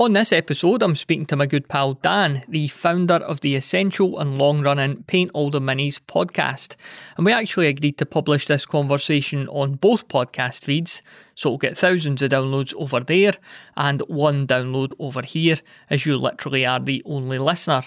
[0.00, 4.20] On this episode, I'm speaking to my good pal Dan, the founder of the essential
[4.20, 6.76] and long running Paint All the Minis podcast.
[7.16, 11.02] And we actually agreed to publish this conversation on both podcast feeds,
[11.34, 13.32] so we'll get thousands of downloads over there
[13.76, 15.56] and one download over here,
[15.90, 17.82] as you literally are the only listener.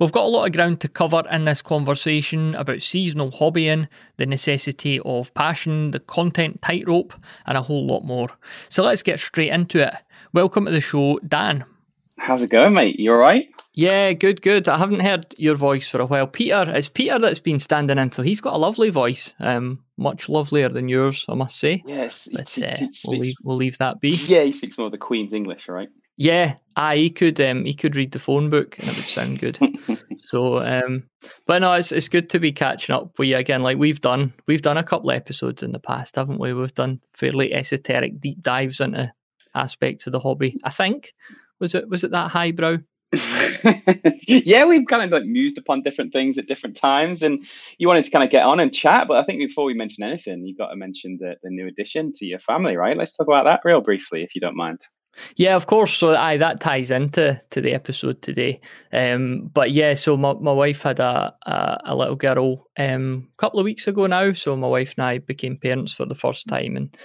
[0.00, 3.86] We've got a lot of ground to cover in this conversation about seasonal hobbying,
[4.16, 7.14] the necessity of passion, the content tightrope,
[7.46, 8.30] and a whole lot more.
[8.68, 9.94] So let's get straight into it.
[10.34, 11.66] Welcome to the show, Dan.
[12.16, 12.98] How's it going, mate?
[12.98, 13.50] You all right?
[13.74, 14.66] Yeah, good, good.
[14.66, 16.26] I haven't heard your voice for a while.
[16.26, 20.30] Peter, it's Peter that's been standing in, so he's got a lovely voice, um, much
[20.30, 21.82] lovelier than yours, I must say.
[21.84, 22.76] Yes, but uh,
[23.06, 24.08] we'll leave we'll leave that be.
[24.26, 25.90] Yeah, he speaks more of the Queen's English, right?
[26.16, 29.38] Yeah, aye, he could um, he could read the phone book and it would sound
[29.38, 29.58] good.
[30.16, 31.10] so, um,
[31.46, 33.62] but no, it's it's good to be catching up with you again.
[33.62, 36.54] Like we've done, we've done a couple of episodes in the past, haven't we?
[36.54, 39.12] We've done fairly esoteric deep dives into
[39.54, 40.60] aspects of the hobby.
[40.64, 41.14] I think
[41.60, 42.78] was it was it that highbrow?
[44.26, 47.44] yeah, we've kind of like mused upon different things at different times, and
[47.78, 49.06] you wanted to kind of get on and chat.
[49.06, 52.12] But I think before we mention anything, you've got to mention the, the new addition
[52.14, 52.96] to your family, right?
[52.96, 54.80] Let's talk about that real briefly, if you don't mind.
[55.36, 55.94] Yeah, of course.
[55.94, 58.60] So aye, that ties into to the episode today.
[58.92, 63.36] Um, but yeah, so my, my wife had a, a, a little girl um, a
[63.36, 64.32] couple of weeks ago now.
[64.32, 66.96] So my wife and I became parents for the first time, and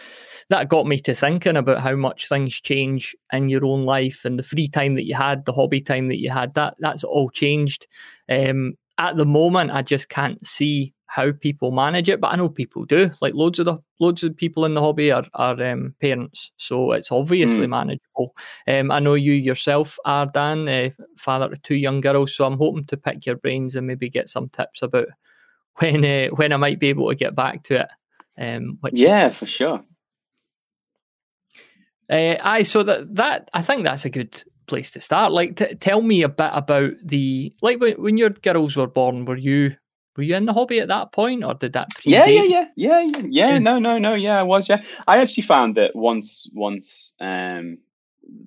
[0.49, 4.39] that got me to thinking about how much things change in your own life and
[4.39, 6.53] the free time that you had, the hobby time that you had.
[6.53, 7.87] That that's all changed.
[8.29, 12.49] Um, at the moment, I just can't see how people manage it, but I know
[12.49, 13.09] people do.
[13.21, 16.91] Like loads of the loads of people in the hobby are are um, parents, so
[16.91, 17.69] it's obviously mm.
[17.69, 18.35] manageable.
[18.67, 22.57] Um, I know you yourself are Dan, uh, father of two young girls, so I'm
[22.57, 25.07] hoping to pick your brains and maybe get some tips about
[25.79, 27.89] when uh, when I might be able to get back to it.
[28.37, 29.83] Um, yeah, for sure.
[32.09, 35.31] Uh, aye, so that that I think that's a good place to start.
[35.31, 39.25] Like, t- tell me a bit about the like when, when your girls were born.
[39.25, 39.75] Were you
[40.17, 41.87] were you in the hobby at that point, or did that?
[42.03, 43.59] Yeah, yeah, yeah, yeah, yeah, yeah.
[43.59, 44.15] No, no, no.
[44.15, 44.67] Yeah, I was.
[44.67, 47.77] Yeah, I actually found that once, once, um,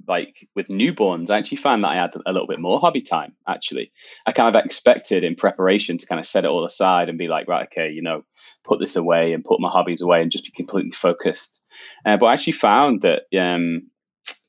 [0.06, 3.34] like with newborns, I actually found that I had a little bit more hobby time.
[3.48, 3.92] Actually,
[4.26, 7.28] I kind of expected in preparation to kind of set it all aside and be
[7.28, 8.24] like, right, okay, you know,
[8.64, 11.62] put this away and put my hobbies away and just be completely focused.
[12.04, 13.88] Uh, but I actually found that um,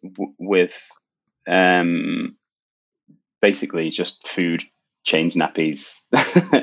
[0.04, 0.78] w- with
[1.48, 2.36] um,
[3.42, 4.64] basically just food
[5.04, 6.02] change nappies,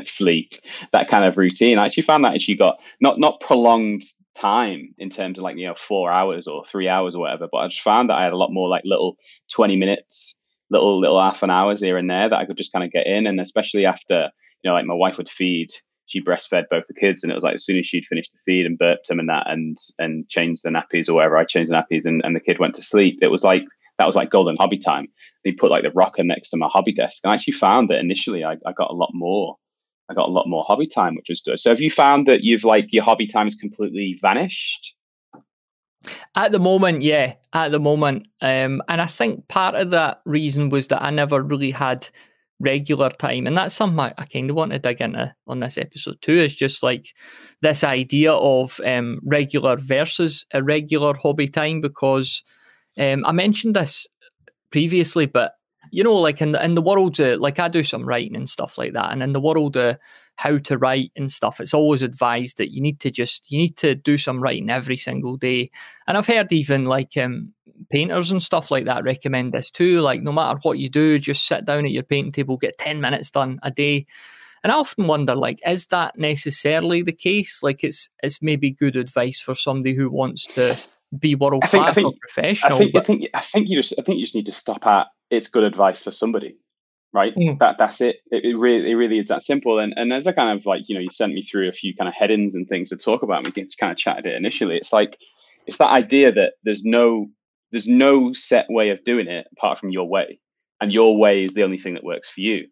[0.09, 0.55] sleep,
[0.93, 1.79] that kind of routine.
[1.79, 4.03] I actually found that actually got not not prolonged
[4.37, 7.59] time in terms of like you know four hours or three hours or whatever, but
[7.59, 9.17] I just found that I had a lot more like little
[9.53, 10.37] twenty minutes,
[10.71, 13.07] little little half an hours here and there that I could just kind of get
[13.07, 14.31] in, and especially after
[14.63, 15.69] you know like my wife would feed.
[16.07, 18.39] She breastfed both the kids, and it was like as soon as she'd finished the
[18.47, 21.71] feed and burped them and that, and and changed the nappies or whatever, I changed
[21.71, 23.19] the nappies, and, and the kid went to sleep.
[23.21, 23.65] It was like
[23.99, 25.09] that was like golden hobby time.
[25.45, 27.21] He put like the rocker next to my hobby desk.
[27.25, 29.57] And I actually found that initially I, I got a lot more.
[30.11, 31.59] I got a lot more hobby time, which was good.
[31.61, 34.95] So have you found that you've like your hobby time has completely vanished?
[36.35, 38.29] At the moment, yeah, at the moment.
[38.41, 42.09] Um, and I think part of that reason was that I never really had
[42.61, 43.47] regular time.
[43.47, 46.33] And that's something I, I kind of want to dig into on this episode too,
[46.33, 47.07] is just like
[47.61, 52.43] this idea of um, regular versus irregular hobby time because
[52.99, 54.07] um, I mentioned this
[54.71, 55.55] previously, but
[55.91, 58.49] you know, like in the in the world, uh, like I do some writing and
[58.49, 59.97] stuff like that, and in the world of
[60.37, 63.77] how to write and stuff, it's always advised that you need to just you need
[63.79, 65.71] to do some writing every single day.
[66.07, 67.55] And I've heard even like um,
[67.91, 70.01] painters and stuff like that recommend this too.
[70.01, 73.01] Like no matter what you do, just sit down at your painting table, get ten
[73.01, 74.07] minutes done a day.
[74.63, 77.63] And I often wonder, like, is that necessarily the case?
[77.63, 80.77] Like, it's it's maybe good advice for somebody who wants to
[81.17, 82.75] be world class or professional.
[82.75, 84.87] I think, I think I think you just I think you just need to stop
[84.87, 86.57] at it's good advice for somebody,
[87.13, 87.35] right?
[87.35, 87.59] Mm.
[87.59, 88.17] That that's it.
[88.31, 88.45] it.
[88.45, 89.79] It, really it really is that simple.
[89.79, 91.95] And and as a kind of like you know you sent me through a few
[91.95, 93.45] kind of headings and things to talk about.
[93.45, 94.77] And we kind of chatted it initially.
[94.77, 95.19] It's like
[95.67, 97.29] it's that idea that there's no
[97.71, 100.41] there's no set way of doing it apart from your way,
[100.81, 102.67] and your way is the only thing that works for you.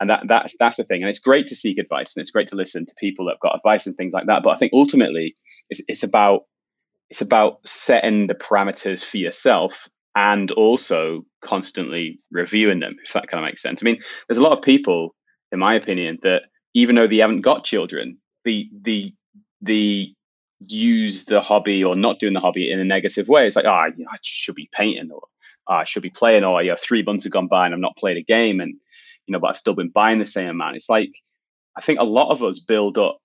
[0.00, 1.02] And that that's that's the thing.
[1.02, 3.56] And it's great to seek advice and it's great to listen to people that've got
[3.56, 4.42] advice and things like that.
[4.42, 5.34] But I think ultimately
[5.70, 6.42] it's it's about
[7.12, 9.86] it's about setting the parameters for yourself
[10.16, 13.82] and also constantly reviewing them, if that kind of makes sense.
[13.82, 15.14] I mean, there's a lot of people,
[15.52, 18.16] in my opinion, that even though they haven't got children,
[18.46, 19.12] the the
[19.60, 20.10] the
[20.66, 23.46] use the hobby or not doing the hobby in a negative way.
[23.46, 25.20] It's like, oh, you know, I should be painting or
[25.68, 27.80] oh, I should be playing, or you know, three months have gone by and I've
[27.80, 28.72] not played a game, and
[29.26, 30.76] you know, but I've still been buying the same amount.
[30.76, 31.12] It's like
[31.76, 33.20] I think a lot of us build up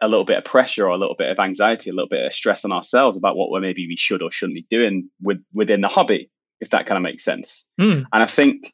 [0.00, 2.34] a little bit of pressure or a little bit of anxiety, a little bit of
[2.34, 5.80] stress on ourselves about what we maybe we should or shouldn't be doing with within
[5.80, 6.30] the hobby.
[6.60, 7.66] if that kind of makes sense.
[7.80, 8.04] Mm.
[8.12, 8.72] And I think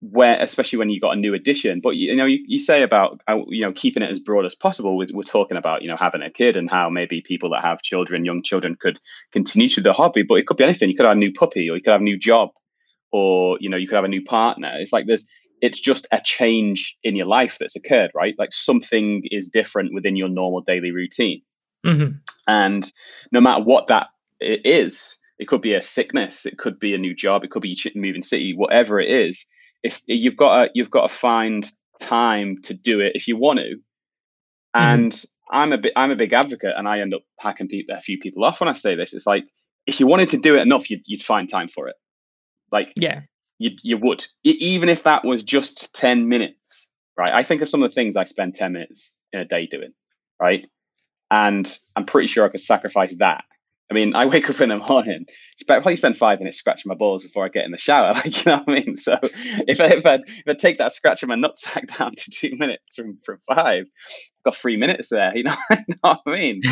[0.00, 2.82] where, especially when you got a new addition, but you, you know, you, you, say
[2.82, 4.96] about uh, you know keeping it as broad as possible.
[4.96, 7.82] We're, we're, talking about you know having a kid and how maybe people that have
[7.82, 9.00] children, young children, could
[9.32, 10.90] continue to the hobby, but it could be anything.
[10.90, 12.50] You could have a new puppy, or you could have a new job,
[13.10, 14.72] or you know you could have a new partner.
[14.78, 15.26] It's like there's
[15.60, 18.34] it's just a change in your life that's occurred, right?
[18.38, 21.42] Like something is different within your normal daily routine,
[21.84, 22.18] mm-hmm.
[22.46, 22.90] and
[23.32, 24.08] no matter what that
[24.40, 27.76] is, it could be a sickness, it could be a new job, it could be
[27.94, 29.46] moving city, whatever it is
[29.86, 31.66] it's you've got to you've got to find
[32.00, 33.64] time to do it if you want to.
[33.64, 34.84] Mm-hmm.
[34.84, 35.24] And.
[35.48, 38.18] I'm a bit I'm a big advocate, and I end up hacking people, a few
[38.18, 39.14] people off when I say this.
[39.14, 39.44] It's like
[39.86, 41.94] if you wanted to do it enough, you'd you'd find time for it.
[42.72, 43.20] Like yeah,
[43.58, 47.30] you you would even if that was just ten minutes, right?
[47.32, 49.92] I think of some of the things I spend ten minutes in a day doing,
[50.40, 50.66] right?
[51.30, 53.44] And I'm pretty sure I could sacrifice that
[53.90, 55.26] I mean, I wake up in the morning,
[55.60, 58.12] I probably spend five minutes scratching my balls before I get in the shower.
[58.14, 58.96] Like, you know what I mean?
[58.96, 62.30] So if I, if I, if I take that scratch of my nutsack down to
[62.30, 65.36] two minutes from, from five, I've got three minutes there.
[65.36, 66.62] You know, you know what I mean?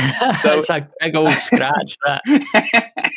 [0.41, 1.97] So it's a big old scratch.
[2.05, 3.11] That.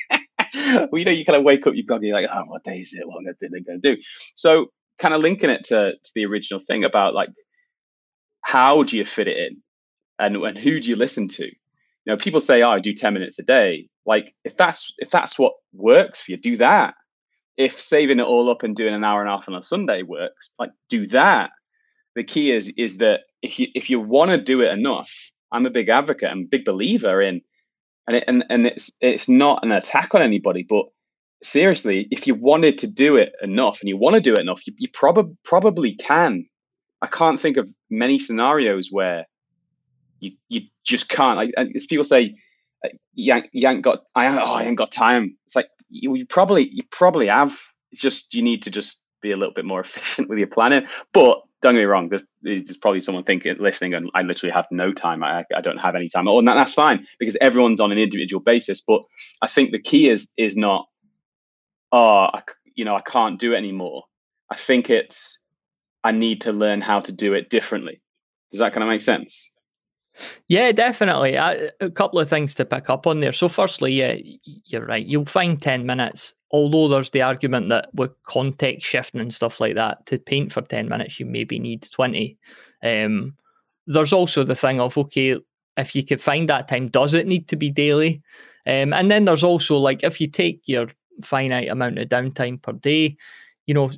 [0.92, 2.80] well, you know, you kind of wake up, you've got you're like, oh, what day
[2.80, 3.08] is it?
[3.08, 4.02] What am I going to do?
[4.36, 4.68] So,
[5.00, 7.30] kind of linking it to, to the original thing about like,
[8.42, 9.62] how do you fit it in,
[10.20, 11.50] and and who do you listen to?
[12.08, 15.12] you know people say oh i do 10 minutes a day like if that's if
[15.12, 16.96] that's what works for you do that
[17.58, 20.02] if saving it all up and doing an hour and a half on a sunday
[20.02, 21.52] works like do that
[22.16, 25.66] the key is is that if you if you want to do it enough i'm
[25.66, 27.42] a big advocate and big believer in
[28.08, 30.86] and it, and and it's it's not an attack on anybody but
[31.44, 34.66] seriously if you wanted to do it enough and you want to do it enough
[34.66, 36.46] you, you probably probably can
[37.02, 39.26] i can't think of many scenarios where
[40.20, 41.38] you you just can't.
[41.38, 42.36] Like, as people say,
[42.84, 45.38] uh, you ain't, ain't got I, oh, I ain't got time.
[45.46, 47.58] It's like you, you probably you probably have.
[47.92, 50.88] It's just you need to just be a little bit more efficient with your planning.
[51.14, 54.68] But don't get me wrong, there's, there's probably someone thinking, listening, and I literally have
[54.72, 55.24] no time.
[55.24, 56.28] I, I don't have any time.
[56.28, 58.82] Oh, and that, that's fine because everyone's on an individual basis.
[58.82, 59.02] But
[59.42, 60.88] I think the key is is not,
[61.92, 62.42] oh, I,
[62.76, 64.04] you know, I can't do it anymore.
[64.50, 65.40] I think it's
[66.04, 68.02] I need to learn how to do it differently.
[68.52, 69.52] Does that kind of make sense?
[70.48, 71.36] Yeah, definitely.
[71.36, 73.32] A couple of things to pick up on there.
[73.32, 74.16] So, firstly, yeah,
[74.66, 75.06] you're right.
[75.06, 79.76] You'll find 10 minutes, although there's the argument that with context shifting and stuff like
[79.76, 82.38] that, to paint for 10 minutes, you maybe need 20.
[82.84, 83.36] Um,
[83.86, 85.38] there's also the thing of, okay,
[85.78, 88.22] if you could find that time, does it need to be daily?
[88.66, 90.88] Um, and then there's also like, if you take your
[91.24, 93.16] finite amount of downtime per day,
[93.66, 93.92] you know,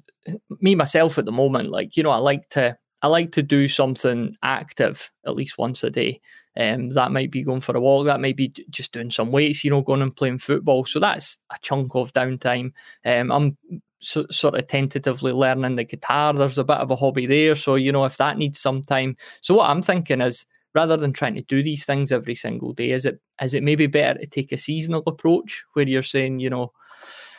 [0.61, 3.67] me myself at the moment, like, you know, I like to I like to do
[3.67, 6.21] something active at least once a day.
[6.57, 8.05] Um, that might be going for a walk.
[8.05, 9.63] That might be just doing some weights.
[9.63, 10.85] You know, going and playing football.
[10.85, 12.73] So that's a chunk of downtime.
[13.05, 13.57] Um, I'm
[14.01, 16.33] so, sort of tentatively learning the guitar.
[16.33, 17.55] There's a bit of a hobby there.
[17.55, 19.15] So you know, if that needs some time.
[19.41, 22.91] So what I'm thinking is, rather than trying to do these things every single day,
[22.91, 26.49] is it is it maybe better to take a seasonal approach where you're saying, you
[26.49, 26.73] know,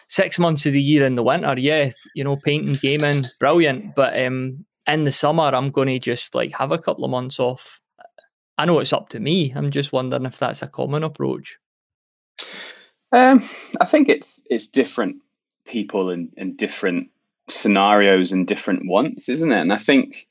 [0.08, 3.94] six months of the year in the winter, yeah, you know, painting, gaming, brilliant.
[3.94, 7.38] But um, in the summer, I'm going to just like have a couple of months
[7.38, 7.81] off.
[8.59, 9.53] I know it's up to me.
[9.55, 11.59] I'm just wondering if that's a common approach.
[13.12, 13.43] Um,
[13.81, 15.17] I think it's it's different
[15.65, 17.09] people and, and different
[17.49, 19.60] scenarios and different wants, isn't it?
[19.60, 20.29] And I think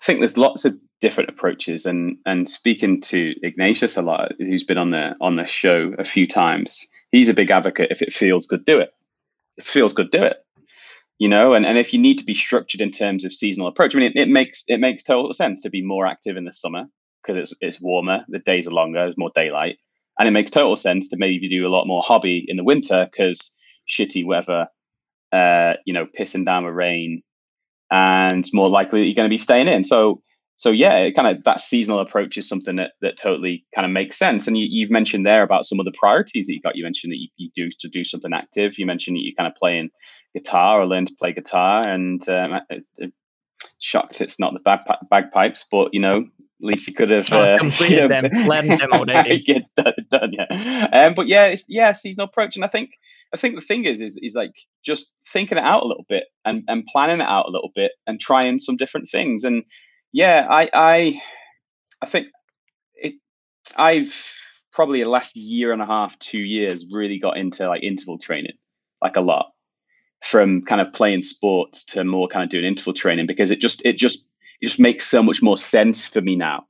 [0.00, 1.86] I think there's lots of different approaches.
[1.86, 6.04] And and speaking to Ignatius a lot, who's been on the on the show a
[6.04, 7.90] few times, he's a big advocate.
[7.90, 8.92] If it feels good, do it.
[9.56, 10.44] If it feels good, do it
[11.18, 13.94] you know and, and if you need to be structured in terms of seasonal approach
[13.94, 16.52] i mean it, it makes it makes total sense to be more active in the
[16.52, 16.84] summer
[17.22, 19.76] because it's it's warmer the days are longer there's more daylight
[20.18, 23.08] and it makes total sense to maybe do a lot more hobby in the winter
[23.10, 23.54] because
[23.88, 24.66] shitty weather
[25.32, 27.22] uh you know pissing down with rain
[27.90, 29.84] and more likely that you're going to be staying in.
[29.84, 30.22] So
[30.58, 33.92] so yeah, it kind of that seasonal approach is something that that totally kind of
[33.92, 34.48] makes sense.
[34.48, 36.74] And you, have mentioned there about some of the priorities that you got.
[36.74, 38.76] You mentioned that you, you, do to do something active.
[38.76, 39.90] You mentioned that you're kind of playing
[40.34, 41.84] guitar or learn to play guitar.
[41.86, 42.60] And um,
[43.78, 46.26] shocked it's not the bag, bagpipes, but you know, at
[46.60, 49.44] least you could have oh, uh, completed them, learned them already.
[49.46, 50.88] yeah, done, done, yeah.
[50.92, 52.90] Um, but yeah, it's, yeah, seasonal approach, and I think
[53.32, 54.52] I think the thing is, is, is like
[54.84, 57.92] just thinking it out a little bit and, and planning it out a little bit
[58.06, 59.44] and trying some different things.
[59.44, 59.64] And
[60.12, 61.22] yeah, I I
[62.02, 62.28] I think
[62.94, 63.14] it.
[63.76, 64.14] I've
[64.72, 68.54] probably the last year and a half, two years, really got into like interval training,
[69.02, 69.52] like a lot,
[70.22, 73.82] from kind of playing sports to more kind of doing interval training because it just
[73.84, 74.18] it just
[74.60, 76.66] it just makes so much more sense for me now.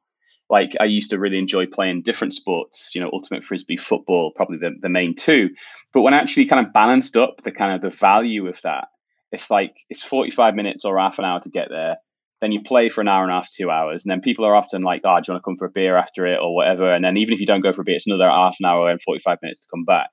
[0.51, 4.59] like I used to really enjoy playing different sports, you know, ultimate frisbee, football, probably
[4.59, 5.51] the, the main two.
[5.93, 8.89] But when I actually kind of balanced up the kind of the value of that,
[9.33, 11.99] it's like it's 45 minutes or half an hour to get there.
[12.41, 14.55] Then you play for an hour and a half, two hours, and then people are
[14.55, 16.93] often like, "Oh, do you want to come for a beer after it or whatever?"
[16.93, 18.91] And then even if you don't go for a beer, it's another half an hour
[18.91, 20.11] and 45 minutes to come back.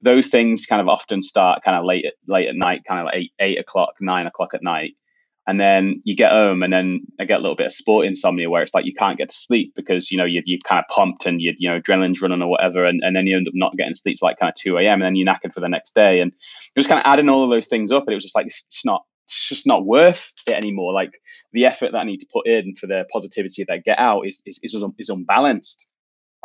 [0.00, 3.06] Those things kind of often start kind of late at late at night, kind of
[3.06, 4.94] like eight, eight o'clock, nine o'clock at night
[5.46, 8.48] and then you get home and then I get a little bit of sport insomnia
[8.48, 10.94] where it's like you can't get to sleep because you know you you kind of
[10.94, 13.54] pumped and you you know adrenaline's running or whatever and, and then you end up
[13.54, 14.94] not getting sleep till like kind of 2 a.m.
[14.94, 17.44] and then you're knackered for the next day and it was kind of adding all
[17.44, 20.32] of those things up and it was just like it's not it's just not worth
[20.46, 21.20] it anymore like
[21.52, 24.26] the effort that I need to put in for the positivity that I get out
[24.26, 25.86] is is is, is unbalanced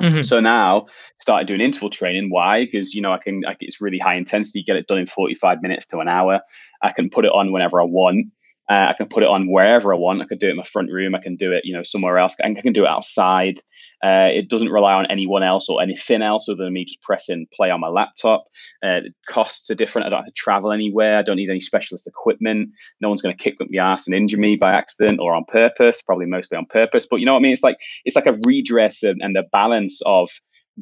[0.01, 0.21] Mm-hmm.
[0.21, 2.29] So now started doing interval training.
[2.29, 2.65] Why?
[2.65, 4.63] Because you know I can, I, it's really high intensity.
[4.63, 6.39] Get it done in forty five minutes to an hour.
[6.81, 8.27] I can put it on whenever I want.
[8.69, 10.21] Uh, I can put it on wherever I want.
[10.21, 11.15] I could do it in my front room.
[11.15, 12.35] I can do it, you know, somewhere else.
[12.43, 13.61] I can do it outside.
[14.03, 17.47] Uh, it doesn't rely on anyone else or anything else other than me just pressing
[17.53, 18.45] play on my laptop.
[18.83, 20.05] Uh, costs are different.
[20.05, 21.17] I don't have to travel anywhere.
[21.17, 22.69] I don't need any specialist equipment.
[23.01, 25.43] No one's going to kick up the ass and injure me by accident or on
[25.45, 26.01] purpose.
[26.01, 27.07] Probably mostly on purpose.
[27.09, 27.53] But you know what I mean?
[27.53, 30.29] It's like it's like a redress and, and the balance of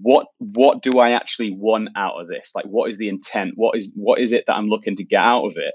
[0.02, 2.52] what what do I actually want out of this?
[2.54, 3.54] Like what is the intent?
[3.56, 5.74] What is what is it that I'm looking to get out of it?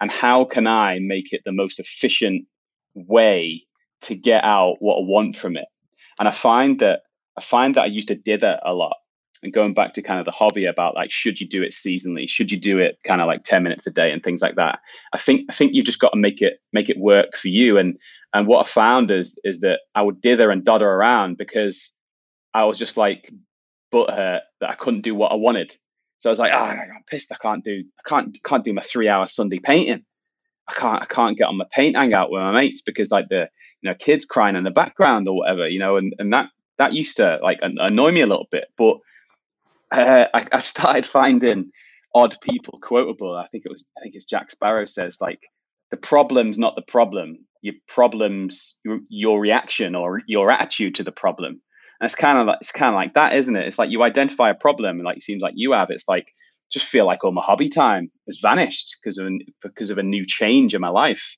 [0.00, 2.46] And how can I make it the most efficient
[2.94, 3.62] way
[4.02, 5.66] to get out what I want from it?
[6.18, 7.00] And I find that
[7.36, 8.96] I find that I used to dither a lot.
[9.42, 12.28] And going back to kind of the hobby about like should you do it seasonally?
[12.28, 14.78] Should you do it kind of like 10 minutes a day and things like that?
[15.12, 17.78] I think I think you've just got to make it make it work for you.
[17.78, 17.98] And
[18.32, 21.92] and what I found is is that I would dither and dodder around because
[22.54, 23.30] I was just like
[23.92, 25.76] butthurt that I couldn't do what I wanted.
[26.18, 27.32] So I was like, oh, I'm pissed.
[27.32, 30.04] I can't do, I can't, can't do my three hour Sunday painting.
[30.68, 33.48] I can't, I can't get on my paint hangout with my mates because like the,
[33.82, 36.92] you know, kids crying in the background or whatever, you know, and, and that, that
[36.92, 38.98] used to like annoy me a little bit, but
[39.92, 41.70] uh, I, I've started finding
[42.14, 43.36] odd people quotable.
[43.36, 45.40] I think it was, I think it's Jack Sparrow says like,
[45.90, 47.38] the problem's not the problem.
[47.62, 51.60] Your problem's your, your reaction or your attitude to the problem.
[52.00, 53.66] And it's kind of like it's kind of like that, isn't it?
[53.66, 55.90] It's like you identify a problem, and like it seems like you have.
[55.90, 56.32] It's like
[56.70, 59.28] just feel like all my hobby time has vanished because of
[59.62, 61.36] because of a new change in my life.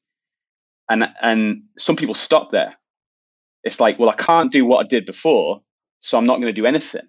[0.88, 2.74] And and some people stop there.
[3.64, 5.60] It's like, well, I can't do what I did before,
[5.98, 7.08] so I'm not going to do anything.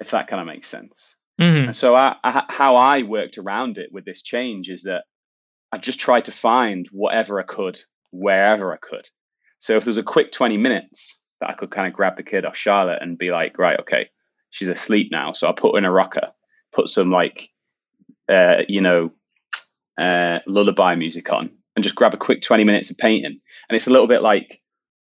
[0.00, 1.14] If that kind of makes sense.
[1.40, 1.66] Mm-hmm.
[1.66, 5.04] And so I, I, how I worked around it with this change is that
[5.70, 7.80] I just tried to find whatever I could
[8.12, 9.08] wherever I could.
[9.58, 12.44] So if there's a quick 20 minutes, that I could kind of grab the kid
[12.44, 14.08] off Charlotte and be like, right, okay,
[14.50, 15.32] she's asleep now.
[15.32, 16.28] So I put her in a rocker,
[16.72, 17.50] put some like,
[18.28, 19.10] uh, you know,
[19.98, 23.40] uh, lullaby music on and just grab a quick 20 minutes of painting.
[23.68, 24.62] And it's a little bit like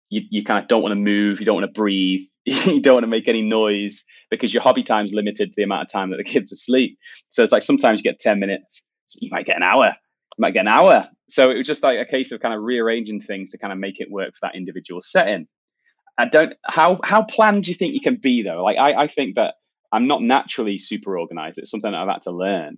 [0.10, 2.96] you, you kind of don't want to move, you don't want to breathe, you don't
[2.96, 6.12] want to make any noise because your hobby time's limited to the amount of time
[6.12, 7.00] that the kid's asleep.
[7.29, 10.41] So it's like sometimes you get 10 minutes, so you might get an hour, you
[10.41, 11.08] might get an hour.
[11.29, 13.79] So it was just like a case of kind of rearranging things to kind of
[13.79, 15.48] make it work for that individual setting.
[16.18, 18.64] I don't how how planned do you think you can be though?
[18.64, 19.56] Like I, I think that
[19.92, 21.60] I'm not naturally super organized.
[21.60, 22.78] It's something that I've had to learn.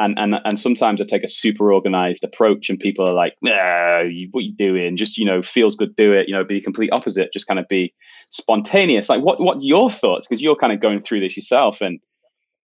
[0.00, 4.04] And, and and sometimes I take a super organized approach, and people are like, nah,
[4.30, 4.96] "What are you doing?
[4.96, 7.32] Just you know, feels good, do it." You know, be the complete opposite.
[7.32, 7.92] Just kind of be
[8.28, 9.08] spontaneous.
[9.08, 10.28] Like, what what your thoughts?
[10.28, 11.98] Because you're kind of going through this yourself, and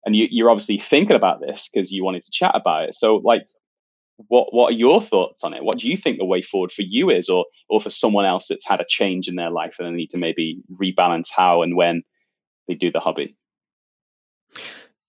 [0.03, 2.95] and you, you're obviously thinking about this because you wanted to chat about it.
[2.95, 3.43] So, like,
[4.27, 5.63] what what are your thoughts on it?
[5.63, 8.47] What do you think the way forward for you is, or or for someone else
[8.47, 11.75] that's had a change in their life and they need to maybe rebalance how and
[11.75, 12.03] when
[12.67, 13.35] they do the hobby?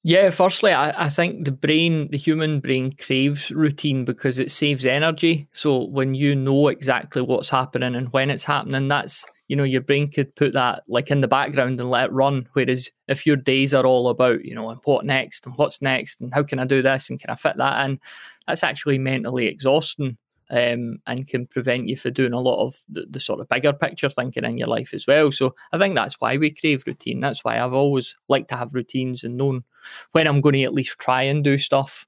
[0.05, 4.85] Yeah, firstly, I, I think the brain, the human brain craves routine because it saves
[4.85, 5.49] energy.
[5.53, 9.83] So when you know exactly what's happening and when it's happening, that's you know, your
[9.83, 12.49] brain could put that like in the background and let it run.
[12.55, 16.23] Whereas if your days are all about, you know, and what next and what's next
[16.23, 18.01] and how can I do this and can I fit that in,
[18.47, 20.19] that's actually mentally exhausting
[20.53, 23.73] um, and can prevent you from doing a lot of the, the, sort of bigger
[23.73, 25.33] picture thinking in your life as well.
[25.33, 27.21] So I think that's why we crave routine.
[27.21, 29.65] That's why I've always liked to have routines and known
[30.13, 32.07] when I'm going to at least try and do stuff.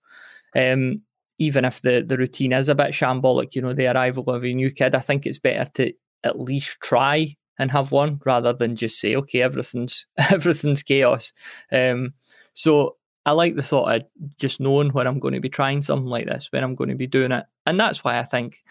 [0.54, 1.02] Um,
[1.38, 4.52] even if the, the routine is a bit shambolic, you know, the arrival of a
[4.52, 8.76] new kid, I think it's better to at least try and have one rather than
[8.76, 11.32] just say, okay, everything's everything's chaos.
[11.72, 12.12] Um,
[12.52, 12.96] so
[13.26, 14.02] I like the thought of
[14.38, 16.96] just knowing when I'm going to be trying something like this, when I'm going to
[16.96, 17.44] be doing it.
[17.64, 18.62] And that's why I think,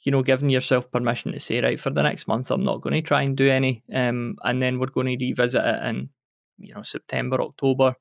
[0.00, 2.94] you know, giving yourself permission to say, right, for the next month, I'm not going
[2.94, 3.82] to try and do any.
[3.92, 6.10] Um, and then we're going to revisit it in,
[6.58, 7.94] you know, September, October.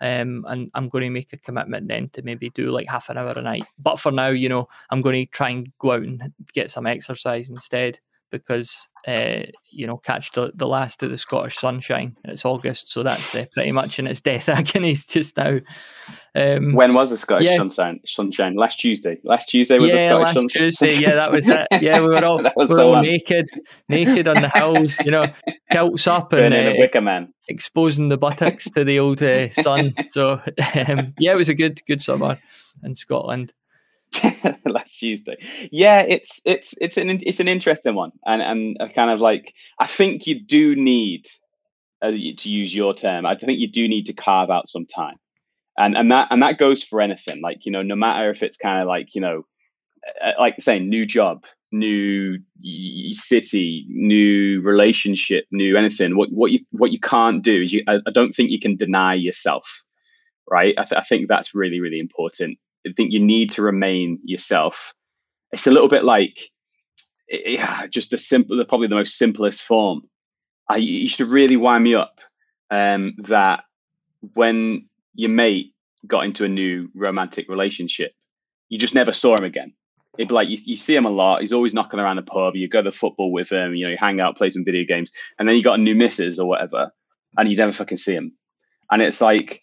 [0.00, 3.16] Um, and I'm going to make a commitment then to maybe do like half an
[3.16, 3.64] hour a night.
[3.78, 6.86] But for now, you know, I'm going to try and go out and get some
[6.86, 7.98] exercise instead
[8.30, 12.16] because uh, you know catch the, the last of the Scottish sunshine.
[12.24, 15.58] It's August, so that's uh, pretty much in its death agonies just now.
[16.34, 17.56] Um, when was the Scottish yeah.
[17.56, 18.00] sunshine?
[18.04, 19.18] Sunshine last Tuesday.
[19.24, 20.62] Last Tuesday was yeah, the Scottish last sunshine.
[20.62, 20.98] Tuesday.
[21.00, 21.66] Yeah, that was it.
[21.80, 23.46] Yeah, we were all we were all naked,
[23.88, 24.98] naked on the hills.
[25.04, 25.26] You know,
[25.70, 29.94] kilts up and uh, wicker man, exposing the buttocks to the old uh, sun.
[30.08, 30.32] So
[30.88, 32.38] um, yeah, it was a good good summer
[32.82, 33.52] in Scotland.
[34.64, 35.36] last Tuesday.
[35.70, 39.86] Yeah, it's it's it's an it's an interesting one, and and kind of like I
[39.86, 41.26] think you do need,
[42.02, 45.16] uh, to use your term, I think you do need to carve out some time,
[45.76, 47.40] and and that and that goes for anything.
[47.42, 49.42] Like you know, no matter if it's kind of like you know,
[50.24, 52.38] uh, like saying new job, new
[53.12, 56.16] city, new relationship, new anything.
[56.16, 57.82] What what you what you can't do is you.
[57.88, 59.82] I, I don't think you can deny yourself,
[60.50, 60.74] right?
[60.78, 64.94] I, th- I think that's really really important I think you need to remain yourself.
[65.52, 66.50] It's a little bit like
[67.28, 70.02] yeah, just the simple, probably the most simplest form.
[70.68, 72.20] I used to really wind me up
[72.70, 73.64] um, that
[74.34, 75.72] when your mate
[76.06, 78.12] got into a new romantic relationship,
[78.68, 79.72] you just never saw him again.
[80.18, 81.40] It'd be like you, you see him a lot.
[81.40, 82.56] He's always knocking around the pub.
[82.56, 83.74] You go to the football with him.
[83.74, 85.94] You know, you hang out, play some video games, and then you got a new
[85.94, 86.90] missus or whatever,
[87.36, 88.32] and you never fucking see him.
[88.90, 89.62] And it's like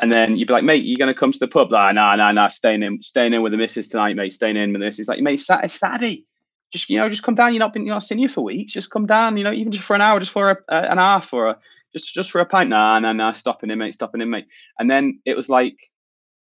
[0.00, 1.70] and then you'd be like, mate, you're to come to the pub?
[1.70, 4.72] Like, nah, nah, nah, staying in, staying in with the missus tonight, mate, staying in
[4.72, 5.08] with the missus.
[5.08, 6.26] Like, mate, it's Saturday.
[6.72, 7.52] Just, you know, just come down.
[7.52, 8.72] You're not been, you're not seen you for weeks.
[8.72, 10.98] Just come down, you know, even just for an hour, just for a, uh, an
[10.98, 11.58] half or a,
[11.92, 12.70] just, just for a pint.
[12.70, 14.46] Nah, nah, nah, stopping in, mate, stopping in, mate.
[14.80, 15.76] And then it was like,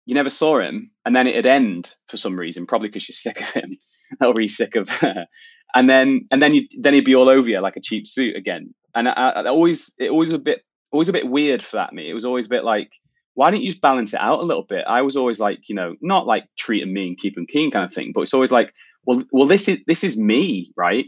[0.07, 0.93] you never saw him.
[1.05, 3.79] And then it'd end for some reason, probably because you're sick of him
[4.21, 5.27] or he's sick of her.
[5.75, 8.37] And then, and then you, then he'd be all over you like a cheap suit
[8.37, 8.73] again.
[8.95, 12.09] And I, I always, it always a bit, always a bit weird for that me.
[12.09, 12.93] It was always a bit like,
[13.41, 14.85] why don't you just balance it out a little bit?
[14.87, 17.91] I was always like, you know, not like treating me and keeping keen kind of
[17.91, 18.75] thing, but it's always like,
[19.07, 21.07] well, well, this is this is me, right?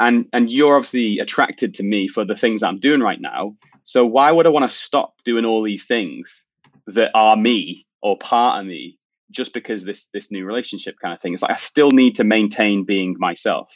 [0.00, 3.54] And and you're obviously attracted to me for the things I'm doing right now.
[3.84, 6.44] So why would I want to stop doing all these things
[6.88, 8.98] that are me or part of me
[9.30, 11.32] just because this this new relationship kind of thing?
[11.32, 13.72] It's like I still need to maintain being myself.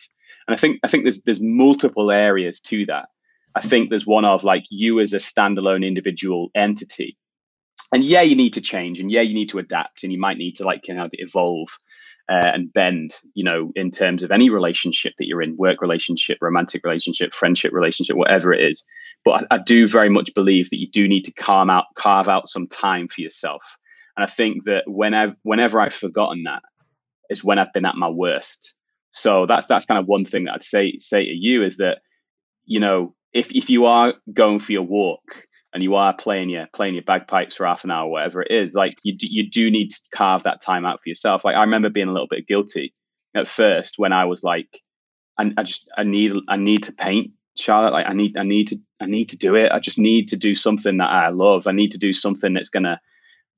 [0.48, 3.10] And I think I think there's there's multiple areas to that.
[3.54, 7.16] I think there's one of like you as a standalone individual entity
[7.92, 10.38] and yeah, you need to change, and yeah, you need to adapt, and you might
[10.38, 11.68] need to like kind of evolve
[12.28, 16.38] uh, and bend, you know, in terms of any relationship that you're in, work relationship,
[16.40, 18.82] romantic relationship, friendship relationship, whatever it is.
[19.24, 22.28] But I, I do very much believe that you do need to carve out carve
[22.28, 23.62] out some time for yourself.
[24.16, 26.62] And I think that whenever whenever I've forgotten that
[27.30, 28.74] is when I've been at my worst.
[29.12, 31.98] So that's that's kind of one thing that I'd say say to you is that,
[32.64, 35.45] you know, if if you are going for your walk
[35.76, 38.72] and you are playing your playing your bagpipes for half an hour, whatever it is,
[38.72, 41.44] like you do, you do need to carve that time out for yourself.
[41.44, 42.94] Like I remember being a little bit guilty
[43.34, 44.80] at first when I was like,
[45.38, 47.92] I, I just I need I need to paint Charlotte.
[47.92, 49.70] Like I need I need to I need to do it.
[49.70, 51.66] I just need to do something that I love.
[51.66, 52.98] I need to do something that's gonna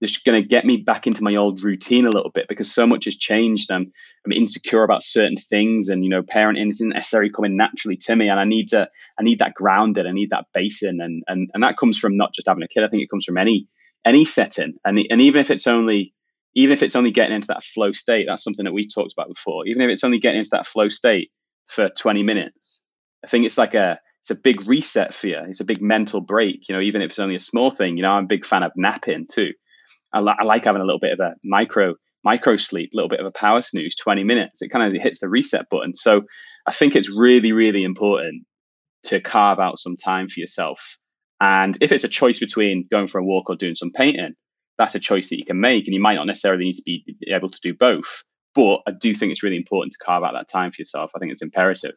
[0.01, 2.87] that's going to get me back into my old routine a little bit because so
[2.87, 3.71] much has changed.
[3.71, 3.91] I'm,
[4.25, 8.29] I'm insecure about certain things, and you know, parenting isn't necessarily coming naturally to me,
[8.29, 11.63] and I need to, I need that grounded, I need that basin, and and and
[11.63, 12.85] that comes from not just having a kid.
[12.85, 13.67] I think it comes from any
[14.05, 16.15] any setting, and and even if it's only
[16.55, 19.29] even if it's only getting into that flow state, that's something that we talked about
[19.29, 19.67] before.
[19.67, 21.31] Even if it's only getting into that flow state
[21.67, 22.83] for 20 minutes,
[23.25, 25.39] I think it's like a it's a big reset for you.
[25.49, 26.69] It's a big mental break.
[26.69, 27.97] You know, even if it's only a small thing.
[27.97, 29.53] You know, I'm a big fan of napping too.
[30.13, 31.95] I, li- I like having a little bit of a micro
[32.25, 34.61] micro sleep, a little bit of a power snooze, 20 minutes.
[34.61, 35.95] It kind of hits the reset button.
[35.95, 36.23] So
[36.67, 38.45] I think it's really, really important
[39.05, 40.99] to carve out some time for yourself.
[41.41, 44.35] And if it's a choice between going for a walk or doing some painting,
[44.77, 45.87] that's a choice that you can make.
[45.87, 48.25] And you might not necessarily need to be able to do both.
[48.55, 51.13] But I do think it's really important to carve out that time for yourself.
[51.15, 51.95] I think it's imperative.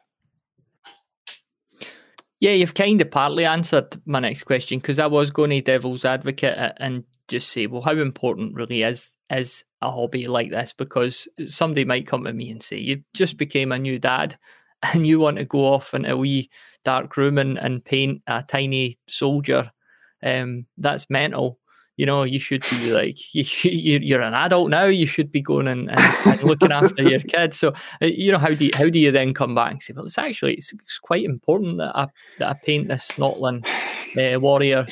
[2.40, 6.06] Yeah, you've kind of partly answered my next question because I was going to devil's
[6.06, 10.74] advocate and just say, well, how important really is is a hobby like this?
[10.74, 14.38] Because somebody might come to me and say, you just became a new dad
[14.94, 16.50] and you want to go off in a wee
[16.84, 19.72] dark room and, and paint a tiny soldier.
[20.24, 21.60] Um, that's mental
[22.02, 24.86] you know, you should be like, you, you're an adult now.
[24.86, 27.60] You should be going and, and, and looking after your kids.
[27.60, 29.94] So, uh, you know, how do you, how do you then come back and say,
[29.96, 32.08] well, it's actually it's, it's quite important that I
[32.40, 33.68] that I paint this Snotling
[34.18, 34.88] uh, warrior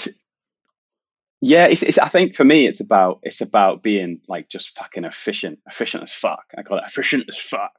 [1.41, 5.05] yeah, it's, it's, I think for me, it's about it's about being like just fucking
[5.05, 6.43] efficient, efficient as fuck.
[6.57, 7.71] I call it efficient as fuck.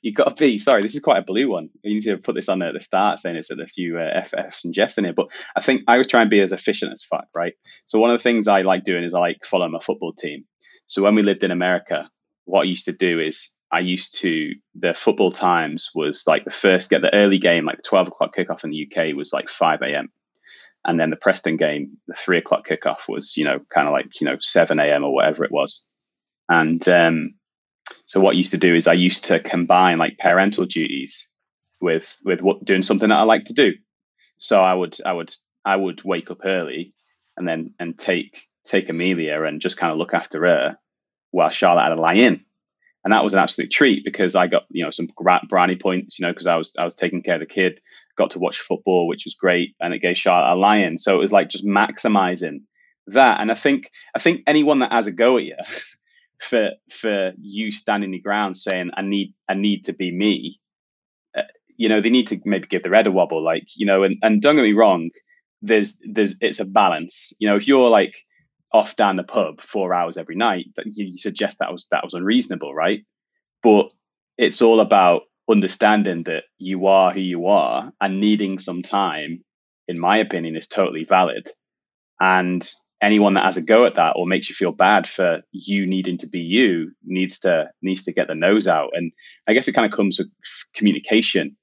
[0.00, 0.58] You got to be.
[0.58, 1.68] Sorry, this is quite a blue one.
[1.82, 4.22] You need to put this on there at the start, saying it's a few uh,
[4.22, 5.12] FFs and Jeffs in here.
[5.12, 7.52] But I think I was trying to be as efficient as fuck, right?
[7.84, 10.44] So one of the things I like doing is I like following my football team.
[10.86, 12.08] So when we lived in America,
[12.46, 16.50] what I used to do is I used to the football times was like the
[16.50, 19.50] first get the early game, like the twelve o'clock kickoff in the UK was like
[19.50, 20.10] five a.m.
[20.84, 24.20] And then the Preston game, the three o'clock kickoff was, you know, kind of like,
[24.20, 25.04] you know, 7 a.m.
[25.04, 25.84] or whatever it was.
[26.48, 27.34] And um,
[28.06, 31.28] so what I used to do is I used to combine like parental duties
[31.80, 33.72] with with what, doing something that I like to do.
[34.38, 35.32] So I would I would
[35.64, 36.94] I would wake up early
[37.36, 40.76] and then and take take Amelia and just kind of look after her
[41.30, 42.44] while Charlotte had a lie in.
[43.04, 45.08] And that was an absolute treat because I got you know some
[45.48, 47.80] brownie points, you know, because I was I was taking care of the kid,
[48.16, 50.98] got to watch football, which was great, and it gave Charlotte a lion.
[50.98, 52.60] So it was like just maximizing
[53.08, 53.40] that.
[53.40, 55.56] And I think I think anyone that has a go at you
[56.40, 60.58] for for you standing your ground saying I need I need to be me,
[61.36, 61.42] uh,
[61.76, 64.16] you know, they need to maybe give their head a wobble, like you know, and
[64.22, 65.10] and don't get me wrong,
[65.62, 67.32] there's there's it's a balance.
[67.38, 68.14] You know, if you're like
[68.72, 72.14] off down the pub four hours every night, that you suggest that was that was
[72.14, 73.04] unreasonable, right?
[73.62, 73.90] But
[74.38, 79.44] it's all about understanding that you are who you are and needing some time,
[79.86, 81.50] in my opinion, is totally valid.
[82.20, 82.68] And
[83.00, 86.18] anyone that has a go at that or makes you feel bad for you needing
[86.18, 88.90] to be you needs to needs to get the nose out.
[88.94, 89.12] And
[89.46, 90.28] I guess it kind of comes with
[90.74, 91.56] communication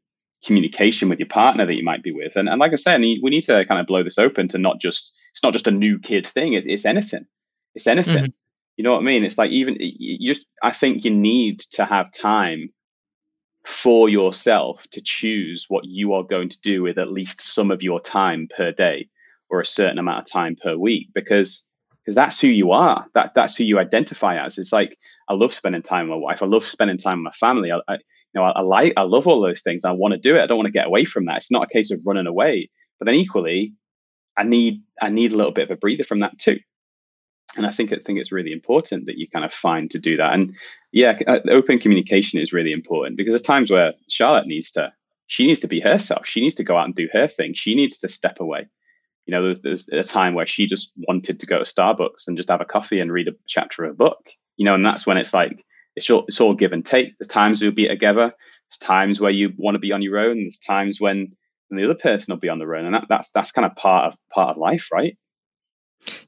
[0.45, 2.33] communication with your partner that you might be with.
[2.35, 4.79] And, and like I said, we need to kind of blow this open to not
[4.79, 6.53] just, it's not just a new kid thing.
[6.53, 7.25] It's, it's anything.
[7.75, 8.15] It's anything.
[8.15, 8.31] Mm-hmm.
[8.77, 9.25] You know what I mean?
[9.25, 12.69] It's like even you just, I think you need to have time
[13.65, 17.83] for yourself to choose what you are going to do with at least some of
[17.83, 19.07] your time per day
[19.49, 21.69] or a certain amount of time per week because
[22.03, 25.53] because that's who you are that that's who you identify as it's like i love
[25.53, 27.97] spending time with my wife i love spending time with my family I, I
[28.33, 29.85] you know, I, I like, I love all those things.
[29.85, 30.41] I want to do it.
[30.41, 31.37] I don't want to get away from that.
[31.37, 32.69] It's not a case of running away.
[32.99, 33.73] But then equally,
[34.37, 36.59] I need, I need a little bit of a breather from that too.
[37.57, 40.17] And I think I think it's really important that you kind of find to do
[40.17, 40.33] that.
[40.33, 40.55] And
[40.91, 44.93] yeah, uh, open communication is really important because there's times where Charlotte needs to,
[45.27, 46.27] she needs to be herself.
[46.27, 47.53] She needs to go out and do her thing.
[47.53, 48.67] She needs to step away.
[49.25, 52.37] You know, there's, there's a time where she just wanted to go to Starbucks and
[52.37, 54.31] just have a coffee and read a chapter of a book.
[54.57, 57.17] You know, and that's when it's like it's all, it's all give and take.
[57.17, 58.31] There's times you'll be together.
[58.31, 60.37] There's times where you want to be on your own.
[60.37, 61.35] There's times when
[61.71, 64.11] the other person will be on their own, and that, that's that's kind of part
[64.11, 65.17] of part of life, right?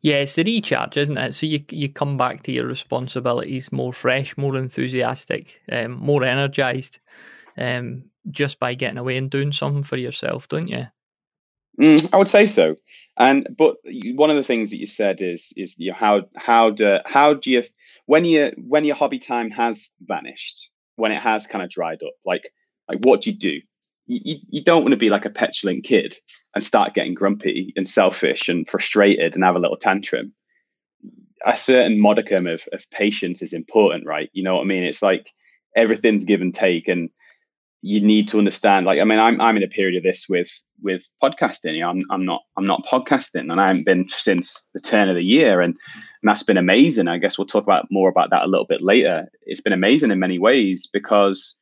[0.01, 1.33] Yeah, it's the recharge, isn't it?
[1.33, 6.99] So you you come back to your responsibilities more fresh, more enthusiastic, um, more energized,
[7.57, 10.87] um, just by getting away and doing something for yourself, don't you?
[11.79, 12.75] Mm, I would say so.
[13.17, 13.77] And but
[14.15, 17.33] one of the things that you said is is you know, how how do how
[17.33, 17.63] do you
[18.05, 22.13] when you when your hobby time has vanished, when it has kind of dried up,
[22.25, 22.51] like
[22.89, 23.61] like what do you do?
[24.07, 26.17] You, you don't want to be like a petulant kid
[26.53, 30.33] and start getting grumpy and selfish and frustrated and have a little tantrum.
[31.45, 34.29] A certain modicum of, of patience is important, right?
[34.33, 34.83] You know what I mean?
[34.83, 35.31] It's like
[35.75, 37.09] everything's give and take, and
[37.81, 40.49] you need to understand like i mean i'm i'm in a period of this with
[40.83, 44.67] with podcasting you know, i'm i'm not i'm not podcasting and i haven't been since
[44.73, 47.87] the turn of the year and, and that's been amazing i guess we'll talk about
[47.89, 51.55] more about that a little bit later it's been amazing in many ways because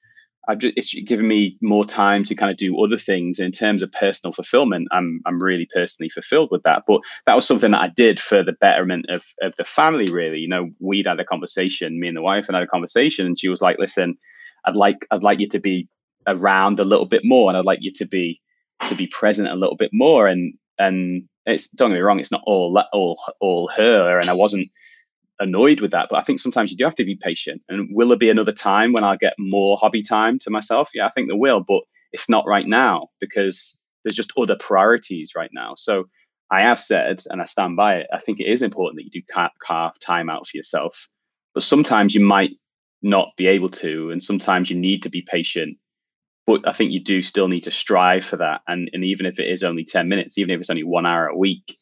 [0.48, 3.84] I've just, it's given me more time to kind of do other things in terms
[3.84, 4.88] of personal fulfillment.
[4.92, 6.84] I'm I'm really personally fulfilled with that.
[6.88, 10.12] But that was something that I did for the betterment of of the family.
[10.12, 13.26] Really, you know, we'd had a conversation, me and the wife, and had a conversation,
[13.26, 14.18] and she was like, "Listen,
[14.66, 15.88] I'd like I'd like you to be
[16.28, 18.42] around a little bit more, and I'd like you to be
[18.88, 20.28] to be present a little bit more.
[20.28, 24.34] And and it's don't get me wrong, it's not all all all her, and I
[24.34, 24.70] wasn't
[25.40, 26.08] annoyed with that.
[26.10, 27.62] But I think sometimes you do have to be patient.
[27.70, 30.90] And will there be another time when I'll get more hobby time to myself?
[30.94, 35.34] Yeah, I think there will, but it's not right now because there's just other priorities
[35.36, 35.74] right now.
[35.76, 36.06] So
[36.52, 38.08] I have said, and I stand by it.
[38.14, 41.08] I think it is important that you do carve time out for yourself,
[41.54, 42.52] but sometimes you might
[43.02, 45.78] not be able to, and sometimes you need to be patient
[46.50, 48.62] but I think you do still need to strive for that.
[48.68, 51.28] And and even if it is only ten minutes, even if it's only one hour
[51.28, 51.78] a week,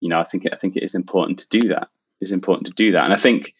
[0.00, 1.86] you know, I think I think it is important to do that.
[2.20, 3.04] It's important to do that.
[3.04, 3.54] And I think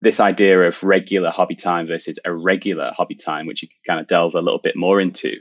[0.00, 4.08] this idea of regular hobby time versus irregular hobby time, which you can kind of
[4.08, 5.36] delve a little bit more into,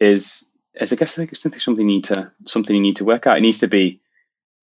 [0.00, 3.04] is is I guess I think it's something you need to something you need to
[3.04, 3.38] work out.
[3.38, 4.00] It needs to be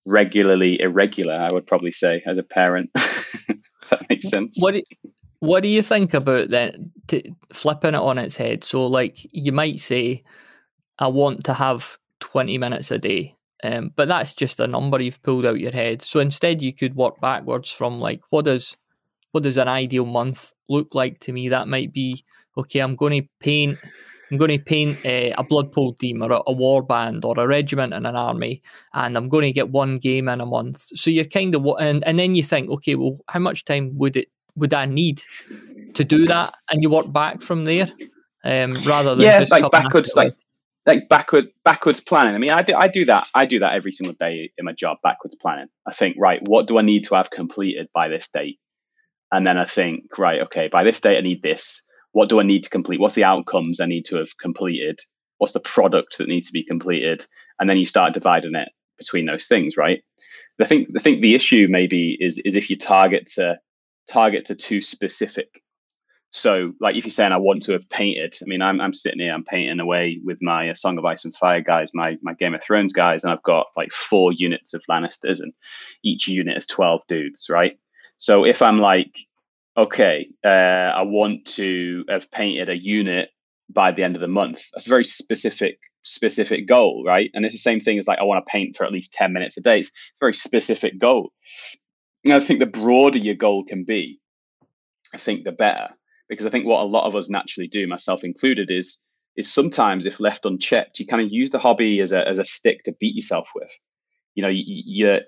[0.05, 1.33] regularly irregular.
[1.33, 2.91] I would probably say as a parent.
[2.95, 4.57] that makes sense.
[4.59, 4.75] What
[5.39, 6.75] what do you think about that?
[7.51, 8.63] Flipping it on its head.
[8.63, 10.23] So, like, you might say,
[10.97, 13.35] I want to have 20 minutes a day.
[13.63, 16.01] Um, but that's just a number you've pulled out your head.
[16.01, 18.75] So instead, you could work backwards from like, what does
[19.31, 21.49] what does an ideal month look like to me?
[21.49, 22.23] That might be
[22.57, 22.79] okay.
[22.79, 23.79] I'm going to paint.
[24.31, 27.39] I'm going to paint uh, a Blood Bowl team or a, a, war band or
[27.39, 28.61] a regiment in an army,
[28.93, 30.87] and I'm going to get one game in a month.
[30.95, 34.17] So you're kind of and and then you think, okay, well, how much time would
[34.17, 35.21] it would I need
[35.93, 37.91] to do that, and you work back from there,
[38.43, 40.35] um, rather than yeah, just like backwards, like
[40.85, 42.35] like backward backwards planning.
[42.35, 43.27] I mean, I do I do that.
[43.33, 44.97] I do that every single day in my job.
[45.03, 45.67] Backwards planning.
[45.87, 48.59] I think, right, what do I need to have completed by this date?
[49.31, 51.81] And then I think, right, okay, by this date I need this.
[52.11, 52.99] What do I need to complete?
[52.99, 54.99] What's the outcomes I need to have completed?
[55.39, 57.25] What's the product that needs to be completed?
[57.59, 60.03] And then you start dividing it between those things, right?
[60.61, 63.57] I think I think the issue maybe is is if you target to
[64.09, 65.62] target to too specific
[66.35, 69.19] so, like if you're saying I want to have painted, I mean, I'm, I'm sitting
[69.19, 72.33] here, I'm painting away with my uh, Song of Ice and Fire guys, my my
[72.33, 75.53] Game of Thrones guys, and I've got like four units of Lannisters, and
[76.03, 77.77] each unit is twelve dudes, right?
[78.17, 79.15] So if I'm like,
[79.77, 83.29] okay, uh, I want to have painted a unit
[83.69, 87.29] by the end of the month, that's a very specific specific goal, right?
[87.35, 89.33] And it's the same thing as like I want to paint for at least ten
[89.33, 89.81] minutes a day.
[89.81, 91.31] It's a very specific goal.
[92.25, 94.19] And I think the broader your goal can be,
[95.13, 95.89] I think the better
[96.29, 98.99] because I think what a lot of us naturally do, myself included, is
[99.35, 102.45] is sometimes if left unchecked, you kind of use the hobby as a as a
[102.45, 103.71] stick to beat yourself with.
[104.35, 105.19] You know, you, you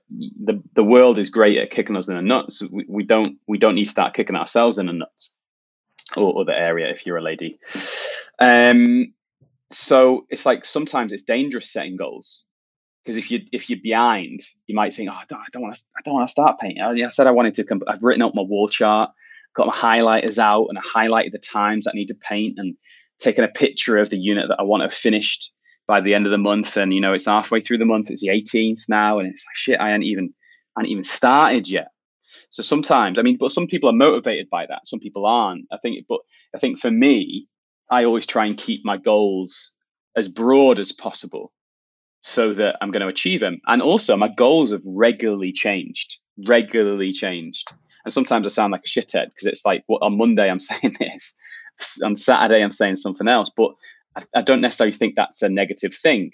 [0.44, 2.62] the the world is great at kicking us in the nuts.
[2.72, 5.32] We, we don't we don't need to start kicking ourselves in the nuts
[6.16, 7.60] or other area if you're a lady.
[8.40, 9.14] Um,
[9.72, 12.46] so it's like sometimes it's dangerous setting goals
[13.04, 16.02] because if you if you're behind, you might think, oh, I don't, want to I
[16.04, 16.82] don't want to start painting.
[16.82, 17.64] I, I said I wanted to.
[17.64, 19.10] Comp- I've written up my wall chart
[19.56, 22.76] got my highlighters out and I highlighted the times I need to paint and
[23.20, 25.52] taken a picture of the unit that I want to have finished
[25.88, 26.78] by the end of the month.
[26.78, 29.56] And you know, it's halfway through the month, it's the 18th now, and it's like
[29.56, 30.34] shit, I hadn't even
[30.76, 31.88] I hadn't even started yet.
[32.50, 35.66] So sometimes, I mean, but some people are motivated by that, some people aren't.
[35.72, 36.20] I think, but
[36.54, 37.48] I think for me,
[37.90, 39.74] I always try and keep my goals
[40.16, 41.52] as broad as possible
[42.22, 43.60] so that I'm going to achieve them.
[43.68, 47.72] And also, my goals have regularly changed, regularly changed.
[48.06, 50.96] And sometimes I sound like a shithead because it's like well, on Monday I'm saying
[51.00, 51.36] this,
[52.04, 53.52] on Saturday I'm saying something else.
[53.56, 53.72] But
[54.16, 56.32] I, I don't necessarily think that's a negative thing.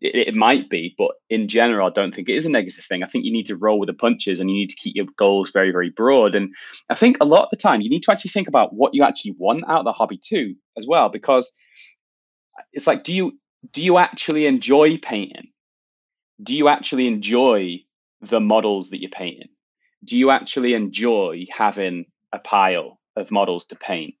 [0.00, 3.02] It, it, might be, but in general, I don't think it is a negative thing.
[3.02, 5.06] I think you need to roll with the punches and you need to keep your
[5.16, 6.36] goals very, very broad.
[6.36, 6.54] And
[6.88, 9.02] I think a lot of the time you need to actually think about what you
[9.02, 11.50] actually want out of the hobby too, as well, because
[12.72, 13.36] it's like, do you
[13.72, 15.48] do you actually enjoy painting?
[16.40, 17.80] Do you actually enjoy
[18.20, 19.48] the models that you're painting?
[20.04, 24.14] Do you actually enjoy having a pile of models to paint?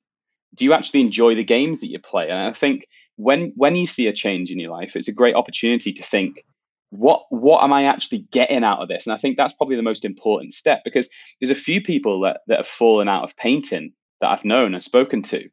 [0.54, 2.30] Do you actually enjoy the games that you play?
[2.30, 2.86] And I think
[3.16, 6.44] when when you see a change in your life, it's a great opportunity to think,
[6.90, 9.06] what what am I actually getting out of this?
[9.06, 11.10] And I think that's probably the most important step because
[11.40, 14.82] there's a few people that, that have fallen out of painting that I've known and
[14.82, 15.48] spoken to.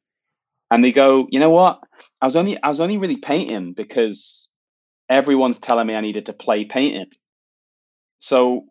[0.71, 1.81] And they go, you know what?
[2.21, 4.49] I was only I was only really painting because
[5.09, 7.11] everyone's telling me I needed to play painting.
[8.19, 8.65] So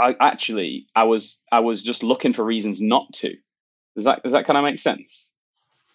[0.00, 3.34] I actually I was I was just looking for reasons not to.
[3.94, 5.32] Does that does that kind of make sense?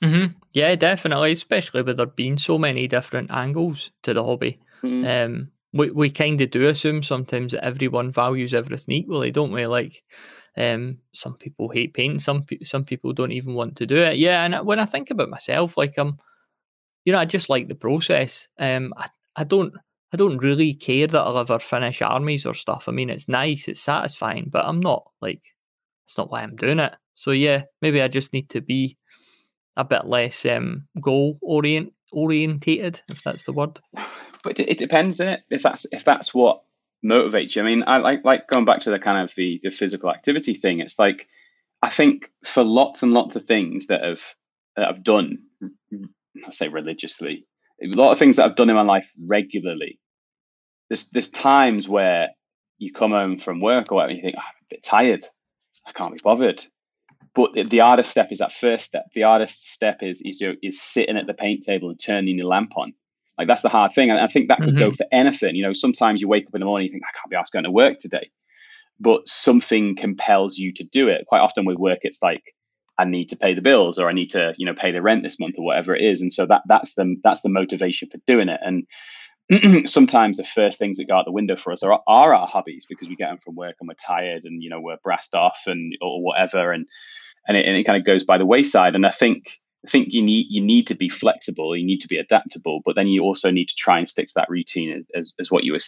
[0.03, 0.37] Mm-hmm.
[0.53, 1.31] Yeah, definitely.
[1.33, 4.59] Especially with there being so many different angles to the hobby.
[4.81, 5.05] Mm-hmm.
[5.05, 9.67] Um, we we kind of do assume sometimes that everyone values everything equally, don't we?
[9.67, 10.03] Like,
[10.57, 14.17] um, some people hate paint, some some people don't even want to do it.
[14.17, 16.19] Yeah, and when I think about myself, like I'm, um,
[17.05, 18.47] you know, I just like the process.
[18.57, 19.73] Um, I I don't
[20.13, 22.87] I don't really care that I'll ever finish armies or stuff.
[22.87, 25.41] I mean, it's nice, it's satisfying, but I'm not like,
[26.05, 26.95] it's not why I'm doing it.
[27.13, 28.97] So yeah, maybe I just need to be
[29.77, 33.79] a bit less um, goal orient orientated, if that's the word.
[34.43, 35.41] But it, depends, it?
[35.49, 36.63] If that's if that's what
[37.05, 37.61] motivates you.
[37.61, 40.53] I mean, I like like going back to the kind of the the physical activity
[40.53, 40.79] thing.
[40.79, 41.27] It's like
[41.81, 44.21] I think for lots and lots of things that have
[44.75, 45.39] that I've done,
[46.45, 47.45] I say religiously,
[47.81, 49.99] a lot of things that I've done in my life regularly.
[50.89, 52.29] There's there's times where
[52.77, 55.25] you come home from work or whatever, you think oh, I'm a bit tired,
[55.87, 56.65] I can't be bothered.
[57.35, 59.05] But the, the hardest step is that first step.
[59.13, 62.71] The hardest step is is is sitting at the paint table and turning your lamp
[62.75, 62.93] on.
[63.37, 64.79] Like that's the hard thing, and I think that could mm-hmm.
[64.79, 65.55] go for anything.
[65.55, 67.53] You know, sometimes you wake up in the morning, you think I can't be asked
[67.53, 68.29] going to work today,
[68.99, 71.25] but something compels you to do it.
[71.27, 72.43] Quite often with work, it's like
[72.99, 75.23] I need to pay the bills or I need to, you know, pay the rent
[75.23, 76.21] this month or whatever it is.
[76.21, 78.59] And so that that's the that's the motivation for doing it.
[78.61, 78.85] And
[79.89, 82.85] sometimes the first things that go out the window for us are, are our hobbies
[82.87, 85.63] because we get them from work and we're tired and you know we're brassed off
[85.65, 86.85] and or whatever and
[87.47, 88.95] and it, and it kind of goes by the wayside.
[88.95, 92.07] And I think I think you need you need to be flexible, you need to
[92.09, 95.33] be adaptable, but then you also need to try and stick to that routine as,
[95.39, 95.79] as what you were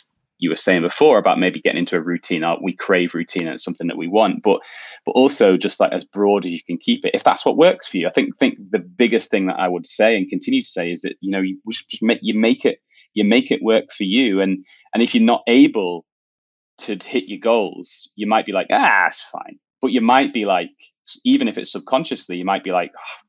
[0.41, 2.43] you were saying before about maybe getting into a routine.
[2.43, 4.59] Uh, we crave routine and it's something that we want, but
[5.05, 7.13] but also just like as broad as you can keep it.
[7.13, 9.87] If that's what works for you, I think think the biggest thing that I would
[9.87, 12.79] say and continue to say is that you know you just make you make it
[13.13, 16.05] you make it work for you, and and if you're not able
[16.79, 19.59] to hit your goals, you might be like ah it's fine.
[19.81, 20.71] but you might be like,
[21.23, 23.19] even if it's subconsciously, you might be like, oh,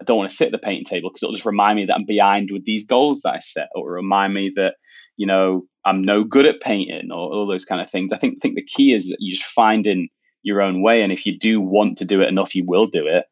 [0.00, 1.94] I don't want to sit at the painting table because it'll just remind me that
[1.94, 4.74] I'm behind with these goals that I set, or remind me that
[5.16, 8.12] you know I'm no good at painting, or all those kind of things.
[8.12, 10.08] I think think the key is that you just finding
[10.42, 13.06] your own way, and if you do want to do it enough, you will do
[13.06, 13.26] it,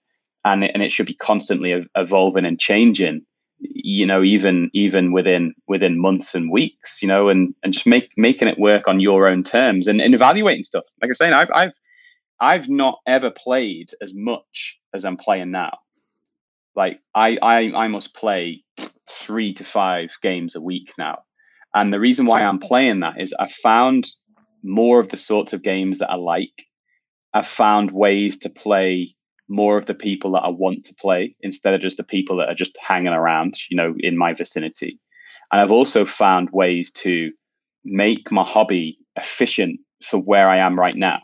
[0.45, 3.27] and it, and it should be constantly evolving and changing.
[3.61, 8.11] You know, even even within within months and weeks, you know, and and just make
[8.17, 10.85] making it work on your own terms and, and evaluating stuff.
[11.03, 11.73] Like I was saying, I've I've
[12.41, 15.79] I've not ever played as much as I'm playing now
[16.77, 18.63] like I, I I must play
[19.09, 21.23] three to five games a week now.
[21.75, 24.09] And the reason why I'm playing that is I found
[24.63, 26.67] more of the sorts of games that I like.
[27.35, 29.15] I've found ways to play
[29.49, 32.49] more of the people that I want to play instead of just the people that
[32.49, 35.01] are just hanging around, you know, in my vicinity.
[35.53, 37.33] And I've also found ways to
[37.85, 41.21] make my hobby efficient for where I am right now.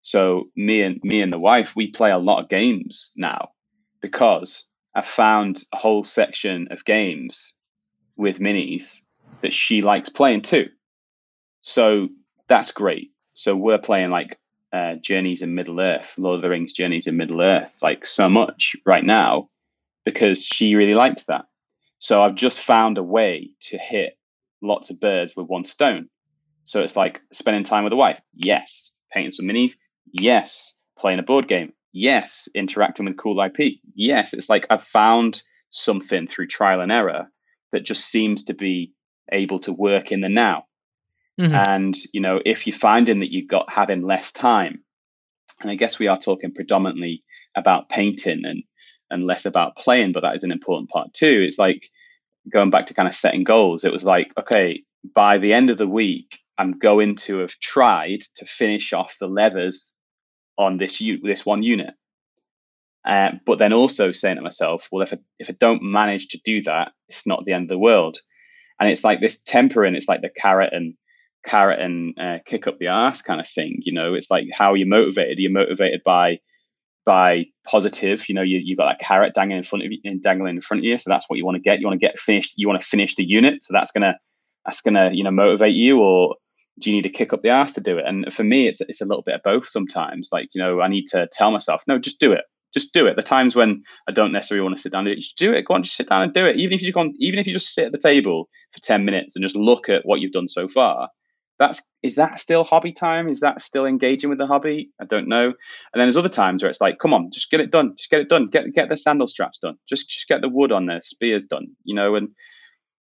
[0.00, 3.50] So me and me and the wife, we play a lot of games now
[4.00, 7.54] because I found a whole section of games
[8.16, 9.00] with minis
[9.42, 10.66] that she likes playing too.
[11.60, 12.08] So
[12.48, 13.12] that's great.
[13.34, 14.38] So we're playing like
[14.72, 18.28] uh, Journeys in Middle Earth, Lord of the Rings Journeys in Middle Earth, like so
[18.28, 19.48] much right now
[20.04, 21.46] because she really likes that.
[21.98, 24.18] So I've just found a way to hit
[24.62, 26.08] lots of birds with one stone.
[26.64, 28.20] So it's like spending time with a wife.
[28.34, 28.94] Yes.
[29.12, 29.72] Painting some minis.
[30.12, 30.74] Yes.
[30.98, 31.72] Playing a board game.
[31.92, 33.78] Yes, interacting with cool IP.
[33.94, 37.28] Yes, it's like I've found something through trial and error
[37.72, 38.92] that just seems to be
[39.32, 40.64] able to work in the now.
[41.40, 41.54] Mm-hmm.
[41.54, 44.82] And you know, if you're finding that you've got having less time,
[45.60, 47.22] and I guess we are talking predominantly
[47.56, 48.62] about painting and
[49.10, 51.44] and less about playing, but that is an important part too.
[51.46, 51.88] It's like
[52.50, 53.84] going back to kind of setting goals.
[53.84, 54.82] It was like, okay,
[55.14, 59.28] by the end of the week, I'm going to have tried to finish off the
[59.28, 59.94] levers
[60.56, 61.94] on this u- this one unit.
[63.06, 66.40] Uh, but then also saying to myself, well, if I, if I don't manage to
[66.44, 68.18] do that, it's not the end of the world.
[68.80, 69.94] And it's like this tempering.
[69.94, 70.94] It's like the carrot and
[71.44, 73.80] carrot and uh, kick up the ass kind of thing.
[73.82, 76.38] You know, it's like how you're motivated you're motivated by
[77.04, 78.28] by positive?
[78.28, 80.80] You know, you you got that carrot dangling in front of you, dangling in front
[80.80, 80.98] of you.
[80.98, 81.80] So that's what you want to get.
[81.80, 82.54] You want to get finished.
[82.56, 83.64] You want to finish the unit.
[83.64, 84.18] So that's gonna
[84.66, 86.36] that's gonna you know motivate you or
[86.78, 88.04] do you need to kick up the ass to do it?
[88.06, 90.28] And for me, it's it's a little bit of both sometimes.
[90.32, 92.44] Like, you know, I need to tell myself, no, just do it.
[92.74, 93.16] Just do it.
[93.16, 95.64] The times when I don't necessarily want to sit down do it, just do it.
[95.64, 96.56] Go on, just sit down and do it.
[96.56, 99.04] Even if you go on, even if you just sit at the table for 10
[99.04, 101.08] minutes and just look at what you've done so far,
[101.58, 103.28] that's is that still hobby time?
[103.28, 104.90] Is that still engaging with the hobby?
[105.00, 105.46] I don't know.
[105.46, 105.54] And
[105.94, 107.94] then there's other times where it's like, come on, just get it done.
[107.96, 108.48] Just get it done.
[108.48, 109.76] Get get the sandal straps done.
[109.88, 111.66] Just just get the wood on the spears done.
[111.84, 112.28] You know, and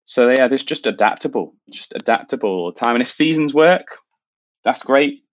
[0.05, 2.95] so yeah, there's just adaptable, just adaptable all the time.
[2.95, 3.87] And if seasons work,
[4.65, 5.24] that's great.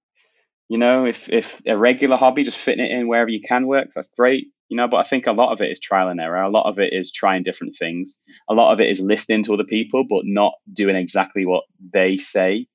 [0.71, 3.89] You know, if if a regular hobby, just fitting it in wherever you can work,
[3.93, 4.47] that's great.
[4.69, 6.41] You know, but I think a lot of it is trial and error.
[6.41, 8.21] A lot of it is trying different things.
[8.49, 12.17] A lot of it is listening to other people, but not doing exactly what they
[12.17, 12.67] say.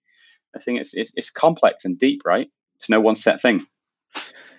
[0.54, 2.48] I think it's it's, it's complex and deep, right?
[2.74, 3.64] It's no one set thing.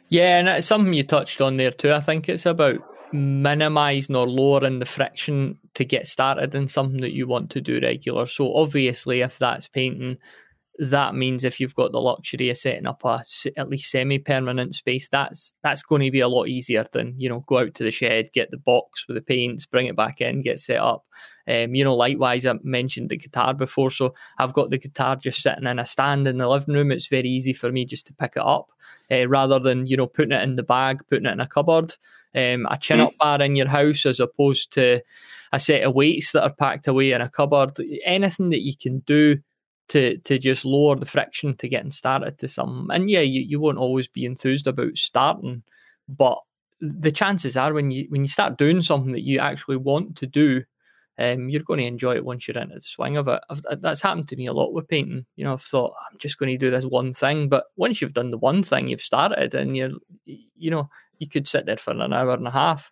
[0.09, 1.93] Yeah, and it's something you touched on there too.
[1.93, 2.79] I think it's about
[3.13, 7.79] minimizing or lowering the friction to get started in something that you want to do
[7.83, 8.25] regular.
[8.25, 10.17] So obviously, if that's painting,
[10.79, 13.23] that means if you've got the luxury of setting up a
[13.57, 17.43] at least semi-permanent space, that's that's going to be a lot easier than you know
[17.47, 20.41] go out to the shed, get the box with the paints, bring it back in,
[20.41, 21.05] get set up.
[21.47, 25.41] Um, you know, likewise, I mentioned the guitar before, so I've got the guitar just
[25.41, 26.91] sitting in a stand in the living room.
[26.91, 28.69] It's very easy for me just to pick it up
[29.11, 31.93] uh, rather than you know putting it in the bag, putting it in a cupboard.
[32.35, 33.17] Um, a chin up mm.
[33.17, 35.01] bar in your house as opposed to
[35.51, 37.71] a set of weights that are packed away in a cupboard.
[38.03, 39.37] Anything that you can do
[39.89, 42.89] to to just lower the friction to getting started to some.
[42.91, 45.63] And yeah, you, you won't always be enthused about starting,
[46.07, 46.39] but
[46.79, 50.27] the chances are when you when you start doing something that you actually want to
[50.27, 50.63] do,
[51.17, 53.41] um, you're going to enjoy it once you're into the swing of it.
[53.49, 55.25] I've, that's happened to me a lot with painting.
[55.35, 58.13] You know, I've thought I'm just going to do this one thing, but once you've
[58.13, 59.89] done the one thing, you've started, and you're,
[60.25, 62.91] you know, you could sit there for an hour and a half.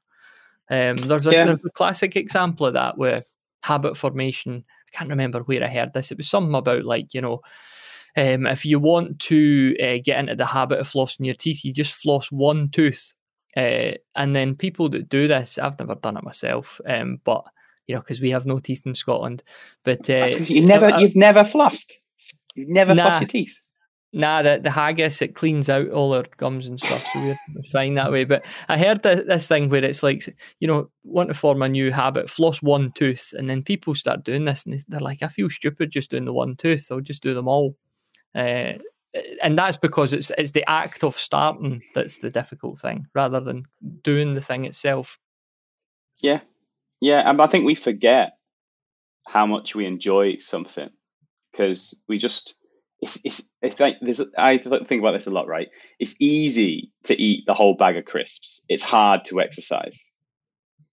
[0.70, 1.46] Um, there's a, yeah.
[1.46, 3.26] there's a classic example of that where
[3.62, 4.64] habit formation
[4.96, 6.12] can't remember where I heard this.
[6.12, 7.42] It was something about like you know,
[8.16, 11.74] um, if you want to uh, get into the habit of flossing your teeth, you
[11.74, 13.14] just floss one tooth,
[13.58, 17.44] uh, and then people that do this, I've never done it myself, um, but
[17.88, 19.44] you know, because we have no teeth in Scotland.
[19.84, 21.94] But uh, you never, uh, you've never flossed.
[22.56, 23.56] You've never nah, flossed your teeth.
[24.16, 27.36] Nah, the, the haggis it cleans out all our gums and stuff, so we're
[27.70, 28.24] fine that way.
[28.24, 30.24] But I heard the, this thing where it's like,
[30.62, 34.24] you know, want to form a new habit, floss one tooth, and then people start
[34.24, 36.88] doing this, and they're like, I feel stupid just doing the one tooth.
[36.90, 37.76] I'll just do them all.
[38.34, 38.76] Uh,
[39.44, 43.64] and that's because it's it's the act of starting that's the difficult thing rather than
[44.02, 45.20] doing the thing itself
[46.22, 46.40] yeah
[47.00, 48.34] yeah and i think we forget
[49.26, 50.90] how much we enjoy something
[51.52, 52.56] because we just
[53.02, 55.68] it's, it's it's like there's I think about this a lot, right?
[56.00, 58.64] It's easy to eat the whole bag of crisps.
[58.70, 60.10] It's hard to exercise.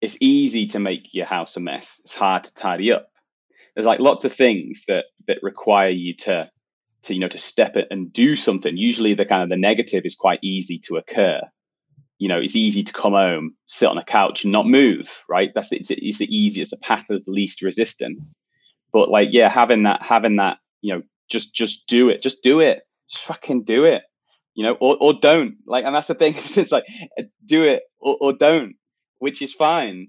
[0.01, 2.01] It's easy to make your house a mess.
[2.05, 3.11] It's hard to tidy up.
[3.75, 6.51] There's like lots of things that that require you to
[7.03, 8.77] to you know to step it and do something.
[8.77, 11.41] Usually the kind of the negative is quite easy to occur.
[12.19, 15.51] You know, it's easy to come home, sit on a couch and not move, right?
[15.55, 18.35] That's it's, it's the easiest, the path of least resistance.
[18.93, 22.61] But like, yeah, having that having that you know just just do it just do
[22.61, 24.03] it just fucking do it
[24.55, 26.85] you know or, or don't like and that's the thing it's like
[27.19, 28.75] uh, do it or, or don't
[29.19, 30.09] which is fine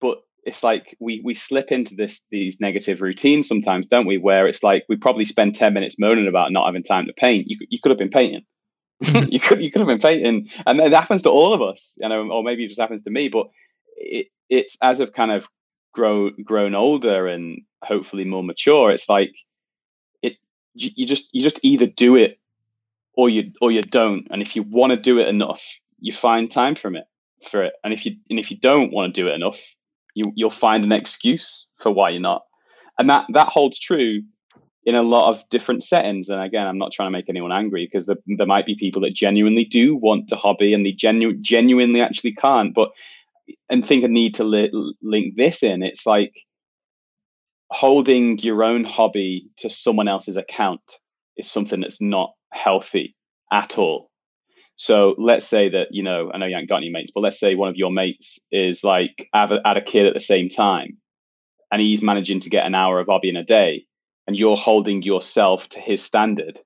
[0.00, 4.46] but it's like we we slip into this these negative routines sometimes don't we where
[4.46, 7.46] it's like we probably spend 10 minutes moaning about not having time to paint.
[7.48, 8.42] You, you could have been painting.
[9.30, 12.06] You could you could have been painting and it happens to all of us you
[12.06, 13.46] know or maybe it just happens to me but
[13.96, 15.48] it, it's as i've kind of
[15.94, 19.32] grown grown older and hopefully more mature it's like
[20.74, 22.38] you, just you just either do it
[23.14, 24.26] or you or you don't.
[24.30, 25.62] And if you want to do it enough,
[26.00, 27.04] you find time from it
[27.48, 27.74] for it.
[27.84, 29.60] And if you and if you don't want to do it enough,
[30.14, 32.42] you you'll find an excuse for why you're not.
[32.98, 34.22] And that that holds true
[34.84, 36.28] in a lot of different settings.
[36.28, 39.02] And again, I'm not trying to make anyone angry because there, there might be people
[39.02, 42.74] that genuinely do want to hobby and they genu- genuinely actually can't.
[42.74, 42.90] But
[43.68, 45.82] and think I need to li- link this in.
[45.82, 46.32] It's like
[47.70, 50.80] holding your own hobby to someone else's account
[51.36, 53.14] is something that's not healthy
[53.52, 54.10] at all.
[54.76, 57.38] So let's say that, you know, I know you haven't got any mates, but let's
[57.38, 60.48] say one of your mates is like have a, had a kid at the same
[60.48, 60.96] time
[61.70, 63.84] and he's managing to get an hour of hobby in a day
[64.26, 66.60] and you're holding yourself to his standard.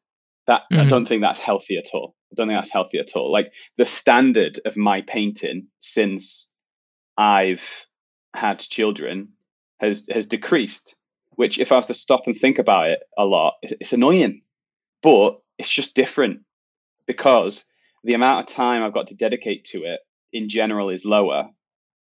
[0.46, 0.82] That mm-hmm.
[0.82, 2.14] I don't think that's healthy at all.
[2.32, 3.32] I don't think that's healthy at all.
[3.32, 6.52] Like the standard of my painting since
[7.18, 7.86] I've
[8.34, 9.28] had children
[9.84, 10.96] has has decreased.
[11.36, 14.42] Which, if I was to stop and think about it a lot, it's annoying,
[15.02, 16.42] but it's just different
[17.06, 17.64] because
[18.04, 20.00] the amount of time I've got to dedicate to it
[20.32, 21.48] in general is lower.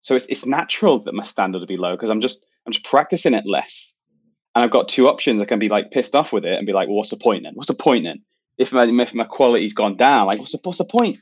[0.02, 2.86] So it's it's natural that my standard will be low because I'm just I'm just
[2.86, 3.94] practicing it less.
[4.56, 5.42] And I've got two options.
[5.42, 7.44] I can be like pissed off with it and be like, well, what's the point
[7.44, 7.54] then?
[7.54, 8.24] What's the point then?
[8.58, 11.18] If my if my quality's gone down, like what's the what's the point?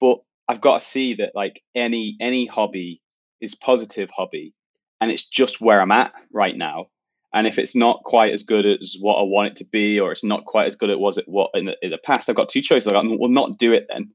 [0.00, 3.02] But I've got to see that like any any hobby
[3.40, 4.54] is positive hobby
[5.00, 6.86] and it's just where I'm at right now.
[7.32, 10.10] And if it's not quite as good as what I want it to be, or
[10.10, 12.28] it's not quite as good as it was at what in the, in the past,
[12.28, 12.88] I've got two choices.
[12.88, 14.10] I got, well, not do it then,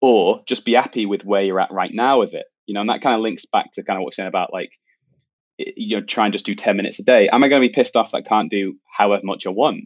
[0.00, 2.44] or just be happy with where you're at right now with it.
[2.66, 4.52] You know, and that kind of links back to kind of what we're saying about
[4.52, 4.72] like,
[5.58, 7.28] you know, try and just do 10 minutes a day.
[7.28, 9.84] Am I going to be pissed off that I can't do however much I want?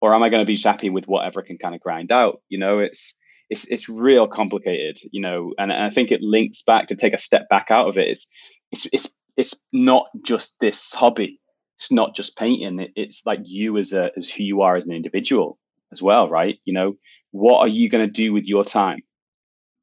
[0.00, 2.42] Or am I going to be happy with whatever I can kind of grind out?
[2.50, 3.14] You know, it's,
[3.48, 7.14] it's, it's real complicated, you know, and, and I think it links back to take
[7.14, 8.08] a step back out of it.
[8.08, 8.28] It's,
[8.70, 11.40] it's, it's it's not just this hobby.
[11.76, 12.78] It's not just painting.
[12.80, 15.58] It, it's like you as a as who you are as an individual
[15.92, 16.58] as well, right?
[16.64, 16.94] You know,
[17.30, 19.00] what are you going to do with your time?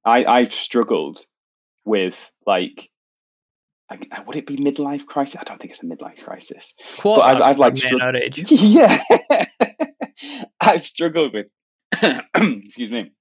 [0.05, 1.25] I I've struggled
[1.85, 2.89] with like
[3.89, 5.37] I, would it be midlife crisis?
[5.39, 6.75] I don't think it's a midlife crisis.
[7.03, 8.37] But I've, I've like struggled.
[8.49, 9.03] Yeah,
[10.61, 11.47] I've struggled with.
[12.35, 13.11] excuse me,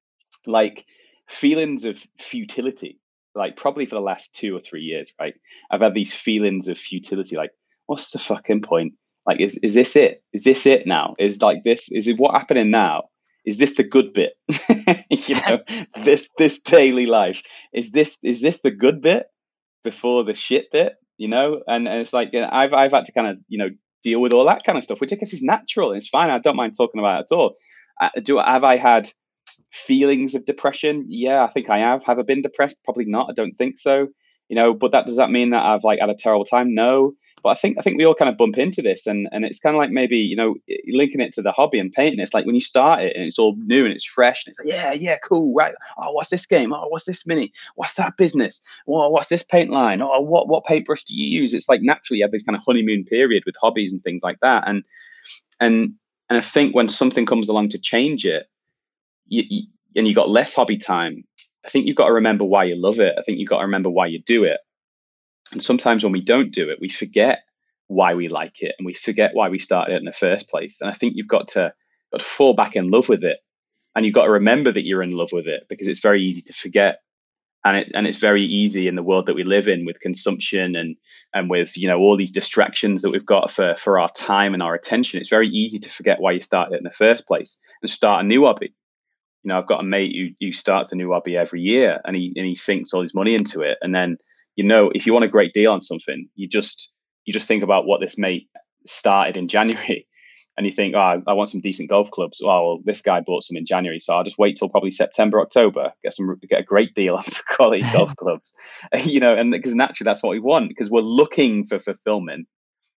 [0.46, 0.84] like
[1.28, 2.99] feelings of futility
[3.34, 5.34] like probably for the last two or three years, right?
[5.70, 7.52] I've had these feelings of futility, like,
[7.86, 8.94] what's the fucking point?
[9.26, 10.22] Like, is is this it?
[10.32, 11.14] Is this it now?
[11.18, 11.88] Is like this?
[11.90, 13.04] Is it what happening now?
[13.44, 14.32] Is this the good bit?
[15.10, 15.58] you know,
[16.04, 19.26] this this daily life is this is this the good bit
[19.84, 20.94] before the shit bit?
[21.18, 23.58] You know, and, and it's like you know, I've I've had to kind of you
[23.58, 23.68] know
[24.02, 26.30] deal with all that kind of stuff, which I guess is natural and it's fine.
[26.30, 27.56] I don't mind talking about it at all.
[28.00, 29.12] Uh, do have I had
[29.70, 31.04] feelings of depression.
[31.08, 32.02] Yeah i think i have.
[32.04, 32.82] Have i been depressed?
[32.84, 34.08] Probably not i don't think so.
[34.48, 36.74] You know but that does that mean that i've like had a terrible time?
[36.74, 37.12] No.
[37.42, 39.60] But i think i think we all kind of bump into this and and it's
[39.60, 40.56] kind of like maybe you know
[40.88, 43.38] linking it to the hobby and painting it's like when you start it and it's
[43.38, 46.44] all new and it's fresh and it's like yeah yeah cool right oh what's this
[46.44, 46.72] game?
[46.72, 47.50] Oh what's this mini?
[47.76, 48.62] What's that business?
[48.86, 50.02] Oh, what's this paint line?
[50.02, 51.54] Oh what what paintbrush do you use?
[51.54, 54.40] It's like naturally you have this kind of honeymoon period with hobbies and things like
[54.40, 54.84] that and
[55.60, 55.94] and
[56.28, 58.46] and i think when something comes along to change it
[59.30, 59.62] you, you,
[59.96, 61.24] and you got less hobby time,
[61.64, 63.14] I think you've got to remember why you love it.
[63.18, 64.60] I think you've got to remember why you do it.
[65.52, 67.40] And sometimes when we don't do it, we forget
[67.88, 70.80] why we like it and we forget why we started it in the first place.
[70.80, 71.72] And I think you've got to
[72.12, 73.38] got to fall back in love with it.
[73.96, 76.42] And you've got to remember that you're in love with it because it's very easy
[76.42, 77.00] to forget.
[77.64, 80.76] and it and it's very easy in the world that we live in with consumption
[80.76, 80.96] and
[81.34, 84.62] and with you know all these distractions that we've got for for our time and
[84.62, 87.60] our attention it's very easy to forget why you started it in the first place
[87.82, 88.72] and start a new hobby
[89.42, 92.16] you know i've got a mate who, who starts a new hobby every year and
[92.16, 93.78] he and he sinks all his money into it.
[93.80, 94.16] And then
[94.56, 96.92] you know if you want a great deal on something you just
[97.24, 98.48] you just think about what this mate
[98.86, 100.06] started in january
[100.56, 102.42] and you think, oh, I want some decent golf clubs.
[102.42, 105.40] Oh, well, this guy bought some in January, so I'll just wait till probably September,
[105.40, 108.52] October, get some, get a great deal on some quality golf clubs,
[109.04, 112.46] you know, and because naturally that's what we want because we're looking for fulfillment,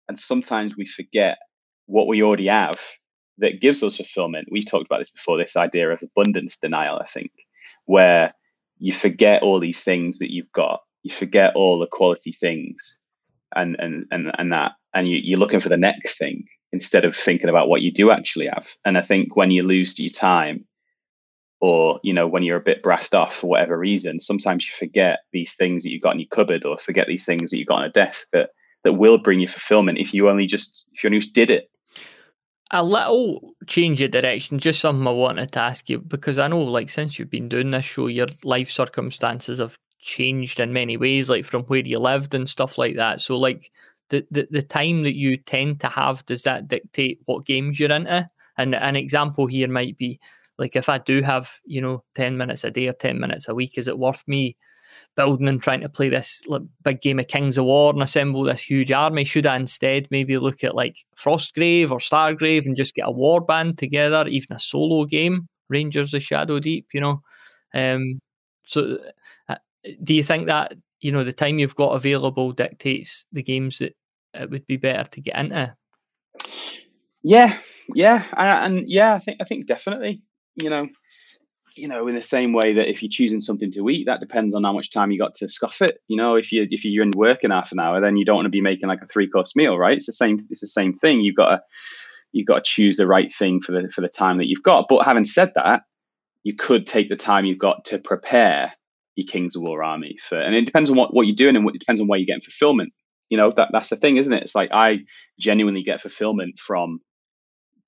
[0.07, 1.37] and sometimes we forget
[1.85, 2.79] what we already have
[3.41, 4.47] that gives us fulfillment.
[4.51, 5.37] We talked about this before.
[5.37, 7.31] This idea of abundance denial, I think,
[7.85, 8.33] where
[8.77, 12.99] you forget all these things that you've got, you forget all the quality things,
[13.55, 17.15] and and and and that, and you, you're looking for the next thing instead of
[17.15, 18.69] thinking about what you do actually have.
[18.85, 20.65] And I think when you lose your time,
[21.59, 25.19] or you know when you're a bit brassed off for whatever reason, sometimes you forget
[25.33, 27.79] these things that you've got in your cupboard, or forget these things that you've got
[27.79, 28.49] on a desk that
[28.83, 31.70] that will bring you fulfillment if you only just if you only just did it.
[32.73, 36.61] A little change of direction, just something I wanted to ask you because I know,
[36.61, 41.29] like, since you've been doing this show, your life circumstances have changed in many ways,
[41.29, 43.19] like from where you lived and stuff like that.
[43.19, 43.71] So, like,
[44.09, 47.91] the, the, the time that you tend to have, does that dictate what games you're
[47.91, 48.29] into?
[48.57, 50.19] And an example here might be
[50.57, 53.55] like if I do have, you know, 10 minutes a day or 10 minutes a
[53.55, 54.55] week, is it worth me
[55.15, 58.43] building and trying to play this like, big game of Kings of War and assemble
[58.43, 59.23] this huge army?
[59.23, 63.41] Should I instead maybe look at like Frostgrave or Stargrave and just get a war
[63.41, 67.21] band together, even a solo game, Rangers of Shadow Deep, you know?
[67.73, 68.19] Um,
[68.65, 68.99] so
[69.49, 69.55] uh,
[70.03, 73.95] do you think that, you know, the time you've got available dictates the games that
[74.33, 75.75] it would be better to get into.
[77.23, 77.57] Yeah,
[77.93, 80.21] yeah, and, and yeah, I think I think definitely.
[80.55, 80.87] You know,
[81.75, 84.53] you know, in the same way that if you're choosing something to eat, that depends
[84.53, 85.99] on how much time you got to scoff it.
[86.07, 88.35] You know, if you if you're in work in half an hour, then you don't
[88.35, 89.97] want to be making like a three course meal, right?
[89.97, 90.39] It's the same.
[90.49, 91.21] It's the same thing.
[91.21, 91.61] You've got to
[92.33, 94.87] you've got to choose the right thing for the for the time that you've got.
[94.89, 95.81] But having said that,
[96.43, 98.73] you could take the time you've got to prepare
[99.15, 101.65] your Kings of War army for, and it depends on what what you're doing and
[101.65, 102.93] what, it depends on where you're getting fulfillment
[103.29, 104.99] you know that that's the thing isn't it it's like i
[105.39, 106.99] genuinely get fulfillment from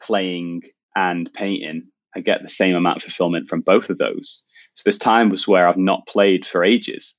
[0.02, 0.62] playing
[0.96, 1.84] and painting
[2.16, 4.44] i get the same amount of fulfillment from both of those.
[4.76, 7.16] So this time was where i've not played for ages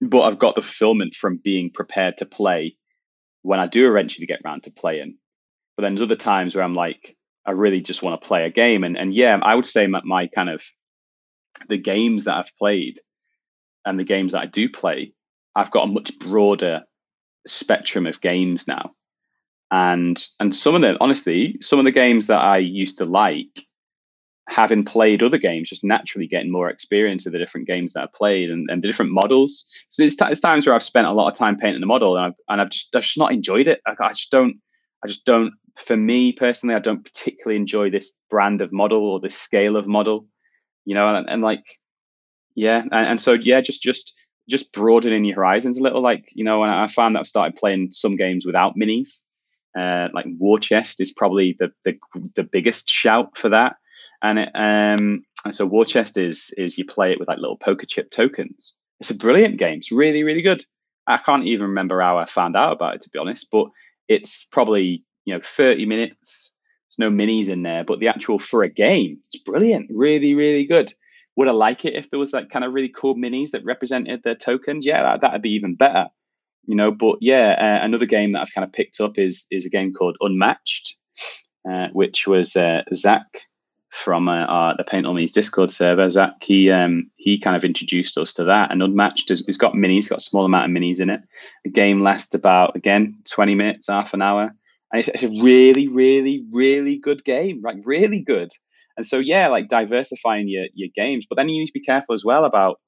[0.00, 2.76] but i've got the fulfillment from being prepared to play
[3.42, 5.16] when i do eventually get around to playing.
[5.76, 8.50] But then there's other times where i'm like i really just want to play a
[8.50, 8.84] game.
[8.84, 10.62] And and yeah i would say my, my kind of
[11.68, 13.00] the games that i've played
[13.84, 15.12] and the games that i do play
[15.54, 16.82] i've got a much broader
[17.46, 18.92] spectrum of games now.
[19.70, 23.66] And and some of them, honestly, some of the games that I used to like,
[24.52, 28.08] having played other games, just naturally getting more experience of the different games that I
[28.14, 29.64] played and, and the different models.
[29.88, 32.16] So it's, t- it's times where I've spent a lot of time painting the model
[32.16, 33.80] and I've, and I've just, I've just not enjoyed it.
[33.86, 34.56] I, I just don't,
[35.02, 39.20] I just don't, for me personally, I don't particularly enjoy this brand of model or
[39.20, 40.26] this scale of model,
[40.84, 41.64] you know, and, and like,
[42.54, 42.82] yeah.
[42.92, 44.12] And, and so, yeah, just, just,
[44.50, 46.02] just broadening your horizons a little.
[46.02, 49.22] Like you know, and I found that I've started playing some games without minis.
[49.78, 51.94] Uh, like War Chest is probably the the,
[52.34, 53.76] the biggest shout for that.
[54.22, 57.56] And it, um, and so War Chest is is you play it with like little
[57.56, 58.76] poker chip tokens.
[59.00, 59.78] It's a brilliant game.
[59.78, 60.64] It's really really good.
[61.06, 63.66] I can't even remember how I found out about it to be honest, but
[64.08, 66.52] it's probably you know 30 minutes.
[66.88, 69.90] There's no minis in there, but the actual for a game, it's brilliant.
[69.92, 70.92] Really really good.
[71.36, 74.20] Would I like it if there was like kind of really cool minis that represented
[74.22, 74.84] the tokens?
[74.84, 76.08] Yeah, that, would be even better.
[76.66, 79.66] You know, but yeah, uh, another game that I've kind of picked up is is
[79.66, 80.96] a game called Unmatched,
[81.68, 83.26] uh, which was uh, Zach
[83.92, 86.10] from uh, our, the Paint All Minis Discord server.
[86.10, 88.70] Zach, he um, he kind of introduced us to that.
[88.70, 91.20] And Unmatched has it's got minis, got a small amount of minis in it.
[91.64, 94.54] The game lasts about again twenty minutes, half an hour,
[94.90, 97.60] and it's, it's a really, really, really good game.
[97.62, 98.50] Like really good.
[98.96, 102.14] And so, yeah, like diversifying your, your games, but then you need to be careful
[102.14, 102.78] as well about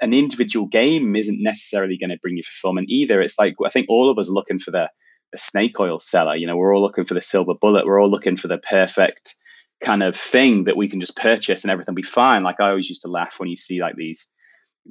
[0.00, 3.20] an individual game isn't necessarily going to bring you fulfillment either.
[3.20, 4.88] It's like, I think all of us are looking for the,
[5.30, 6.34] the snake oil seller.
[6.34, 7.86] You know, we're all looking for the silver bullet.
[7.86, 9.36] We're all looking for the perfect
[9.80, 12.42] kind of thing that we can just purchase and everything be fine.
[12.42, 14.28] Like I always used to laugh when you see like these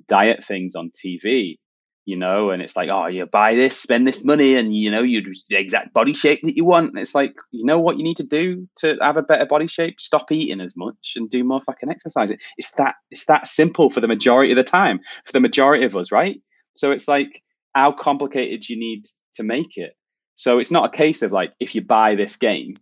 [0.07, 1.57] diet things on TV
[2.05, 5.01] you know, and it's like, oh, you buy this, spend this money, and you know,
[5.01, 6.89] you the exact body shape that you want.
[6.89, 9.65] And it's like, you know what you need to do to have a better body
[9.65, 9.99] shape?
[9.99, 12.31] Stop eating as much and do more fucking exercise.
[12.57, 15.95] It's that it's that simple for the majority of the time, for the majority of
[15.95, 16.39] us, right?
[16.75, 17.41] So it's like,
[17.73, 19.93] how complicated you need to make it.
[20.35, 22.75] So it's not a case of like, if you buy this game,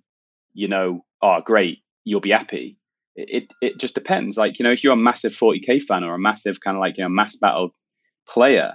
[0.54, 2.78] you know, oh great, you'll be happy.
[3.16, 4.38] it it just depends.
[4.38, 6.98] Like you know, if you're a massive 40k fan or a massive kind of like
[6.98, 7.76] you know mass battle
[8.28, 8.74] player,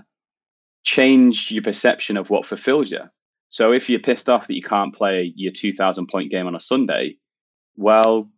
[0.84, 3.02] change your perception of what fulfills you.
[3.50, 6.60] So if you're pissed off that you can't play your 2,000 point game on a
[6.60, 7.16] Sunday,
[7.76, 8.30] well,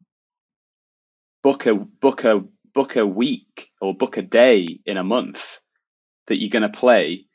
[1.43, 2.43] book a book a
[2.74, 5.61] book a week or book a day in a month
[6.28, 7.26] that you're going to play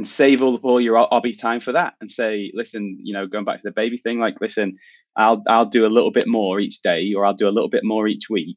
[0.00, 3.44] and save all, all your hobby time for that and say listen you know going
[3.44, 4.78] back to the baby thing like listen
[5.14, 7.84] i'll i'll do a little bit more each day or i'll do a little bit
[7.84, 8.56] more each week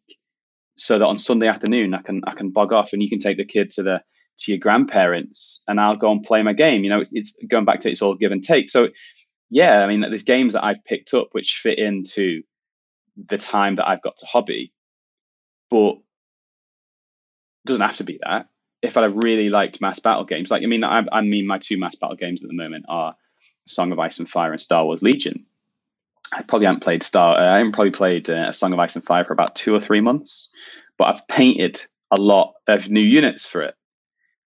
[0.77, 3.35] so that on sunday afternoon i can i can bog off and you can take
[3.35, 4.01] the kid to the
[4.37, 6.85] to your grandparents and i'll go and play my game.
[6.85, 8.69] You know it's, it's going back to it's all give and take.
[8.69, 8.87] So
[9.49, 12.41] yeah i mean there's games that i've picked up which fit into
[13.27, 14.73] the time that i've got to hobby
[15.69, 15.97] but
[17.65, 18.47] doesn't have to be that
[18.83, 21.77] if I really liked mass battle games, like I mean, I, I mean, my two
[21.77, 23.15] mass battle games at the moment are
[23.65, 25.45] Song of Ice and Fire and Star Wars Legion.
[26.33, 27.37] I probably haven't played Star.
[27.37, 29.79] Uh, I haven't probably played uh, Song of Ice and Fire for about two or
[29.79, 30.49] three months,
[30.97, 31.81] but I've painted
[32.15, 33.75] a lot of new units for it,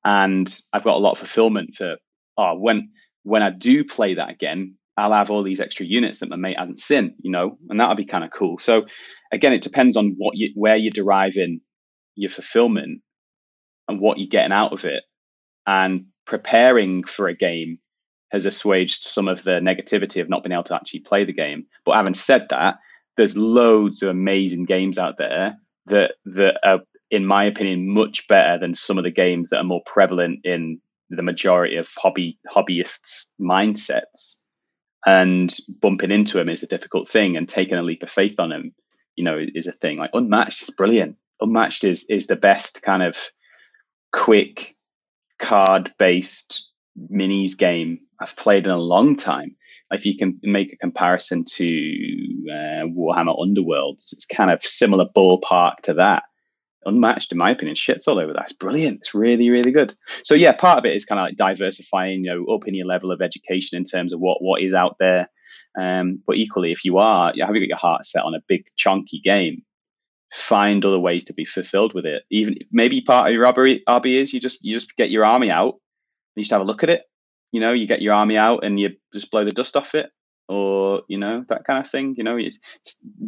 [0.03, 1.97] and I've got a lot of fulfillment for.
[2.35, 2.89] Oh, when
[3.21, 6.57] when I do play that again, I'll have all these extra units that my mate
[6.57, 8.57] hasn't seen, you know, and that'll be kind of cool.
[8.57, 8.87] So
[9.31, 11.61] again, it depends on what you where you're deriving
[12.15, 13.01] your fulfillment
[13.87, 15.03] and what you're getting out of it.
[15.65, 17.79] And preparing for a game
[18.31, 21.65] has assuaged some of the negativity of not being able to actually play the game.
[21.85, 22.75] But having said that,
[23.15, 25.55] there's loads of amazing games out there
[25.85, 26.79] that that are,
[27.11, 30.79] in my opinion, much better than some of the games that are more prevalent in
[31.09, 34.35] the majority of hobby hobbyists' mindsets.
[35.05, 38.49] And bumping into them is a difficult thing, and taking a leap of faith on
[38.49, 38.73] them,
[39.15, 39.97] you know, is a thing.
[39.97, 41.17] Like unmatched is brilliant.
[41.39, 43.17] Unmatched is is the best kind of
[44.13, 44.75] quick
[45.39, 46.69] card based
[47.11, 49.55] minis game I've played in a long time.
[49.91, 51.65] If you can make a comparison to
[52.49, 56.23] uh, Warhammer Underworlds, it's kind of similar ballpark to that.
[56.85, 58.45] Unmatched, in my opinion, shits all over that.
[58.45, 58.99] It's brilliant.
[58.99, 59.93] It's really, really good.
[60.23, 62.87] So yeah, part of it is kind of like diversifying, you know, up in your
[62.87, 65.29] level of education in terms of what what is out there.
[65.79, 68.65] Um, but equally, if you are, you have got your heart set on a big
[68.75, 69.63] chunky game,
[70.33, 72.23] find other ways to be fulfilled with it.
[72.31, 75.73] Even maybe part of your RB is you just you just get your army out
[75.73, 77.03] and you just have a look at it.
[77.51, 80.09] You know, you get your army out and you just blow the dust off it,
[80.49, 82.15] or you know that kind of thing.
[82.17, 82.39] You know,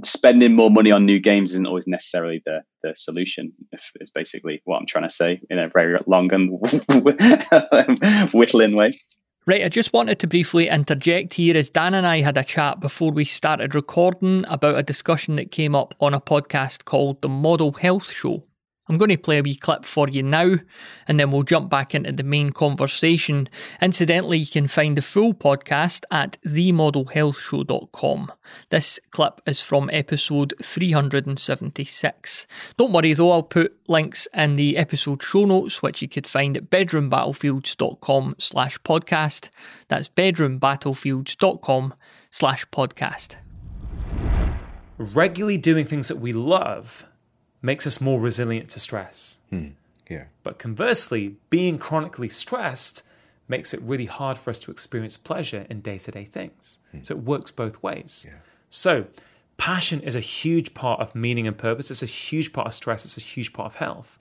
[0.04, 3.54] spending more money on new games isn't always necessarily the the solution.
[3.72, 6.50] It's basically what I'm trying to say in a very long and
[8.34, 8.94] whittling way.
[9.48, 12.80] Right, I just wanted to briefly interject here as Dan and I had a chat
[12.80, 17.30] before we started recording about a discussion that came up on a podcast called The
[17.30, 18.44] Model Health Show.
[18.88, 20.58] I'm going to play a wee clip for you now,
[21.08, 23.50] and then we'll jump back into the main conversation.
[23.82, 28.32] Incidentally, you can find the full podcast at themodelhealthshow.com.
[28.70, 32.48] This clip is from episode 376.
[32.78, 36.56] Don't worry though, I'll put links in the episode show notes, which you could find
[36.56, 39.50] at bedroombattlefields.com slash podcast.
[39.88, 41.94] That's bedroombattlefields.com
[42.30, 43.38] slash podcast.
[44.98, 47.08] Regularly doing things that we love
[47.66, 49.38] makes us more resilient to stress.
[49.50, 49.70] Hmm.
[50.10, 50.26] Yeah.
[50.44, 53.02] But conversely, being chronically stressed
[53.48, 56.80] makes it really hard for us to experience pleasure in day to day things.
[56.92, 57.00] Hmm.
[57.02, 58.26] So it works both ways.
[58.28, 58.38] Yeah.
[58.70, 59.08] So,
[59.58, 61.90] passion is a huge part of meaning and purpose.
[61.90, 63.06] It's a huge part of stress.
[63.06, 64.20] It's a huge part of health.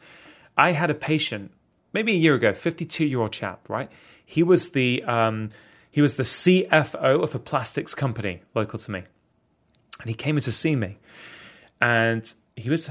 [0.57, 1.51] I had a patient
[1.92, 3.90] maybe a year ago, 52 year old chap, right?
[4.24, 5.51] He was the um,
[5.90, 9.03] he was the CFO of a plastics company local to me,
[10.01, 10.99] and he came in to see me,
[11.80, 12.90] and he was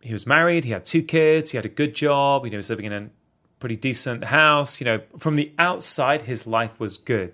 [0.00, 2.58] he was married, he had two kids, he had a good job, you know, he
[2.58, 3.10] was living in a
[3.58, 4.80] pretty decent house.
[4.80, 7.32] You know, from the outside, his life was good.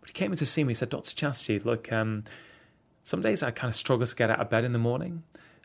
[0.00, 0.70] But he came in to see me.
[0.70, 1.14] He said, Dr.
[1.14, 2.24] Chatterjee, look, um,
[3.04, 5.24] some days I kind of struggle to get out of bed in the morning.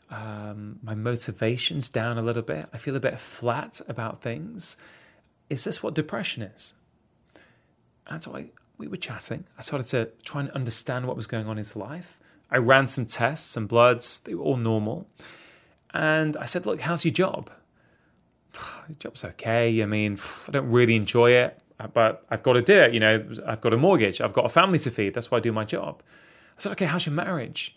[0.10, 2.68] Um, my motivation's down a little bit.
[2.74, 4.78] I feel a bit flat about things.
[5.50, 6.74] Is this what depression is?
[8.08, 8.48] And so I,
[8.78, 9.46] we were chatting.
[9.58, 12.20] I started to try and understand what was going on in his life.
[12.52, 15.08] I ran some tests, some bloods, they were all normal.
[15.96, 17.50] And I said, Look, how's your job?
[18.88, 19.82] Your job's okay.
[19.82, 21.60] I mean, I don't really enjoy it,
[21.94, 22.94] but I've got to do it.
[22.94, 25.14] You know, I've got a mortgage, I've got a family to feed.
[25.14, 26.04] That's why I do my job.
[26.58, 27.76] I said, Okay, how's your marriage?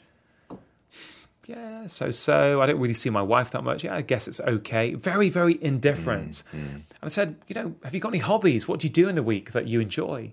[1.46, 2.60] Yeah, so so.
[2.60, 3.84] I don't really see my wife that much.
[3.84, 4.94] Yeah, I guess it's okay.
[4.94, 6.42] Very, very indifferent.
[6.52, 6.68] Mm, mm.
[6.74, 8.66] And I said, You know, have you got any hobbies?
[8.66, 10.32] What do you do in the week that you enjoy?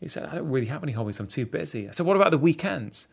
[0.00, 1.18] He said, I don't really have any hobbies.
[1.20, 1.88] I'm too busy.
[1.88, 3.06] I said, What about the weekends?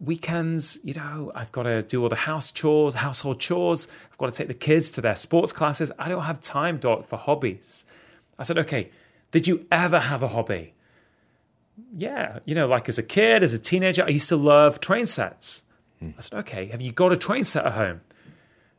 [0.00, 3.88] Weekends, you know, I've got to do all the house chores, household chores.
[4.10, 5.90] I've got to take the kids to their sports classes.
[5.98, 7.84] I don't have time, Doc, for hobbies.
[8.38, 8.90] I said, okay,
[9.30, 10.74] did you ever have a hobby?
[11.96, 15.06] Yeah, you know, like as a kid, as a teenager, I used to love train
[15.06, 15.62] sets.
[16.00, 16.10] Hmm.
[16.16, 18.00] I said, okay, have you got a train set at home?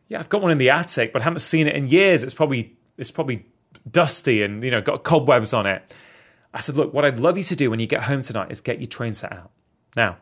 [0.08, 2.24] Yeah, I've got one in the attic, but I haven't seen it in years.
[2.24, 3.46] It's probably it's probably
[3.90, 5.96] dusty and you know got cobwebs on it.
[6.54, 8.62] I said, look, what I'd love you to do when you get home tonight is
[8.62, 9.52] get your train set out.
[9.96, 10.18] Now,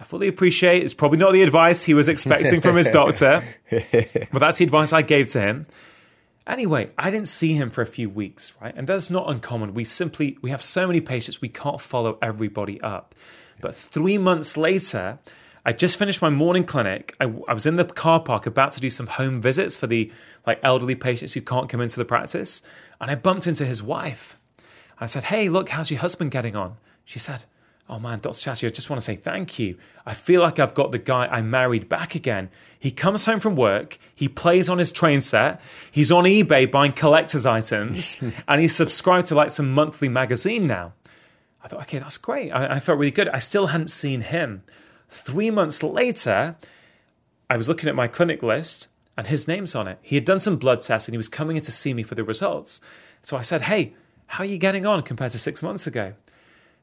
[0.00, 4.38] I fully appreciate it's probably not the advice he was expecting from his doctor, but
[4.38, 5.66] that's the advice I gave to him.
[6.46, 8.74] Anyway, I didn't see him for a few weeks, right?
[8.74, 9.74] And that's not uncommon.
[9.74, 13.14] We simply we have so many patients we can't follow everybody up.
[13.60, 15.18] But three months later,
[15.66, 17.14] I just finished my morning clinic.
[17.20, 20.10] I, I, was in the car park about to do some home visits for the
[20.46, 22.62] like elderly patients who can't come into the practice,
[23.02, 24.38] and I bumped into his wife.
[24.98, 27.44] I said, "Hey, look, how's your husband getting on?" She said,
[27.90, 28.38] "Oh man, Dr.
[28.38, 29.76] Chatterjee, I just want to say thank you.
[30.06, 32.48] I feel like I've got the guy I married back again.
[32.78, 35.60] He comes home from work, he plays on his train set,
[35.90, 38.16] he's on eBay buying collector's items,
[38.48, 40.94] and he's subscribed to like some monthly magazine now."
[41.62, 42.50] I thought, okay, that's great.
[42.50, 43.28] I, I felt really good.
[43.28, 44.62] I still hadn't seen him.
[45.08, 46.56] Three months later,
[47.50, 49.98] I was looking at my clinic list and his name's on it.
[50.00, 52.14] He had done some blood tests and he was coming in to see me for
[52.14, 52.80] the results.
[53.22, 53.92] So I said, Hey,
[54.26, 56.14] how are you getting on compared to six months ago?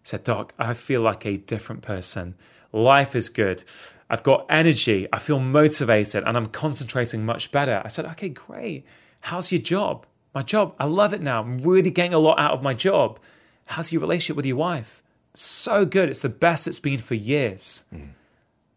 [0.08, 2.36] Said, Doc, I feel like a different person.
[2.72, 3.66] Life is good.
[4.10, 5.06] I've got energy.
[5.12, 7.82] I feel motivated and I'm concentrating much better.
[7.84, 8.86] I said, Okay, great.
[9.20, 10.06] How's your job?
[10.34, 11.42] My job, I love it now.
[11.42, 13.20] I'm really getting a lot out of my job.
[13.66, 15.04] How's your relationship with your wife?
[15.34, 16.08] So good.
[16.08, 17.84] It's the best it's been for years.
[17.94, 18.12] Mm.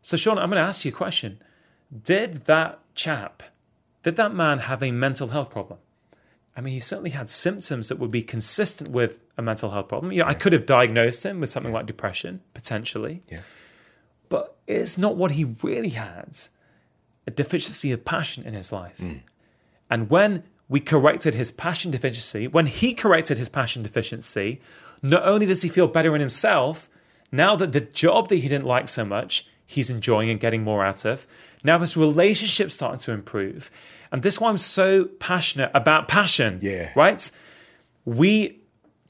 [0.03, 1.41] So, Shawn, I'm going to ask you a question.
[2.03, 3.45] Did that chap,
[4.03, 5.79] did that man have a mental health problem?
[6.57, 10.13] I mean, he certainly had symptoms that would be consistent with a mental health problem.
[10.13, 10.29] You know.
[10.29, 13.23] I could have diagnosed him with something like depression, potentially.
[13.29, 13.41] Yeah.
[14.29, 16.37] But it's not what he really had
[17.27, 18.99] a deficiency of passion in his life.
[18.99, 19.21] Mm.
[19.91, 22.47] And when we corrected his passion deficiency.
[22.47, 24.61] When he corrected his passion deficiency,
[25.03, 26.89] not only does he feel better in himself,
[27.33, 30.85] now that the job that he didn't like so much, he's enjoying and getting more
[30.85, 31.27] out of.
[31.65, 33.69] Now his relationship's starting to improve.
[34.13, 36.61] And this is why I'm so passionate about passion.
[36.63, 36.93] Yeah.
[36.95, 37.29] Right?
[38.05, 38.60] We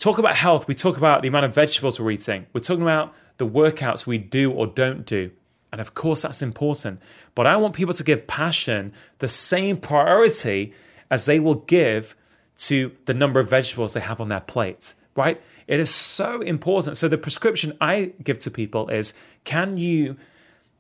[0.01, 3.15] talk about health, we talk about the amount of vegetables we're eating, we're talking about
[3.37, 5.31] the workouts we do or don't do.
[5.71, 7.01] And of course, that's important.
[7.37, 10.73] But I want people to give passion the same priority
[11.11, 12.17] as they will give
[12.57, 15.41] to the number of vegetables they have on their plate, right?
[15.69, 16.97] It is so important.
[16.97, 20.17] So, the prescription I give to people is can you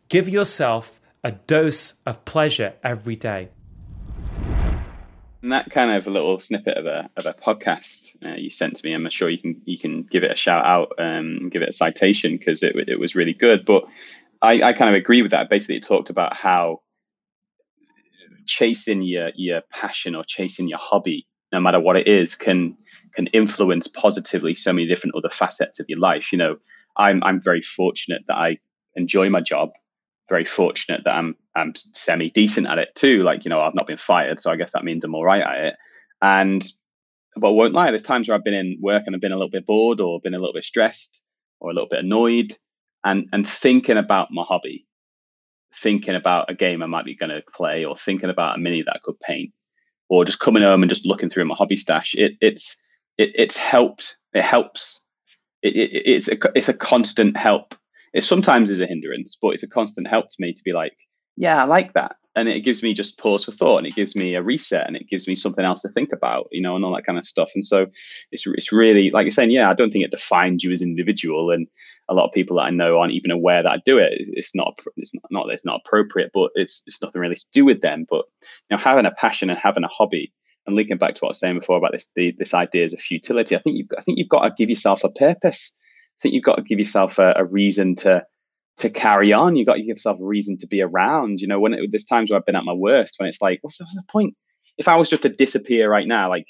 [0.09, 3.51] give yourself a dose of pleasure every day?
[5.43, 8.77] And that kind of a little snippet of a of a podcast uh, you sent
[8.77, 11.63] to me, I'm sure you can you can give it a shout out, um, give
[11.63, 13.65] it a citation because it it was really good.
[13.65, 13.85] But
[14.43, 15.49] I, I kind of agree with that.
[15.49, 16.81] Basically, it talked about how
[18.47, 22.77] chasing your your passion or chasing your hobby, no matter what it is, can
[23.15, 26.33] can influence positively so many different other facets of your life.
[26.33, 26.57] You know,
[26.97, 28.59] I'm I'm very fortunate that I
[28.95, 29.71] enjoy my job.
[30.29, 33.23] Very fortunate that I'm I'm semi decent at it too.
[33.23, 35.43] Like you know, I've not been fired, so I guess that means I'm all right
[35.43, 35.77] at it.
[36.23, 36.67] And
[37.37, 39.37] but I won't lie, there's times where I've been in work and I've been a
[39.37, 41.23] little bit bored or been a little bit stressed
[41.61, 42.57] or a little bit annoyed,
[43.05, 44.87] and and thinking about my hobby
[45.75, 48.83] thinking about a game I might be going to play or thinking about a mini
[48.83, 49.53] that I could paint
[50.09, 52.77] or just coming home and just looking through my hobby stash, it, it's
[53.17, 54.17] it, it's helped.
[54.35, 55.05] It helps.
[55.63, 57.75] It, it, it's a it's a constant help.
[58.13, 60.97] It sometimes is a hindrance, but it's a constant help to me to be like,
[61.41, 62.17] yeah, I like that.
[62.37, 64.95] And it gives me just pause for thought and it gives me a reset and
[64.95, 67.27] it gives me something else to think about you know and all that kind of
[67.27, 67.51] stuff.
[67.55, 67.87] And so
[68.31, 70.91] it's it's really like you're saying yeah i don't think it defines you as an
[70.91, 71.67] individual and
[72.09, 74.13] a lot of people that i know aren't even aware that i do it.
[74.15, 77.65] It's not it's not, not it's not appropriate but it's it's nothing really to do
[77.65, 78.07] with them.
[78.09, 78.27] But
[78.69, 80.33] you know having a passion and having a hobby
[80.67, 83.01] and linking back to what i was saying before about this the, this ideas of
[83.01, 85.73] futility i think you've i think you've got to give yourself a purpose.
[85.75, 88.25] I think you've got to give yourself a, a reason to
[88.81, 89.57] to carry on.
[89.57, 91.41] You got to give yourself a reason to be around.
[91.41, 93.61] You know, when it, there's times where I've been at my worst, when it's like,
[93.63, 94.35] what's the, what's the point?
[94.79, 96.47] If I was just to disappear right now, like,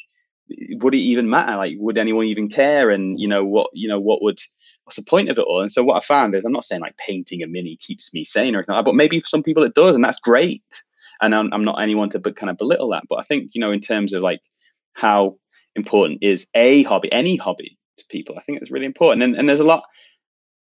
[0.80, 1.56] would it even matter?
[1.56, 2.90] Like, would anyone even care?
[2.90, 3.70] And you know what?
[3.74, 4.38] You know what would?
[4.84, 5.60] What's the point of it all?
[5.60, 8.24] And so what I found is, I'm not saying like painting a mini keeps me
[8.24, 10.64] sane or anything, but maybe for some people it does, and that's great.
[11.20, 13.60] And I'm, I'm not anyone to but kind of belittle that, but I think you
[13.60, 14.40] know, in terms of like
[14.94, 15.36] how
[15.76, 19.22] important is a hobby, any hobby to people, I think it's really important.
[19.22, 19.84] And, and there's a lot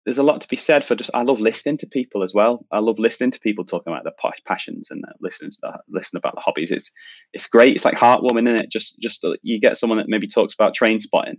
[0.08, 2.64] there's a lot to be said for just I love listening to people as well.
[2.72, 6.20] I love listening to people talking about their passions and uh, listening to the, listening
[6.20, 6.70] about the hobbies.
[6.70, 6.90] It's
[7.34, 7.76] it's great.
[7.76, 8.70] It's like heartwarming, isn't it?
[8.70, 11.36] Just just you get someone that maybe talks about train spotting,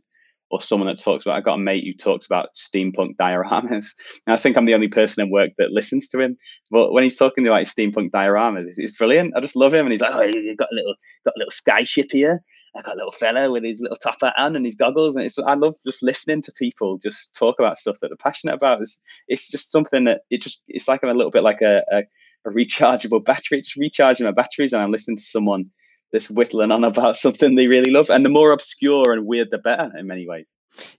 [0.52, 1.36] or someone that talks about.
[1.38, 3.88] I got a mate who talks about steampunk dioramas.
[4.28, 6.38] And I think I'm the only person in work that listens to him.
[6.70, 9.34] But when he's talking about his steampunk dioramas, it's, it's brilliant.
[9.36, 10.94] I just love him, and he's like, "Oh, you got a little
[11.26, 12.44] got a little skyship here."
[12.76, 15.26] I got a little fella with his little top hat on and his goggles, and
[15.26, 18.82] it's I love just listening to people just talk about stuff that they're passionate about.
[18.82, 21.82] It's it's just something that it just it's like I'm a little bit like a,
[21.92, 22.04] a
[22.46, 25.66] a rechargeable battery, just recharging my batteries, and I'm listening to someone
[26.12, 28.10] that's whittling on about something they really love.
[28.10, 30.48] And the more obscure and weird, the better in many ways.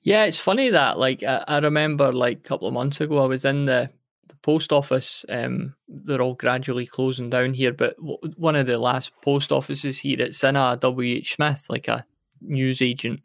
[0.02, 3.26] Yeah, it's funny that like I, I remember like a couple of months ago I
[3.26, 3.90] was in the
[4.30, 5.24] the post office.
[5.28, 10.00] Um, they're all gradually closing down here, but w- one of the last post offices
[10.00, 12.04] here it's in a W H Smith, like a
[12.40, 13.20] news agent.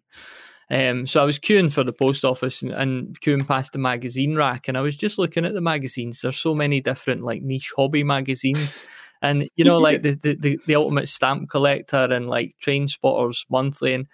[0.70, 4.36] Um, so I was queuing for the post office and, and, queuing past the magazine
[4.36, 6.22] rack, and I was just looking at the magazines.
[6.22, 8.80] There's so many different like niche hobby magazines,
[9.22, 13.94] and you know, like the, the the ultimate stamp collector and like Train Spotters Monthly,
[13.94, 14.08] and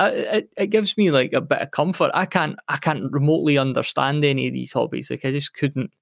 [0.00, 2.10] it, it gives me like a bit of comfort.
[2.14, 5.10] I can't I can't remotely understand any of these hobbies.
[5.10, 5.92] Like I just couldn't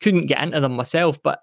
[0.00, 1.22] couldn't get into them myself.
[1.22, 1.40] But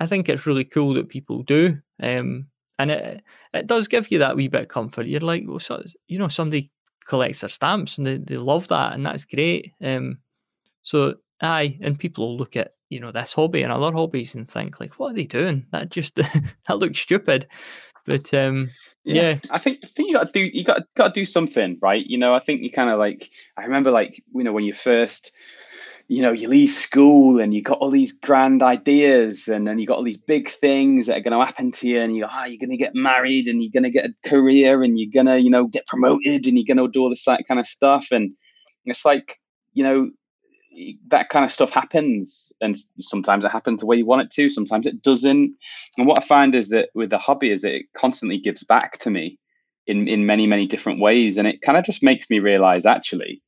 [0.00, 1.78] I think it's really cool that people do.
[2.02, 3.22] Um, and it
[3.52, 5.06] it does give you that wee bit of comfort.
[5.06, 6.70] You're like, well, so, you know, somebody
[7.06, 9.72] collects their stamps and they, they love that, and that's great.
[9.82, 10.18] Um,
[10.82, 14.48] so aye, and people will look at you know this hobby and other hobbies and
[14.48, 15.66] think like, what are they doing?
[15.72, 17.46] That just that looks stupid.
[18.06, 18.70] But um,
[19.04, 19.22] yeah.
[19.22, 19.38] yeah.
[19.50, 22.04] I think I think you got to do you got got to do something, right?
[22.04, 24.74] You know, I think you kind of like I remember like you know when you
[24.74, 25.32] first
[26.08, 29.86] you know you leave school and you got all these grand ideas and then you
[29.86, 32.28] got all these big things that are going to happen to you and you go
[32.30, 34.98] ah oh, you're going to get married and you're going to get a career and
[34.98, 37.46] you're going to you know get promoted and you're going to do all this that
[37.48, 38.08] kind of stuff.
[38.10, 38.32] And
[38.84, 39.38] it's like
[39.72, 40.10] you know
[41.08, 44.48] that kind of stuff happens and sometimes it happens the way you want it to
[44.48, 45.54] sometimes it doesn't.
[45.96, 48.98] And what i find is that with the hobby is that it constantly gives back
[48.98, 49.38] to me
[49.86, 53.42] in in many many different ways and it kind of just makes me realize actually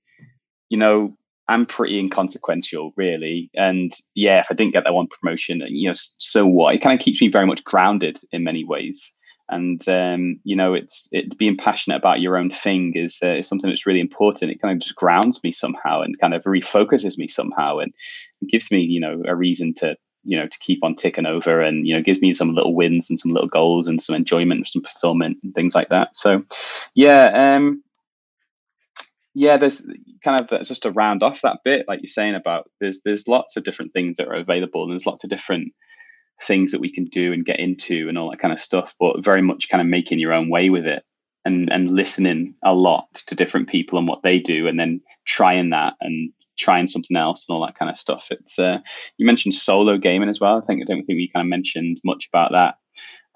[0.69, 1.17] you know
[1.49, 3.51] i'm pretty inconsequential really.
[3.55, 6.75] And yeah if i didn't get that one promotion you know so what?
[6.75, 9.13] It kind of keeps me very much grounded in many ways.
[9.49, 13.49] And um, you know it's it being passionate about your own thing is, uh, is
[13.49, 14.51] something that's really important.
[14.51, 17.93] It kind of just grounds me somehow and kind of refocuses me somehow and
[18.49, 21.87] gives me you know a reason to you know to keep on ticking over and
[21.87, 24.69] you know gives me some little wins and some little goals and some enjoyment and
[24.69, 26.17] some fulfillment and things like that.
[26.17, 26.45] So
[26.95, 27.85] yeah um
[29.37, 29.87] yeah there's
[30.25, 33.57] kind of just to round off that bit like you're saying about there's there's lots
[33.57, 35.73] of different things that are available and there's lots of different
[36.43, 39.25] things that we can do and get into and all that kind of stuff, but
[39.25, 41.03] very much kind of making your own way with it
[41.45, 45.71] and and listening a lot to different people and what they do, and then trying
[45.71, 48.29] that and trying something else and all that kind of stuff.
[48.31, 48.79] It's uh,
[49.17, 50.59] you mentioned solo gaming as well.
[50.59, 52.75] I think I don't think we kind of mentioned much about that.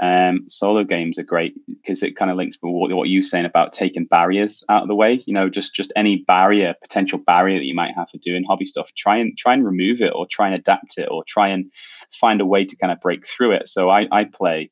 [0.00, 3.44] Um, solo games are great because it kind of links with what, what you're saying
[3.44, 5.22] about taking barriers out of the way.
[5.26, 8.66] You know, just just any barrier, potential barrier that you might have for doing hobby
[8.66, 11.70] stuff, try and try and remove it, or try and adapt it, or try and
[12.12, 13.68] find a way to kind of break through it.
[13.68, 14.70] So I, I play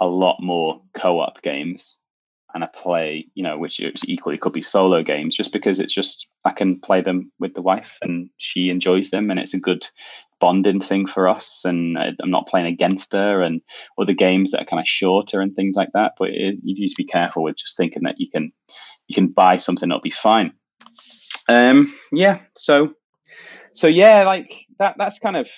[0.00, 2.00] a lot more co-op games
[2.54, 6.28] and I play, you know, which equally could be solo games, just because it's just
[6.44, 9.86] I can play them with the wife and she enjoys them, and it's a good
[10.40, 11.62] bonding thing for us.
[11.64, 13.60] And I'm not playing against her, and
[13.98, 16.12] other games that are kind of shorter and things like that.
[16.18, 18.52] But it, you need to be careful with just thinking that you can
[19.08, 20.52] you can buy something that'll be fine.
[21.48, 22.40] Um, yeah.
[22.56, 22.94] So,
[23.72, 24.94] so yeah, like that.
[24.96, 25.50] That's kind of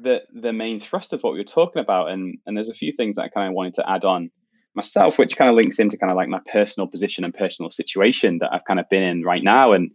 [0.00, 2.92] the the main thrust of what we were talking about, and and there's a few
[2.92, 4.30] things that I kind of wanted to add on
[4.74, 8.38] myself, which kind of links into kind of like my personal position and personal situation
[8.38, 9.72] that I've kind of been in right now.
[9.72, 9.90] And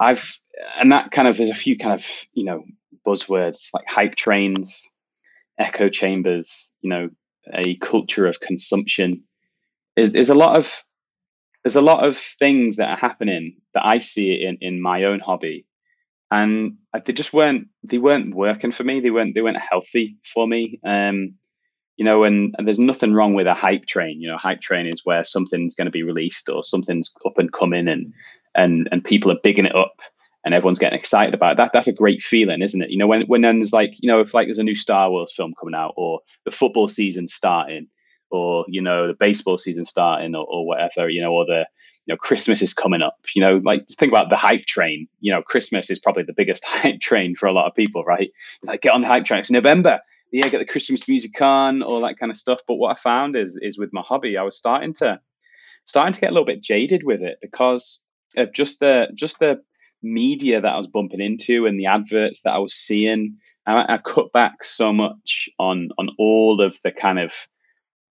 [0.00, 0.36] I've,
[0.80, 2.64] and that kind of, there's a few kind of, you know,
[3.06, 4.88] buzzwords like hype trains,
[5.58, 7.10] echo chambers, you know,
[7.54, 9.24] a culture of consumption.
[9.96, 10.84] There's a lot of,
[11.64, 15.20] there's a lot of things that are happening that I see in, in my own
[15.20, 15.66] hobby.
[16.30, 19.00] And they just weren't, they weren't working for me.
[19.00, 20.80] They weren't, they weren't healthy for me.
[20.84, 21.34] Um,
[21.96, 24.20] you know, and, and, there's nothing wrong with a hype train.
[24.20, 27.52] You know, hype train is where something's going to be released or something's up and
[27.52, 28.12] coming, and
[28.54, 30.00] and and people are bigging it up,
[30.44, 31.56] and everyone's getting excited about it.
[31.58, 31.70] that.
[31.72, 32.90] That's a great feeling, isn't it?
[32.90, 35.32] You know, when when there's like, you know, if like there's a new Star Wars
[35.34, 37.88] film coming out, or the football season starting,
[38.30, 41.66] or you know, the baseball season starting, or, or whatever, you know, or the
[42.06, 43.18] you know Christmas is coming up.
[43.34, 45.08] You know, like think about the hype train.
[45.20, 48.30] You know, Christmas is probably the biggest hype train for a lot of people, right?
[48.62, 49.40] It's like get on the hype train.
[49.40, 50.00] It's November
[50.32, 52.60] yeah, get the Christmas music on, all that kind of stuff.
[52.66, 55.20] But what I found is is with my hobby, I was starting to
[55.84, 58.02] starting to get a little bit jaded with it because
[58.36, 59.60] of just the just the
[60.02, 63.36] media that I was bumping into and the adverts that I was seeing.
[63.66, 67.34] I, I cut back so much on on all of the kind of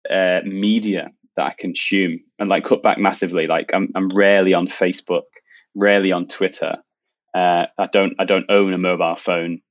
[0.09, 3.47] uh, media that I consume and like cut back massively.
[3.47, 5.23] Like I'm I'm rarely on Facebook,
[5.73, 6.77] rarely on Twitter.
[7.33, 9.61] Uh, I don't I don't own a mobile phone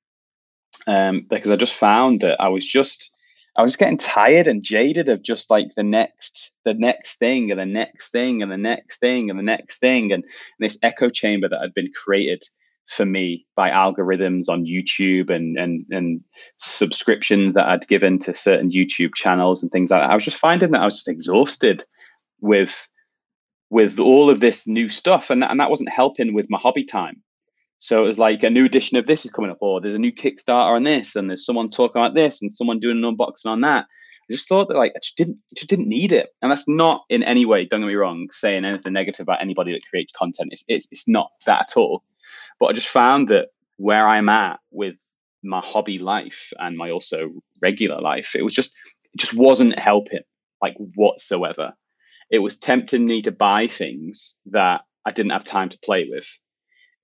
[0.87, 3.11] um, because I just found that I was just
[3.57, 7.61] I was getting tired and jaded of just like the next the next thing and
[7.61, 10.25] the next thing and the next thing and the next thing and,
[10.59, 12.45] this echo chamber that had been created
[12.87, 16.21] for me by algorithms on YouTube and and and
[16.59, 20.11] subscriptions that I'd given to certain YouTube channels and things like that.
[20.11, 21.85] I was just finding that I was just exhausted
[22.41, 22.89] with
[23.71, 27.23] with all of this new stuff and, and that wasn't helping with my hobby time.
[27.83, 29.99] So it was like a new edition of this is coming up, or there's a
[29.99, 33.47] new Kickstarter on this, and there's someone talking about this, and someone doing an unboxing
[33.47, 33.87] on that.
[33.87, 37.03] I just thought that like I just didn't just didn't need it, and that's not
[37.09, 37.65] in any way.
[37.65, 40.51] Don't get me wrong, saying anything negative about anybody that creates content.
[40.53, 42.05] It's it's, it's not that at all.
[42.61, 44.95] But I just found that where I'm at with
[45.43, 47.31] my hobby life and my also
[47.61, 48.77] regular life, it was just
[49.13, 50.23] it just wasn't helping
[50.63, 51.73] like whatsoever.
[52.31, 56.29] It was tempting me to buy things that I didn't have time to play with.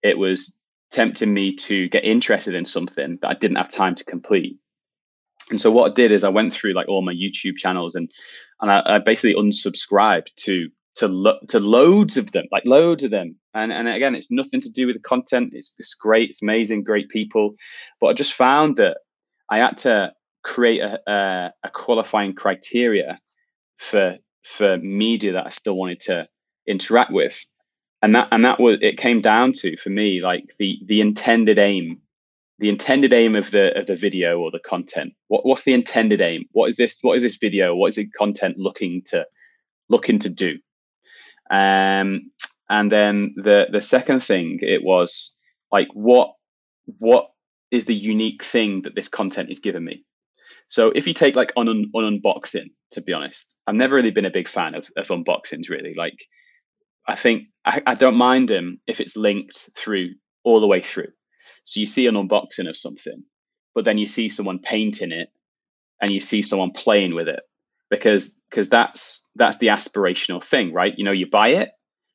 [0.04, 0.56] It was
[0.90, 4.58] tempting me to get interested in something that I didn't have time to complete.
[5.50, 8.10] And so what I did is I went through like all my YouTube channels and
[8.60, 13.10] and I, I basically unsubscribed to to lo- to loads of them, like loads of
[13.10, 13.36] them.
[13.54, 15.52] And and again, it's nothing to do with the content.
[15.54, 17.54] It's it's great, it's amazing, great people.
[18.00, 18.98] But I just found that
[19.50, 20.12] I had to
[20.42, 23.18] create a, a, a qualifying criteria
[23.78, 26.28] for for media that I still wanted to
[26.66, 27.38] interact with
[28.02, 31.58] and that and that was it came down to for me like the the intended
[31.58, 32.00] aim
[32.58, 35.14] the intended aim of the of the video or the content.
[35.28, 36.44] What what's the intended aim?
[36.52, 37.74] What is this what is this video?
[37.74, 39.26] What is the content looking to
[39.88, 40.58] looking to do?
[41.50, 42.30] Um
[42.68, 45.36] and then the the second thing it was
[45.70, 46.34] like what
[46.98, 47.30] what
[47.70, 50.04] is the unique thing that this content is giving me?
[50.66, 54.24] So if you take like on on unboxing to be honest i've never really been
[54.24, 55.94] a big fan of, of unboxings really.
[55.96, 56.26] Like
[57.06, 60.10] I think I, I don't mind them if it's linked through
[60.42, 61.08] all the way through.
[61.64, 63.22] So you see an unboxing of something,
[63.74, 65.28] but then you see someone painting it
[66.00, 67.40] and you see someone playing with it
[67.90, 70.94] because because that's that's the aspirational thing, right?
[70.96, 71.70] You know, you buy it,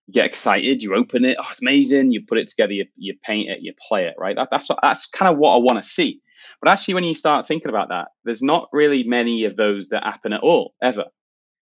[0.08, 3.16] you get excited, you open it, oh, it's amazing, you put it together, you, you
[3.24, 4.36] paint it, you play it, right?
[4.36, 6.20] That, that's what, that's kind of what I want to see.
[6.62, 10.04] But actually, when you start thinking about that, there's not really many of those that
[10.04, 11.06] happen at all, ever.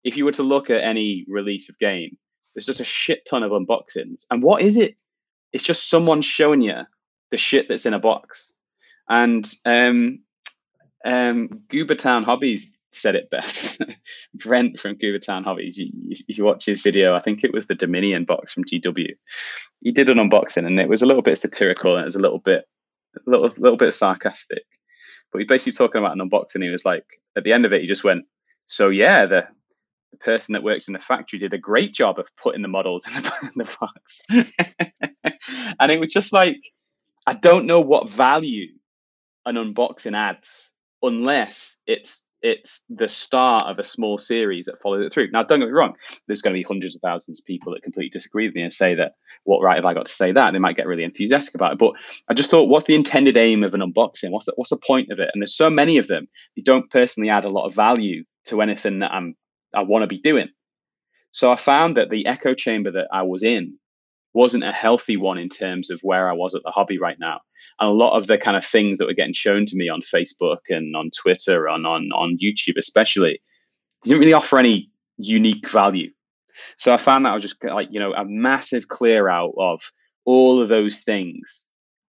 [0.02, 2.16] If you were to look at any release of game,
[2.58, 4.26] there's just a shit ton of unboxings.
[4.32, 4.96] And what is it?
[5.52, 6.80] It's just someone showing you
[7.30, 8.52] the shit that's in a box.
[9.08, 10.18] And um,
[11.04, 13.80] um, Goobertown Hobbies said it best.
[14.34, 18.24] Brent from Goobertown Hobbies, you, you, watch his video, I think it was the Dominion
[18.24, 19.10] box from GW.
[19.80, 22.20] He did an unboxing and it was a little bit satirical and it was a
[22.20, 22.64] little bit,
[23.16, 24.64] a little, little bit sarcastic.
[25.30, 26.64] But he basically talking about an unboxing.
[26.64, 27.04] He was like,
[27.36, 28.24] at the end of it, he just went,
[28.66, 29.46] "So yeah, the
[30.18, 33.06] the person that works in the factory did a great job of putting the models
[33.06, 34.22] in the, in the box.
[35.80, 36.60] and it was just like,
[37.26, 38.68] I don't know what value
[39.46, 40.70] an unboxing adds
[41.02, 45.28] unless it's it's the start of a small series that follows it through.
[45.32, 45.94] Now, don't get me wrong,
[46.26, 48.72] there's going to be hundreds of thousands of people that completely disagree with me and
[48.72, 50.52] say that, what right have I got to say that?
[50.52, 51.78] They might get really enthusiastic about it.
[51.78, 51.94] But
[52.28, 54.30] I just thought, what's the intended aim of an unboxing?
[54.30, 55.30] What's the, what's the point of it?
[55.32, 58.62] And there's so many of them, you don't personally add a lot of value to
[58.62, 59.34] anything that I'm
[59.74, 60.48] I want to be doing.
[61.30, 63.78] So I found that the echo chamber that I was in
[64.34, 67.40] wasn't a healthy one in terms of where I was at the hobby right now.
[67.80, 70.00] And a lot of the kind of things that were getting shown to me on
[70.00, 73.40] Facebook and on Twitter and on, on YouTube, especially,
[74.02, 76.10] didn't really offer any unique value.
[76.76, 79.80] So I found that I was just like, you know, a massive clear out of
[80.24, 81.64] all of those things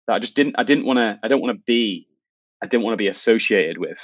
[0.07, 2.07] that I just didn't, I didn't want to, I don't want to be,
[2.61, 3.97] I didn't want to be associated with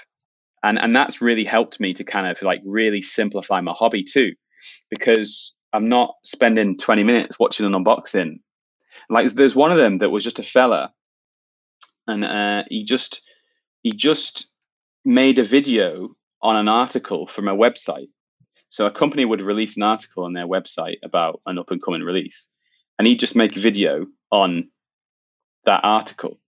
[0.65, 4.33] and and that's really helped me to kind of like really simplify my hobby too
[4.89, 8.39] because i'm not spending 20 minutes watching an unboxing.
[9.09, 10.91] Like there's one of them that was just a fella
[12.07, 13.21] and uh, he just
[13.83, 14.47] he just
[15.03, 18.07] made a video on an article from a website.
[18.69, 22.01] So a company would release an article on their website about an up and coming
[22.01, 22.49] release
[22.97, 24.69] and he'd just make a video on
[25.65, 26.39] that article.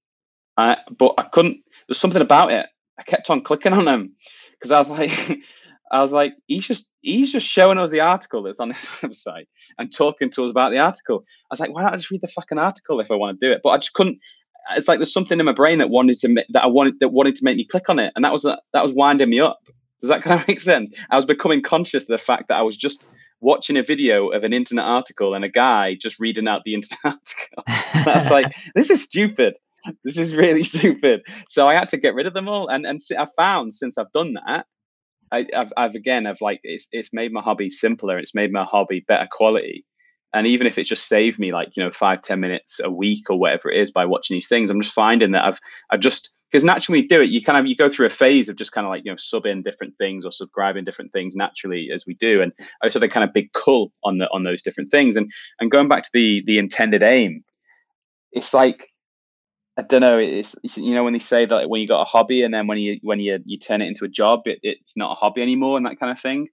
[0.57, 1.57] Uh, but i couldn't
[1.87, 2.65] there's something about it
[2.99, 4.15] I kept on clicking on him
[4.53, 5.11] because I was like,
[5.91, 9.47] I was like, he's just he's just showing us the article that's on his website
[9.77, 11.23] and talking to us about the article.
[11.49, 13.47] I was like, why don't I just read the fucking article if I want to
[13.47, 13.61] do it?
[13.63, 14.19] But I just couldn't.
[14.75, 17.35] It's like there's something in my brain that wanted to that I wanted that wanted
[17.37, 19.59] to make me click on it, and that was that was winding me up.
[20.01, 20.91] Does that kind of make sense?
[21.09, 23.03] I was becoming conscious of the fact that I was just
[23.39, 26.99] watching a video of an internet article and a guy just reading out the internet
[27.05, 27.63] article.
[27.67, 29.53] I was like, this is stupid
[30.03, 31.21] this is really stupid.
[31.49, 32.67] So I had to get rid of them all.
[32.67, 34.65] And and I found since I've done that,
[35.31, 38.17] I, have I've again I've like it's it's made my hobby simpler.
[38.17, 39.85] It's made my hobby better quality.
[40.33, 43.29] And even if it's just saved me like you know five ten minutes a week
[43.29, 45.59] or whatever it is by watching these things, I'm just finding that I've
[45.89, 48.55] I've just because naturally do it, you kind of you go through a phase of
[48.55, 52.05] just kind of like you know subbing different things or subscribing different things naturally as
[52.05, 54.91] we do, and I sort of kind of big cull on the on those different
[54.91, 55.15] things.
[55.15, 57.43] And and going back to the the intended aim,
[58.31, 58.89] it's like
[59.77, 60.17] I don't know.
[60.17, 62.65] It's, it's, you know when they say that when you got a hobby and then
[62.65, 65.41] when you when you you turn it into a job, it, it's not a hobby
[65.41, 66.47] anymore and that kind of thing.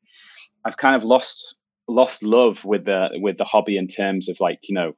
[0.64, 1.56] I've kind of lost
[1.88, 4.92] lost love with the with the hobby in terms of like you know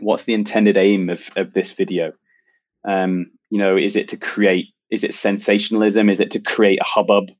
[0.00, 2.12] what's the intended aim of of this video.
[2.88, 4.68] Um, you know, is it to create?
[4.90, 6.08] Is it sensationalism?
[6.08, 7.30] Is it to create a hubbub,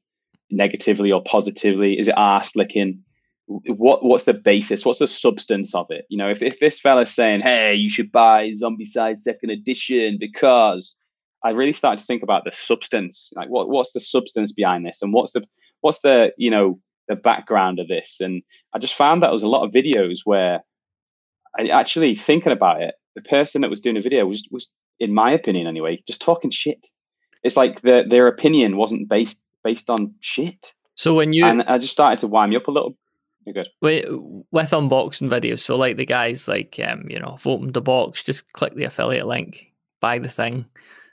[0.50, 1.98] negatively or positively?
[1.98, 3.04] Is it ass licking?
[3.46, 4.84] What what's the basis?
[4.84, 6.06] What's the substance of it?
[6.08, 10.96] You know if, if this fella's saying hey you should buy Zombicide second edition because
[11.44, 13.32] i really started to think about the substance.
[13.36, 15.02] Like what what's the substance behind this?
[15.02, 15.44] And what's the
[15.82, 16.78] what's the you know
[17.08, 18.20] the background of this?
[18.20, 18.42] And
[18.74, 20.60] i just found that there was a lot of videos where
[21.58, 25.12] i actually thinking about it the person that was doing the video was was in
[25.12, 26.86] my opinion anyway just talking shit.
[27.42, 30.72] It's like the, their opinion wasn't based based on shit.
[30.94, 32.96] So when you and i just started to wind me up a little
[33.46, 33.68] you're good.
[33.80, 34.06] With,
[34.50, 38.22] with unboxing videos, so like the guys like um, you know, I've opened the box,
[38.22, 40.66] just click the affiliate link, buy the thing,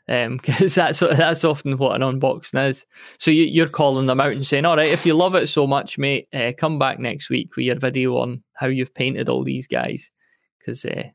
[0.08, 2.86] because um, that's that's often what an unboxing is.
[3.18, 5.68] So you, are calling them out and saying, "All right, if you love it so
[5.68, 9.44] much, mate, uh, come back next week with your video on how you've painted all
[9.44, 10.12] these guys."
[10.60, 11.10] Because uh,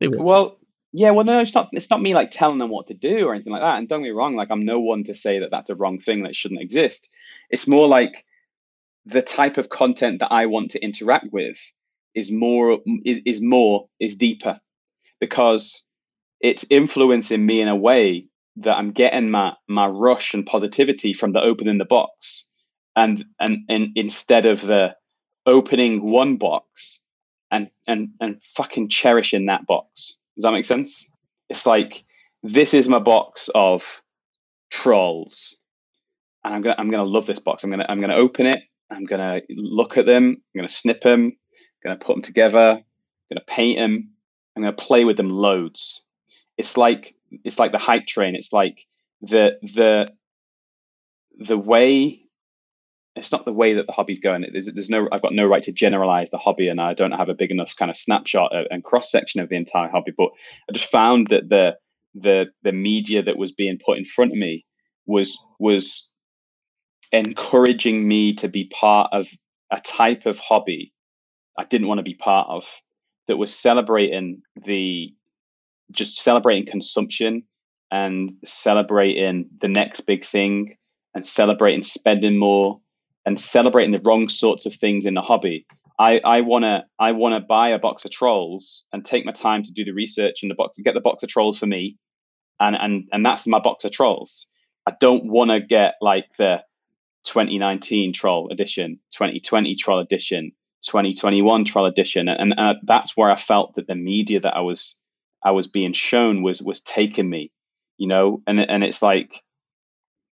[0.00, 0.22] they will.
[0.22, 0.58] Well,
[0.92, 1.68] yeah, well, no, it's not.
[1.72, 3.78] It's not me like telling them what to do or anything like that.
[3.78, 5.98] And don't get me wrong, like I'm no one to say that that's a wrong
[5.98, 7.08] thing that shouldn't exist.
[7.50, 8.24] It's more like
[9.08, 11.58] the type of content that I want to interact with
[12.14, 14.60] is more is, is more is deeper
[15.18, 15.84] because
[16.40, 21.32] it's influencing me in a way that I'm getting my my rush and positivity from
[21.32, 22.52] the opening the box
[22.96, 24.94] and and and instead of the
[25.46, 27.02] opening one box
[27.50, 30.14] and and and fucking cherishing that box.
[30.36, 31.08] Does that make sense?
[31.48, 32.04] It's like
[32.42, 34.02] this is my box of
[34.70, 35.56] trolls.
[36.44, 37.64] And I'm gonna I'm gonna love this box.
[37.64, 40.24] I'm gonna I'm gonna open it I'm going to look at them.
[40.24, 41.20] I'm going to snip them.
[41.24, 42.70] I'm going to put them together.
[42.70, 44.10] I'm going to paint them.
[44.56, 46.02] I'm going to play with them loads.
[46.56, 47.14] It's like
[47.44, 48.34] it's like the hype train.
[48.34, 48.86] It's like
[49.20, 50.12] the the
[51.38, 52.22] the way.
[53.14, 54.46] It's not the way that the hobby's going.
[54.52, 55.08] There's, there's no.
[55.10, 57.74] I've got no right to generalize the hobby, and I don't have a big enough
[57.76, 60.12] kind of snapshot and cross section of the entire hobby.
[60.16, 60.30] But
[60.68, 61.76] I just found that the
[62.14, 64.64] the the media that was being put in front of me
[65.06, 66.08] was was
[67.12, 69.28] encouraging me to be part of
[69.70, 70.92] a type of hobby
[71.58, 72.64] I didn't want to be part of
[73.26, 75.12] that was celebrating the
[75.90, 77.42] just celebrating consumption
[77.90, 80.76] and celebrating the next big thing
[81.14, 82.80] and celebrating spending more
[83.26, 85.66] and celebrating the wrong sorts of things in the hobby.
[85.98, 89.72] I, I wanna I wanna buy a box of trolls and take my time to
[89.72, 91.96] do the research in the box get the box of trolls for me
[92.60, 94.46] and and and that's my box of trolls.
[94.86, 96.62] I don't wanna get like the
[97.28, 100.52] 2019 Troll Edition, 2020 Troll Edition,
[100.86, 104.60] 2021 Troll Edition, and, and uh, that's where I felt that the media that I
[104.60, 105.00] was
[105.44, 107.52] I was being shown was was taking me,
[107.98, 109.42] you know, and and it's like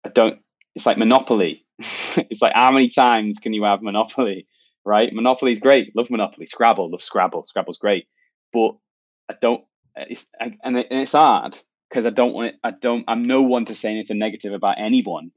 [0.05, 0.39] I don't.
[0.77, 1.67] It's like Monopoly.
[1.79, 4.47] it's like how many times can you have Monopoly,
[4.85, 5.13] right?
[5.13, 5.95] Monopoly's great.
[5.97, 6.47] Love Monopoly.
[6.47, 6.91] Scrabble.
[6.91, 7.45] Love Scrabble.
[7.45, 8.07] Scrabble's great,
[8.53, 8.77] but
[9.29, 9.65] I don't.
[9.97, 11.59] It's I, and, it, and it's hard
[11.91, 12.55] because I don't want it.
[12.63, 13.05] I don't.
[13.09, 15.33] I'm no one to say anything negative about anyone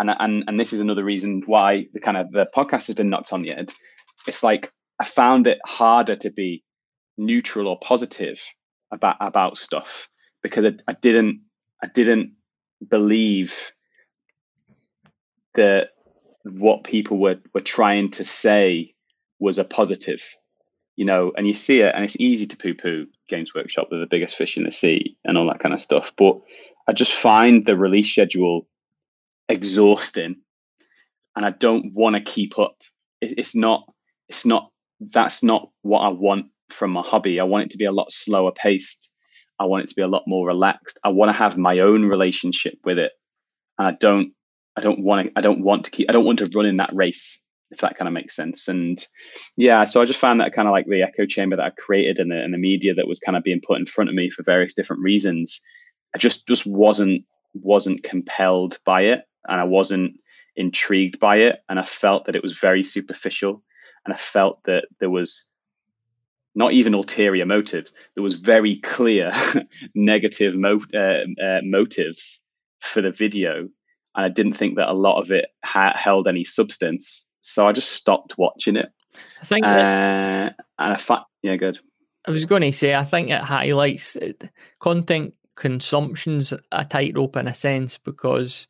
[0.00, 3.10] and and and this is another reason why the kind of the podcast has been
[3.10, 3.72] knocked on the head.
[4.26, 6.64] It's like I found it harder to be
[7.16, 8.40] neutral or positive
[8.90, 10.08] about about stuff
[10.42, 11.42] because I, I didn't
[11.82, 12.32] I didn't
[12.88, 13.72] believe
[15.54, 15.88] that
[16.44, 18.94] what people were were trying to say
[19.38, 20.22] was a positive
[20.96, 24.00] you know and you see it and it's easy to poo poo games workshop they're
[24.00, 26.40] the biggest fish in the sea and all that kind of stuff but
[26.88, 28.66] i just find the release schedule
[29.50, 30.36] exhausting
[31.36, 32.76] and I don't want to keep up.
[33.20, 33.84] It, it's not,
[34.28, 34.70] it's not,
[35.00, 37.40] that's not what I want from my hobby.
[37.40, 39.08] I want it to be a lot slower paced.
[39.58, 40.98] I want it to be a lot more relaxed.
[41.04, 43.12] I want to have my own relationship with it.
[43.78, 44.32] And I don't,
[44.76, 46.76] I don't want to, I don't want to keep, I don't want to run in
[46.78, 47.38] that race,
[47.70, 48.68] if that kind of makes sense.
[48.68, 49.04] And
[49.56, 52.18] yeah, so I just found that kind of like the echo chamber that I created
[52.18, 54.30] and the, and the media that was kind of being put in front of me
[54.30, 55.60] for various different reasons.
[56.14, 57.24] I just, just wasn't,
[57.54, 60.18] wasn't compelled by it and I wasn't
[60.56, 61.60] intrigued by it.
[61.68, 63.62] And I felt that it was very superficial.
[64.04, 65.50] And I felt that there was
[66.54, 69.32] not even ulterior motives, there was very clear
[69.94, 72.42] negative mo- uh, uh, motives
[72.80, 73.68] for the video.
[74.16, 77.28] And I didn't think that a lot of it ha- held any substance.
[77.42, 78.88] So I just stopped watching it.
[79.40, 81.78] I think, uh, and I fa- yeah, good.
[82.26, 84.32] I was going to say, I think it highlights uh,
[84.80, 88.66] content consumption's a tightrope in a sense because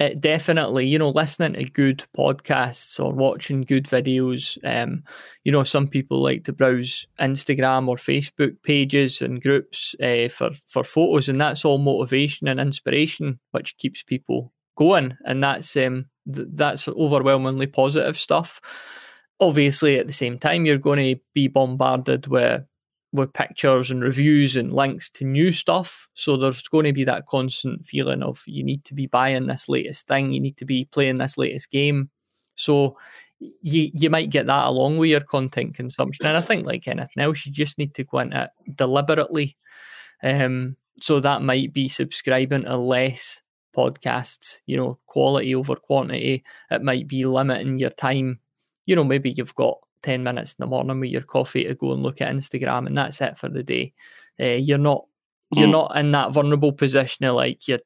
[0.00, 4.56] it definitely, you know, listening to good podcasts or watching good videos.
[4.64, 5.02] Um,
[5.42, 10.50] you know, some people like to browse Instagram or Facebook pages and groups uh, for
[10.66, 16.06] for photos, and that's all motivation and inspiration, which keeps people going, and that's um,
[16.32, 18.60] th- that's overwhelmingly positive stuff.
[19.40, 22.64] Obviously, at the same time, you're going to be bombarded with
[23.12, 26.08] with pictures and reviews and links to new stuff.
[26.14, 29.68] So there's going to be that constant feeling of you need to be buying this
[29.68, 32.10] latest thing, you need to be playing this latest game.
[32.54, 32.96] So
[33.40, 36.26] you you might get that along with your content consumption.
[36.26, 39.56] And I think like anything else, you just need to go into it deliberately.
[40.22, 43.42] Um, so that might be subscribing to less
[43.74, 46.44] podcasts, you know, quality over quantity.
[46.70, 48.40] It might be limiting your time.
[48.86, 51.92] You know, maybe you've got 10 minutes in the morning with your coffee to go
[51.92, 53.92] and look at Instagram and that's it for the day.
[54.40, 55.04] Uh, you're not
[55.54, 55.72] you're mm.
[55.72, 57.78] not in that vulnerable position of like your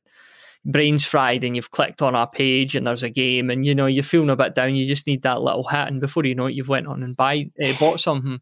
[0.64, 3.86] brain's fried and you've clicked on a page and there's a game and you know
[3.86, 4.74] you're feeling a bit down.
[4.74, 7.16] You just need that little hit and before you know it, you've went on and
[7.16, 8.40] buy uh, bought something.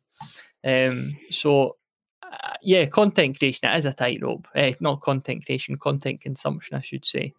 [0.64, 1.76] Um, so
[2.22, 4.48] uh, yeah, content creation it is a tightrope.
[4.54, 7.34] Uh, not content creation, content consumption, I should say.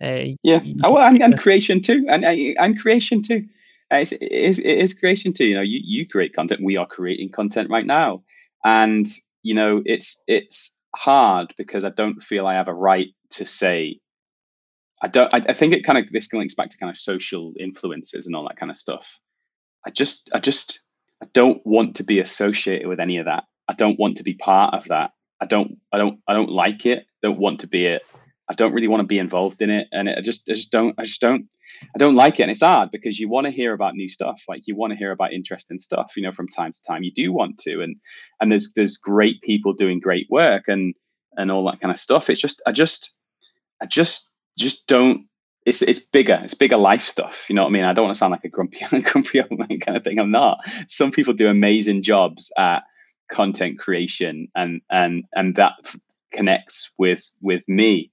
[0.00, 3.46] Uh, yeah, oh, and, and creation too, and and creation too.
[3.92, 5.46] Uh, it's, it, is, it is creation too.
[5.46, 6.60] You know, you, you create content.
[6.64, 8.22] We are creating content right now,
[8.64, 9.06] and
[9.42, 14.00] you know, it's it's hard because I don't feel I have a right to say.
[15.02, 15.32] I don't.
[15.34, 18.34] I, I think it kind of this links back to kind of social influences and
[18.34, 19.18] all that kind of stuff.
[19.86, 20.80] I just, I just,
[21.22, 23.44] I don't want to be associated with any of that.
[23.68, 25.10] I don't want to be part of that.
[25.40, 27.06] I don't, I don't, I don't like it.
[27.22, 28.02] Don't want to be it.
[28.48, 30.70] I don't really want to be involved in it, and it, I just, I just
[30.70, 31.48] don't, I just don't,
[31.94, 32.42] I don't like it.
[32.42, 34.98] And it's hard because you want to hear about new stuff, like you want to
[34.98, 37.02] hear about interesting stuff, you know, from time to time.
[37.02, 37.96] You do want to, and
[38.40, 40.94] and there's there's great people doing great work and
[41.36, 42.30] and all that kind of stuff.
[42.30, 43.12] It's just, I just,
[43.82, 45.26] I just, just don't.
[45.66, 46.40] It's it's bigger.
[46.44, 47.46] It's bigger life stuff.
[47.48, 47.84] You know what I mean?
[47.84, 50.18] I don't want to sound like a grumpy grumpy old man kind of thing.
[50.18, 50.58] I'm not.
[50.88, 52.82] Some people do amazing jobs at
[53.30, 55.72] content creation, and and and that
[56.34, 58.10] connects with with me.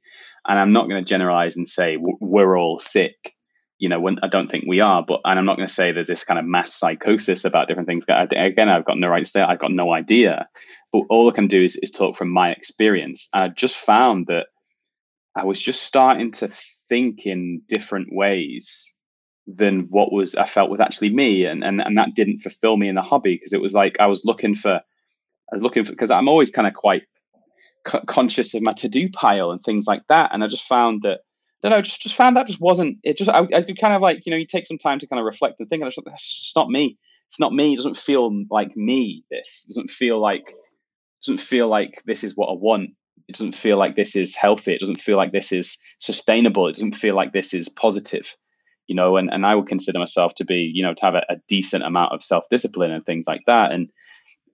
[0.48, 3.35] And i'm not going to generalize and say we're all sick
[3.81, 5.91] you know when i don't think we are but and i'm not going to say
[5.91, 8.06] there's this kind of mass psychosis about different things.
[8.07, 10.48] Again i've got no right to say i've got no idea.
[10.93, 13.27] But all i can do is, is talk from my experience.
[13.34, 14.45] And i just found that
[15.35, 16.48] i was just starting to
[16.88, 18.95] think in different ways
[19.48, 21.45] than what was i felt was actually me.
[21.45, 24.06] And and, and that didn't fulfill me in the hobby because it was like i
[24.06, 27.03] was looking for i was looking for because i'm always kind of quite
[27.84, 30.32] conscious of my to do pile and things like that.
[30.34, 31.20] And I just found that,
[31.64, 33.94] I don't know, just, just found that just wasn't, it just, I, I could kind
[33.94, 35.88] of like, you know, you take some time to kind of reflect and think, and
[35.88, 36.98] it's just not me.
[37.28, 37.74] It's not me.
[37.74, 39.24] It doesn't feel like me.
[39.30, 40.53] This it doesn't feel like,
[41.26, 42.91] doesn't feel like this is what I want.
[43.28, 44.74] It doesn't feel like this is healthy.
[44.74, 46.68] It doesn't feel like this is sustainable.
[46.68, 48.36] It doesn't feel like this is positive
[48.91, 51.24] you know, and, and I would consider myself to be, you know, to have a,
[51.30, 53.72] a decent amount of self discipline and things like that.
[53.72, 53.90] And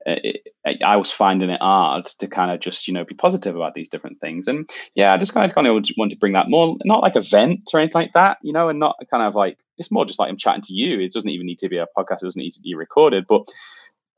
[0.06, 3.56] Uh, it, I was finding it hard to kind of just you know be positive
[3.56, 6.34] about these different things, and yeah, I just kind of kind of want to bring
[6.34, 9.24] that more, not like a vent or anything like that, you know, and not kind
[9.24, 11.00] of like it's more just like I'm chatting to you.
[11.00, 13.48] It doesn't even need to be a podcast; it doesn't need to be recorded, but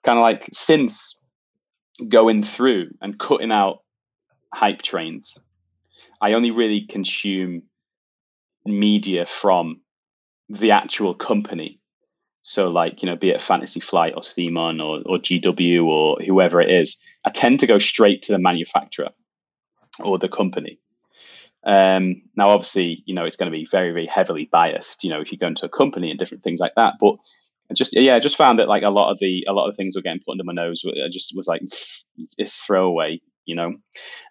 [0.04, 1.22] kind of like since
[2.08, 3.84] going through and cutting out
[4.54, 5.38] hype trains,
[6.22, 7.64] I only really consume
[8.66, 9.82] media from
[10.50, 11.80] the actual company
[12.50, 16.60] so, like, you know, be it Fantasy Flight or CMON or, or GW or whoever
[16.60, 19.10] it is, I tend to go straight to the manufacturer
[20.00, 20.80] or the company.
[21.64, 25.22] Um, now, obviously, you know, it's going to be very, very heavily biased, you know,
[25.22, 26.96] if you go into a company and different things like that.
[27.00, 27.18] But
[27.70, 29.76] I just, yeah, I just found that like a lot of the, a lot of
[29.76, 30.84] things were getting put under my nose.
[30.84, 31.62] I just was like,
[32.40, 33.74] it's throwaway, you know.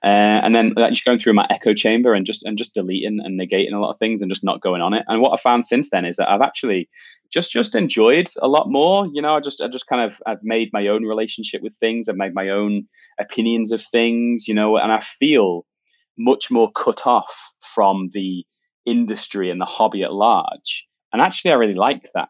[0.03, 3.39] Uh, and then just going through my echo chamber and just, and just deleting and
[3.39, 5.05] negating a lot of things and just not going on it.
[5.09, 6.89] And what I found since then is that I've actually,
[7.31, 9.37] just just enjoyed a lot more you know?
[9.37, 12.09] I just i just kind of i've made my own relationship with things.
[12.09, 12.87] I've made my own
[13.19, 14.77] opinions of things you know?
[14.77, 15.67] And i feel
[16.17, 18.45] much more cut off from the
[18.87, 20.87] industry and the hobby at large.
[21.13, 22.29] And actually i really like that.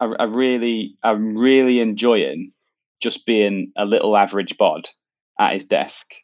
[0.00, 2.52] I, I really i'm really enjoying
[3.00, 4.88] just being a little average bod
[5.38, 6.14] at his desk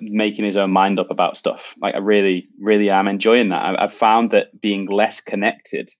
[0.00, 3.84] making his own mind up about stuff like i really really am enjoying that I,
[3.84, 5.90] i've found that being less connected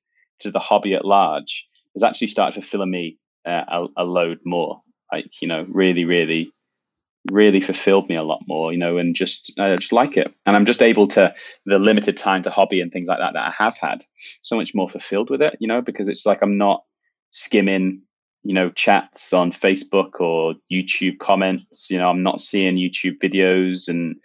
[0.40, 3.62] to the hobby at large has actually started fulfilling me uh,
[3.96, 4.82] a, a, load more.
[5.12, 6.52] Like you know, really, really,
[7.30, 8.72] really fulfilled me a lot more.
[8.72, 11.34] You know, and just I just like it, and I'm just able to
[11.64, 14.04] the limited time to hobby and things like that that I have had
[14.42, 15.56] so much more fulfilled with it.
[15.58, 16.82] You know, because it's like I'm not
[17.30, 18.02] skimming
[18.46, 23.88] you know chats on facebook or youtube comments you know i'm not seeing youtube videos
[23.88, 24.16] and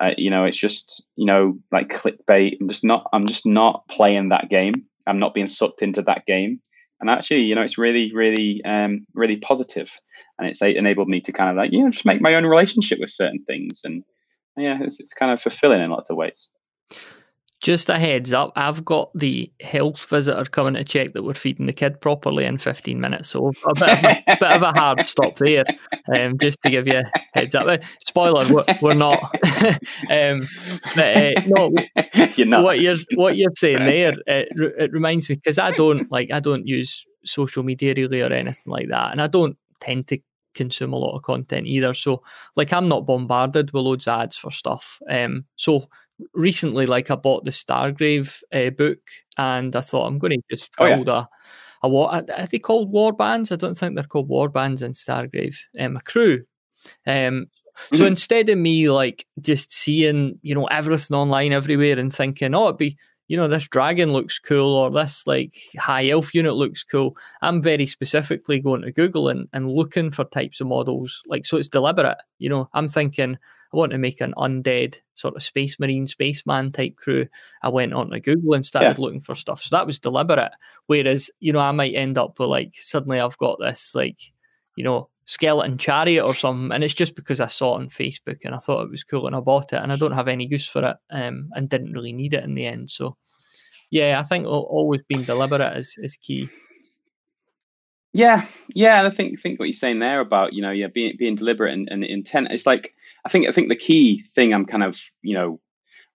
[0.00, 2.56] Uh, you know, it's just you know like clickbait.
[2.58, 3.02] I'm just not.
[3.12, 4.72] I'm just not playing that game.
[5.06, 6.60] I'm not being sucked into that game.
[7.00, 9.90] And actually, you know, it's really, really, um, really positive,
[10.38, 12.98] and it's enabled me to kind of like you know just make my own relationship
[12.98, 14.02] with certain things, and
[14.56, 16.48] yeah, it's, it's kind of fulfilling in lots of ways.
[17.60, 21.66] Just a heads up, I've got the health visitor coming to check that we're feeding
[21.66, 23.28] the kid properly in 15 minutes.
[23.28, 25.64] So a bit of a, bit of a hard stop there,
[26.14, 27.66] um, just to give you a heads up.
[27.66, 29.22] Uh, spoiler, we're, we're not.
[30.10, 30.48] um,
[30.94, 31.74] but, uh, no,
[32.34, 32.62] you're not.
[32.62, 36.40] What you're what you're saying there, it, it reminds me because I don't like I
[36.40, 40.18] don't use social media really or anything like that, and I don't tend to
[40.54, 41.94] consume a lot of content either.
[41.94, 42.22] So
[42.56, 44.98] like I'm not bombarded with loads of ads for stuff.
[45.08, 45.88] Um, so
[46.34, 49.00] recently, like I bought the Stargrave uh, book,
[49.36, 51.20] and I thought I'm going to just build oh, yeah.
[51.20, 51.26] a
[51.82, 53.52] a what are they called war bands?
[53.52, 55.56] I don't think they're called war bands in Stargrave.
[55.78, 56.42] Um, a crew.
[57.06, 57.96] Um, mm-hmm.
[57.96, 62.66] so instead of me like just seeing you know everything online everywhere and thinking, oh,
[62.66, 62.98] it'd be
[63.30, 67.16] you know this dragon looks cool or this like high elf unit looks cool.
[67.42, 71.22] I'm very specifically going to Google and, and looking for types of models.
[71.28, 72.18] Like so, it's deliberate.
[72.40, 73.38] You know, I'm thinking
[73.72, 77.28] I want to make an undead sort of space marine, spaceman type crew.
[77.62, 79.04] I went on to Google and started yeah.
[79.04, 79.62] looking for stuff.
[79.62, 80.50] So that was deliberate.
[80.86, 84.18] Whereas, you know, I might end up with like, suddenly I've got this like,
[84.74, 86.74] you know, skeleton chariot or something.
[86.74, 89.28] And it's just because I saw it on Facebook and I thought it was cool
[89.28, 91.92] and I bought it and I don't have any use for it um, and didn't
[91.92, 92.90] really need it in the end.
[92.90, 93.16] So,
[93.92, 96.48] yeah, I think always being deliberate is, is key.
[98.12, 98.44] Yeah,
[98.74, 101.72] yeah, I think think what you're saying there about you know yeah being being deliberate
[101.72, 102.48] and, and intent.
[102.50, 102.92] It's like
[103.24, 105.60] I think I think the key thing I'm kind of you know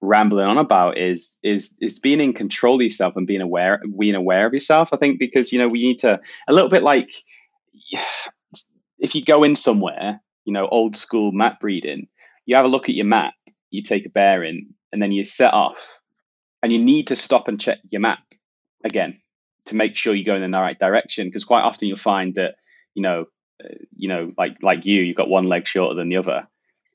[0.01, 4.13] rambling on about is is is being in control of yourself and being aware being
[4.13, 4.89] aware of yourself.
[4.91, 6.19] I think because you know we need to
[6.49, 7.11] a little bit like
[9.05, 12.07] if you go in somewhere, you know, old school map reading,
[12.47, 13.33] you have a look at your map,
[13.69, 15.99] you take a bearing, and then you set off,
[16.63, 18.23] and you need to stop and check your map
[18.83, 19.21] again
[19.67, 21.27] to make sure you're going in the right direction.
[21.27, 22.55] Because quite often you'll find that
[22.95, 23.25] you know,
[23.63, 26.47] uh, you know, like like you, you've got one leg shorter than the other,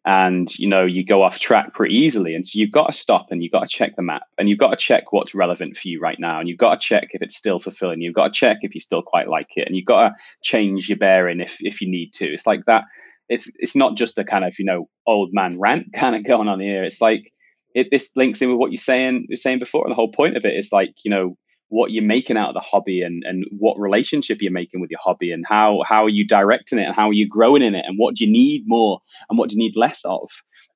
[0.06, 2.34] and you know you go off track pretty easily.
[2.34, 4.58] And so you've got to stop and you've got to check the map, and you've
[4.58, 7.22] got to check what's relevant for you right now, and you've got to check if
[7.22, 8.00] it's still fulfilling.
[8.00, 10.88] You've got to check if you still quite like it, and you've got to change
[10.88, 12.32] your bearing if if you need to.
[12.32, 12.84] It's like that.
[13.28, 16.48] It's it's not just a kind of you know old man rant kind of going
[16.48, 16.84] on here.
[16.84, 17.32] It's like
[17.74, 19.84] it this links in with what you're saying you're saying before.
[19.84, 21.36] And the whole point of it is like you know
[21.70, 25.00] what you're making out of the hobby and, and what relationship you're making with your
[25.02, 27.84] hobby and how how are you directing it and how are you growing in it
[27.86, 30.28] and what do you need more and what do you need less of?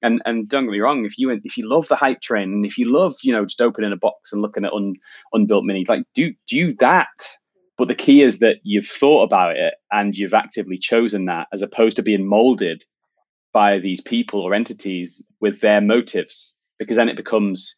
[0.02, 2.64] And and don't get me wrong if you if you love the hype train and
[2.64, 4.94] if you love you know just opening a box and looking at un,
[5.32, 7.08] unbuilt minis like do do that.
[7.76, 11.60] But the key is that you've thought about it and you've actively chosen that as
[11.60, 12.84] opposed to being molded
[13.52, 17.74] by these people or entities with their motives because then it becomes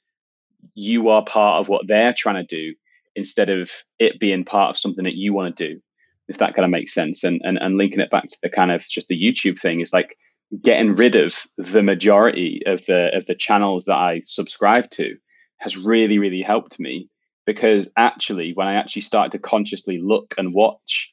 [0.75, 2.75] you are part of what they're trying to do
[3.17, 5.81] instead of it being part of something that you want to do
[6.29, 7.23] if that kind of makes sense.
[7.25, 9.93] And, and and linking it back to the kind of just the youtube thing is
[9.93, 10.17] like
[10.63, 15.17] getting rid of the majority of the of the channels that i subscribe to
[15.59, 17.09] has really really helped me
[17.47, 21.13] because actually when i actually started to consciously look and watch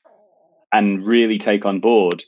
[0.71, 2.23] and really take on board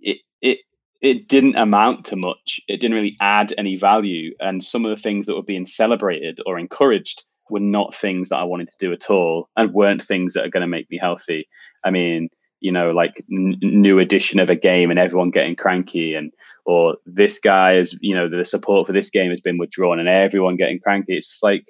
[0.00, 0.58] it it
[1.00, 2.60] it didn't amount to much.
[2.68, 4.34] It didn't really add any value.
[4.40, 8.36] And some of the things that were being celebrated or encouraged were not things that
[8.36, 10.98] I wanted to do at all and weren't things that are going to make me
[10.98, 11.48] healthy.
[11.84, 12.28] I mean,
[12.60, 16.32] you know, like n- new edition of a game and everyone getting cranky and
[16.64, 20.08] or this guy is, you know, the support for this game has been withdrawn and
[20.08, 21.16] everyone getting cranky.
[21.16, 21.64] It's just like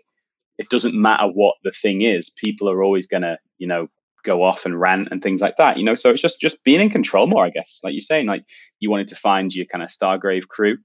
[0.59, 2.28] it doesn't matter what the thing is.
[2.28, 3.89] People are always going to, you know,
[4.24, 5.94] go off and rant and things like that, you know.
[5.94, 7.81] So it's just just being in control more, I guess.
[7.82, 8.44] Like you're saying, like
[8.81, 10.78] you wanted to find your kind of Stargrave crew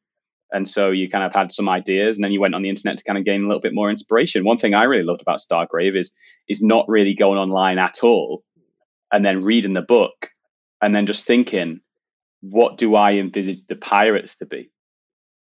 [0.52, 2.98] and so you kind of had some ideas and then you went on the internet
[2.98, 4.46] to kind of gain a little bit more inspiration.
[4.46, 6.14] One thing i really loved about stargrave is
[6.48, 8.44] is not really going online at all
[9.12, 10.30] and then reading the book
[10.82, 11.80] and then just thinking
[12.42, 14.70] what do i envisage the pirates to be?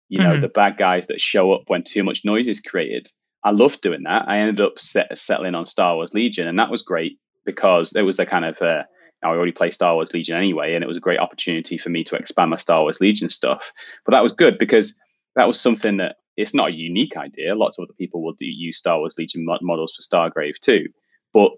[0.09, 0.41] You know mm-hmm.
[0.41, 3.09] the bad guys that show up when too much noise is created.
[3.43, 4.27] I loved doing that.
[4.27, 8.01] I ended up set, settling on star wars legion and that was great because it
[8.01, 8.83] was a kind of uh,
[9.25, 12.03] I already play Star Wars Legion anyway, and it was a great opportunity for me
[12.05, 13.71] to expand my Star Wars Legion stuff.
[14.05, 14.97] But that was good because
[15.35, 17.55] that was something that it's not a unique idea.
[17.55, 20.87] Lots of other people will do use Star Wars Legion models for Stargrave too,
[21.33, 21.51] but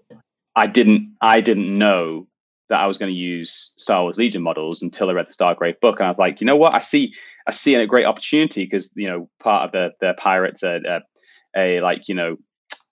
[0.56, 1.14] I didn't.
[1.20, 2.26] I didn't know
[2.68, 5.80] that I was going to use Star Wars Legion models until I read the Stargrave
[5.80, 6.74] book, and I was like, you know what?
[6.74, 7.14] I see.
[7.46, 11.02] I see a great opportunity because you know part of the the pirates are, are
[11.56, 12.36] a like you know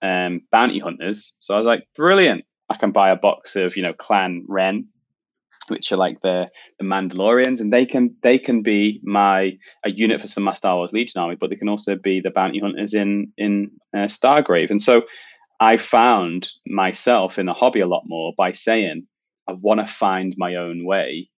[0.01, 1.35] um, bounty hunters.
[1.39, 2.45] So I was like, brilliant.
[2.69, 4.87] I can buy a box of you know Clan Wren
[5.67, 6.49] which are like the
[6.79, 10.75] the Mandalorians, and they can they can be my a unit for some my Star
[10.75, 14.69] Wars Legion army, but they can also be the bounty hunters in in uh, Stargrave.
[14.71, 15.03] And so
[15.59, 19.07] I found myself in the hobby a lot more by saying
[19.47, 21.29] I want to find my own way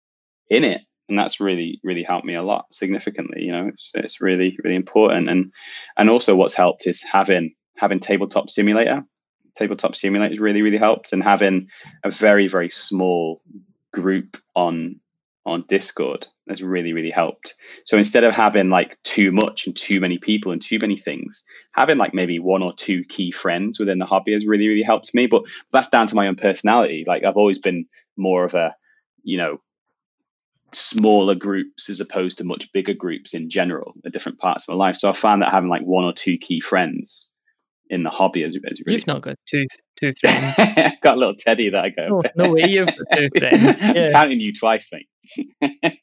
[0.49, 3.41] in it, and that's really really helped me a lot significantly.
[3.43, 5.51] You know, it's it's really really important, and
[5.97, 9.05] and also what's helped is having having tabletop simulator
[9.59, 11.67] tabletop simulator has really really helped and having
[12.03, 13.41] a very very small
[13.91, 14.99] group on
[15.45, 17.55] on Discord has really, really helped.
[17.85, 21.43] So instead of having like too much and too many people and too many things,
[21.71, 25.13] having like maybe one or two key friends within the hobby has really, really helped
[25.13, 25.27] me.
[25.27, 27.03] But that's down to my own personality.
[27.07, 27.85] Like I've always been
[28.17, 28.75] more of a,
[29.23, 29.61] you know,
[30.71, 34.85] smaller groups as opposed to much bigger groups in general at different parts of my
[34.85, 34.97] life.
[34.97, 37.28] So I found that having like one or two key friends
[37.89, 38.43] in the hobby.
[38.43, 39.65] As, as really you've not got two
[39.99, 40.55] two friends.
[40.57, 42.07] I've got a little teddy that I go.
[42.11, 43.81] Oh, no, no way, you've got two friends.
[43.81, 44.11] Yeah.
[44.11, 45.07] Counting you twice, mate.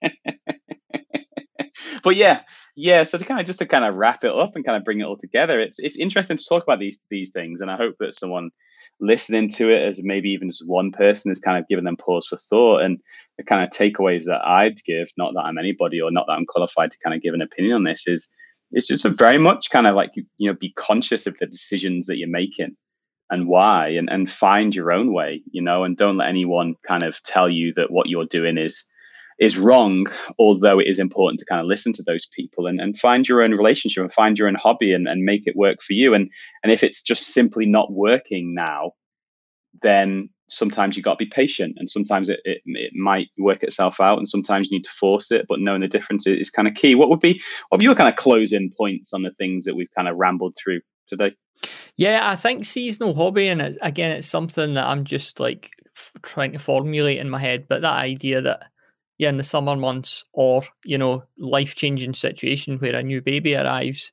[2.03, 2.41] but yeah,
[2.75, 3.05] yeah.
[3.05, 5.01] So to kind of just to kind of wrap it up and kind of bring
[5.01, 7.97] it all together, it's it's interesting to talk about these these things, and I hope
[8.01, 8.51] that someone
[9.01, 12.27] listening to it as maybe even just one person is kind of giving them pause
[12.27, 12.99] for thought and
[13.37, 16.47] the kind of takeaways that I'd give, not that I'm anybody or not that I'm
[16.47, 18.31] qualified to kind of give an opinion on this, is
[18.73, 22.07] it's just a very much kind of like you know be conscious of the decisions
[22.07, 22.77] that you're making
[23.29, 27.03] and why and, and find your own way you know and don't let anyone kind
[27.03, 28.85] of tell you that what you're doing is
[29.39, 30.07] is wrong
[30.39, 33.43] although it is important to kind of listen to those people and, and find your
[33.43, 36.15] own relationship and find your own hobby and, and make it work for you.
[36.15, 36.31] And
[36.63, 38.93] and if it's just simply not working now
[39.83, 44.01] then sometimes you got to be patient and sometimes it, it, it might work itself
[44.01, 46.69] out and sometimes you need to force it but knowing the difference is, is kind
[46.69, 46.95] of key.
[46.95, 49.91] What would be what would your kind of closing points on the things that we've
[49.95, 51.35] kind of rambled through today?
[51.97, 56.13] Yeah i think seasonal hobby and it, again it's something that i'm just like f-
[56.23, 58.65] trying to formulate in my head but that idea that
[59.19, 63.55] yeah in the summer months or you know life changing situation where a new baby
[63.55, 64.13] arrives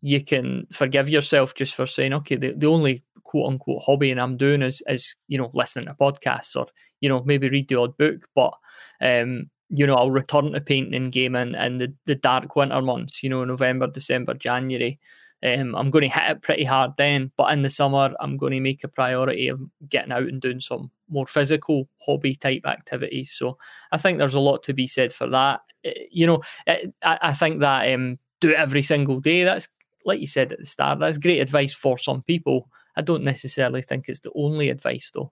[0.00, 4.20] you can forgive yourself just for saying okay the, the only quote unquote hobby and
[4.20, 6.66] I'm doing is is you know listening to podcasts or
[7.00, 8.54] you know maybe read the odd book, but
[9.00, 13.22] um, you know I'll return to painting and gaming in the the dark winter months,
[13.22, 14.98] you know November, December, January.
[15.40, 18.54] Um, I'm going to hit it pretty hard then, but in the summer I'm going
[18.54, 23.32] to make a priority of getting out and doing some more physical hobby type activities.
[23.36, 23.56] So
[23.92, 25.60] I think there's a lot to be said for that.
[25.84, 29.44] Eh, you know, eh, I, I think that um, do it every single day.
[29.44, 29.68] That's
[30.04, 30.98] like you said at the start.
[30.98, 32.68] That's great advice for some people.
[32.98, 35.30] I don't necessarily think it's the only advice, though.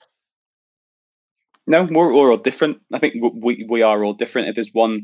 [1.66, 2.78] No, we're, we're all different.
[2.92, 4.48] I think we, we are all different.
[4.48, 5.02] If there's one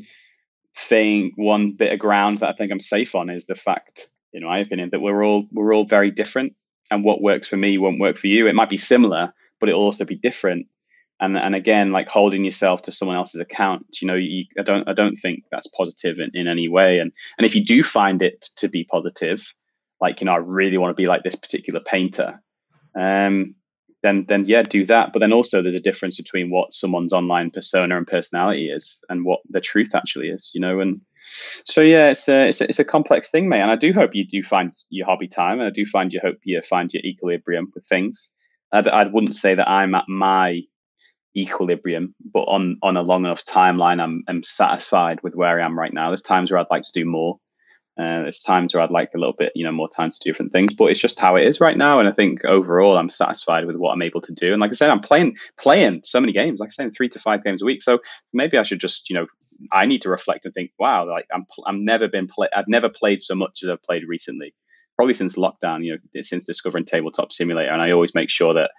[0.77, 4.45] thing, one bit of ground that I think I'm safe on is the fact, in
[4.45, 6.53] my opinion, that we're all we're all very different,
[6.89, 8.47] and what works for me won't work for you.
[8.47, 10.67] It might be similar, but it'll also be different.
[11.19, 14.87] And and again, like holding yourself to someone else's account, you know, you, I don't
[14.87, 16.99] I don't think that's positive in, in any way.
[16.99, 19.53] And and if you do find it to be positive,
[19.99, 22.41] like you know, I really want to be like this particular painter,
[22.95, 23.55] um,
[24.03, 25.13] then then yeah, do that.
[25.13, 29.25] But then also there's a difference between what someone's online persona and personality is and
[29.25, 30.79] what the truth actually is, you know.
[30.79, 31.01] And
[31.65, 33.61] so yeah, it's a it's a, it's a complex thing, mate.
[33.61, 36.19] And I do hope you do find your hobby time, and I do find you
[36.21, 38.29] hope you find your equilibrium with things.
[38.71, 40.61] I, I wouldn't say that I'm at my
[41.35, 45.79] equilibrium, but on on a long enough timeline, I'm I'm satisfied with where I am
[45.79, 46.09] right now.
[46.09, 47.39] There's times where I'd like to do more,
[47.95, 50.31] uh, there's times where I'd like a little bit, you know, more time to do
[50.31, 51.99] different things, but it's just how it is right now.
[51.99, 54.51] And I think overall, I'm satisfied with what I'm able to do.
[54.51, 57.19] And like I said, I'm playing playing so many games, like I said, three to
[57.19, 57.83] five games a week.
[57.83, 57.99] So
[58.33, 59.27] maybe I should just, you know,
[59.71, 62.89] I need to reflect and think, wow, like I'm I'm never been play I've never
[62.89, 64.55] played so much as I've played recently,
[64.95, 65.85] probably since lockdown.
[65.85, 68.71] You know, since discovering Tabletop Simulator, and I always make sure that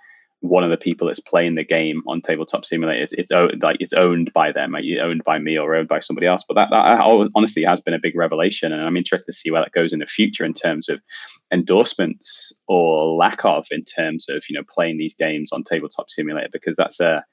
[0.44, 3.06] one of the people that's playing the game on tabletop simulator.
[3.16, 3.30] It's,
[3.62, 6.44] like it's owned by them like owned by me or owned by somebody else.
[6.46, 9.62] But that, that honestly has been a big revelation and i'm interested to see where
[9.62, 11.00] that goes in the future in terms of
[11.52, 16.48] endorsements or lack of in terms of you know playing these games on tabletop simulator
[16.52, 17.24] because that's a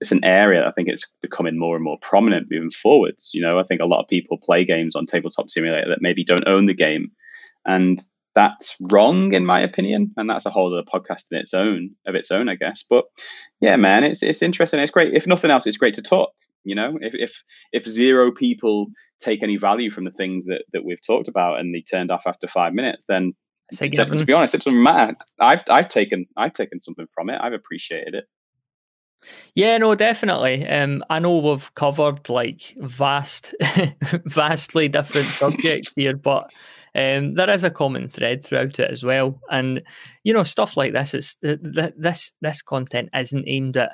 [0.00, 3.32] it's an area I think it's becoming more and more prominent moving forwards.
[3.34, 6.22] You know, I think a lot of people play games on tabletop simulator that maybe
[6.22, 7.10] don't own the game,
[7.66, 8.00] and
[8.38, 12.14] that's wrong in my opinion and that's a whole other podcast in its own of
[12.14, 12.84] its own i guess.
[12.88, 13.04] But
[13.60, 14.78] yeah man it's it's interesting.
[14.78, 15.12] It's great.
[15.14, 16.30] If nothing else it's great to talk
[16.64, 16.98] you know?
[17.00, 17.42] If if
[17.72, 18.86] if zero people
[19.20, 22.26] take any value from the things that that we've talked about and they turned off
[22.26, 23.32] after five minutes then
[23.72, 25.16] to, to be honest it doesn't matter.
[25.40, 27.40] I've i've taken i've taken something from it.
[27.40, 28.24] I've appreciated it.
[29.54, 30.66] Yeah, no, definitely.
[30.68, 33.52] Um, I know we've covered like vast,
[34.26, 36.52] vastly different subjects here, but
[36.94, 39.82] um, there is a common thread throughout it as well, and
[40.24, 43.92] you know stuff like this is this this content isn't aimed at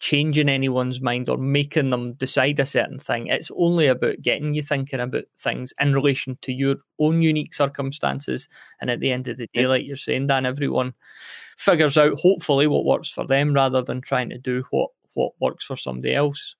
[0.00, 3.26] changing anyone's mind or making them decide a certain thing.
[3.26, 8.48] It's only about getting you thinking about things in relation to your own unique circumstances.
[8.80, 10.94] And at the end of the day, like you're saying, Dan, everyone
[11.58, 15.64] figures out hopefully what works for them rather than trying to do what what works
[15.64, 16.56] for somebody else.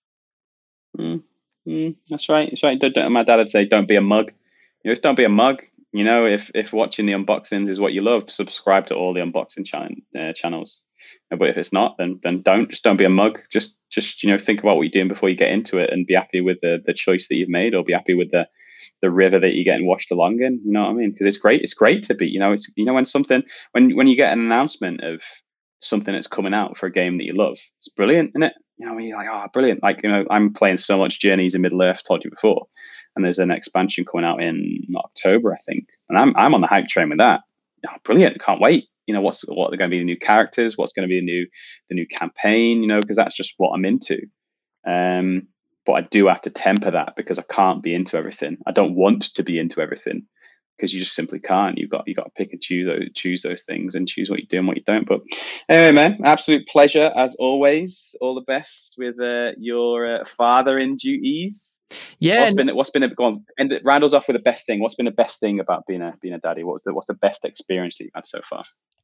[0.99, 1.23] Mm,
[1.67, 2.51] mm, that's right.
[2.51, 3.11] That's right.
[3.11, 4.33] My dad would say, "Don't be a mug."
[4.82, 5.62] You know, just don't be a mug.
[5.93, 9.20] You know, if if watching the unboxings is what you love, subscribe to all the
[9.20, 9.74] unboxing ch-
[10.19, 10.82] uh, channels.
[11.31, 12.70] But if it's not, then then don't.
[12.70, 13.40] Just don't be a mug.
[13.51, 16.07] Just just you know think about what you're doing before you get into it, and
[16.07, 18.47] be happy with the the choice that you've made, or be happy with the
[19.02, 20.61] the river that you're getting washed along in.
[20.65, 21.11] You know what I mean?
[21.11, 21.62] Because it's great.
[21.62, 22.28] It's great to be.
[22.28, 23.43] You know, it's you know when something
[23.73, 25.23] when when you get an announcement of
[25.81, 28.55] something that's coming out for a game that you love, it's brilliant, isn't it?
[28.81, 29.82] You know, you're like, oh, brilliant.
[29.82, 32.02] Like you know, I'm playing so much Journeys in Middle Earth.
[32.02, 32.66] Told you before,
[33.15, 36.66] and there's an expansion coming out in October, I think, and I'm I'm on the
[36.66, 37.43] hype train with that.
[37.86, 38.40] Oh, brilliant!
[38.40, 41.02] Can't wait you know what's what are going to be the new characters what's going
[41.02, 41.44] to be the new
[41.89, 44.20] the new campaign you know because that's just what i'm into
[44.86, 45.48] um
[45.85, 48.94] but i do have to temper that because i can't be into everything i don't
[48.94, 50.23] want to be into everything
[50.81, 51.77] because you just simply can't.
[51.77, 54.40] You've got you got to pick and choose those, choose those things and choose what
[54.40, 55.07] you do and what you don't.
[55.07, 55.20] But
[55.69, 58.15] anyway man absolute pleasure as always.
[58.20, 61.81] All the best with uh, your uh, father in duties.
[62.19, 64.81] Yeah what's been what's been a, go on and round off with the best thing.
[64.81, 66.65] What's been the best thing about being a being a daddy?
[66.65, 68.62] What's the what's the best experience that you've had so far?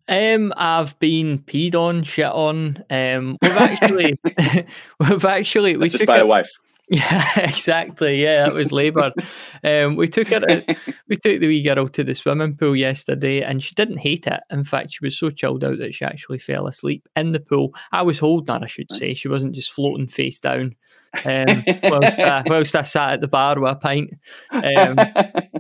[0.09, 2.85] Um, I've been peed on, shit on.
[2.91, 4.21] Um, we've actually,
[5.01, 6.49] we've actually, we took by a wife.
[6.97, 8.23] Yeah, exactly.
[8.23, 9.13] Yeah, that was labour.
[9.65, 10.77] um, we took her, to,
[11.09, 14.41] we took the wee girl to the swimming pool yesterday, and she didn't hate it.
[14.51, 17.75] In fact, she was so chilled out that she actually fell asleep in the pool.
[17.91, 19.15] I was holding her, I should say.
[19.15, 20.77] She wasn't just floating face down.
[21.25, 24.15] Um, whilst, I, whilst I sat at the bar with a pint.
[24.53, 24.95] Um,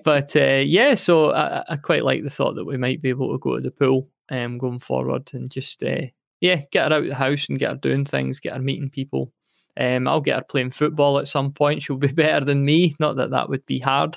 [0.05, 3.32] but uh, yeah, so I, I quite like the thought that we might be able
[3.32, 6.03] to go to the pool um, going forward and just uh,
[6.40, 8.90] yeah, get her out of the house and get her doing things, get her meeting
[8.90, 9.32] people.
[9.78, 11.82] Um, I'll get her playing football at some point.
[11.82, 12.94] She'll be better than me.
[12.98, 14.16] Not that that would be hard.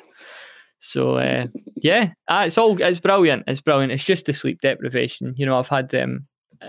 [0.79, 3.43] So uh, yeah, ah, it's all it's brilliant.
[3.47, 3.91] It's brilliant.
[3.91, 5.33] It's just the sleep deprivation.
[5.37, 6.27] You know, I've had um,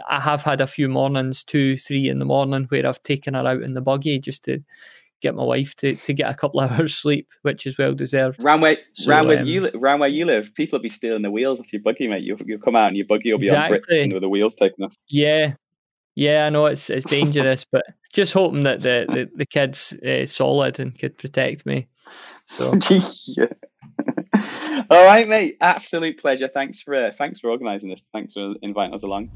[0.09, 3.47] I have had a few mornings, two, three in the morning, where I've taken her
[3.47, 4.63] out in the buggy just to
[5.21, 8.43] get my wife to, to get a couple of hours sleep, which is well deserved.
[8.43, 11.23] Round where, so, round where um, you round where you live, people will be stealing
[11.23, 12.23] the wheels of your buggy, mate.
[12.23, 13.77] You you come out and your buggy will be exactly.
[13.77, 14.95] on bricks and with the wheels taken off.
[15.09, 15.55] Yeah,
[16.21, 17.83] yeah, I know it's it's dangerous, but
[18.13, 21.89] just hoping that the the, the kid's uh, solid and could protect me.
[22.45, 22.75] So.
[23.27, 23.47] yeah.
[24.91, 25.57] All right, mate.
[25.63, 26.49] Absolute pleasure.
[26.49, 28.05] Thanks for uh, thanks for organising this.
[28.13, 29.31] Thanks for inviting us along.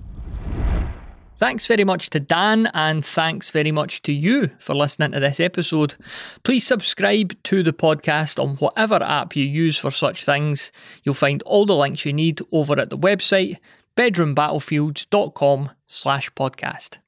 [1.37, 5.41] Thanks very much to Dan, and thanks very much to you for listening to this
[5.41, 5.97] episode.
[6.43, 10.71] Please subscribe to the podcast on whatever app you use for such things.
[11.03, 13.57] You'll find all the links you need over at the website
[13.97, 17.04] bedroombattlefields.com slash podcast.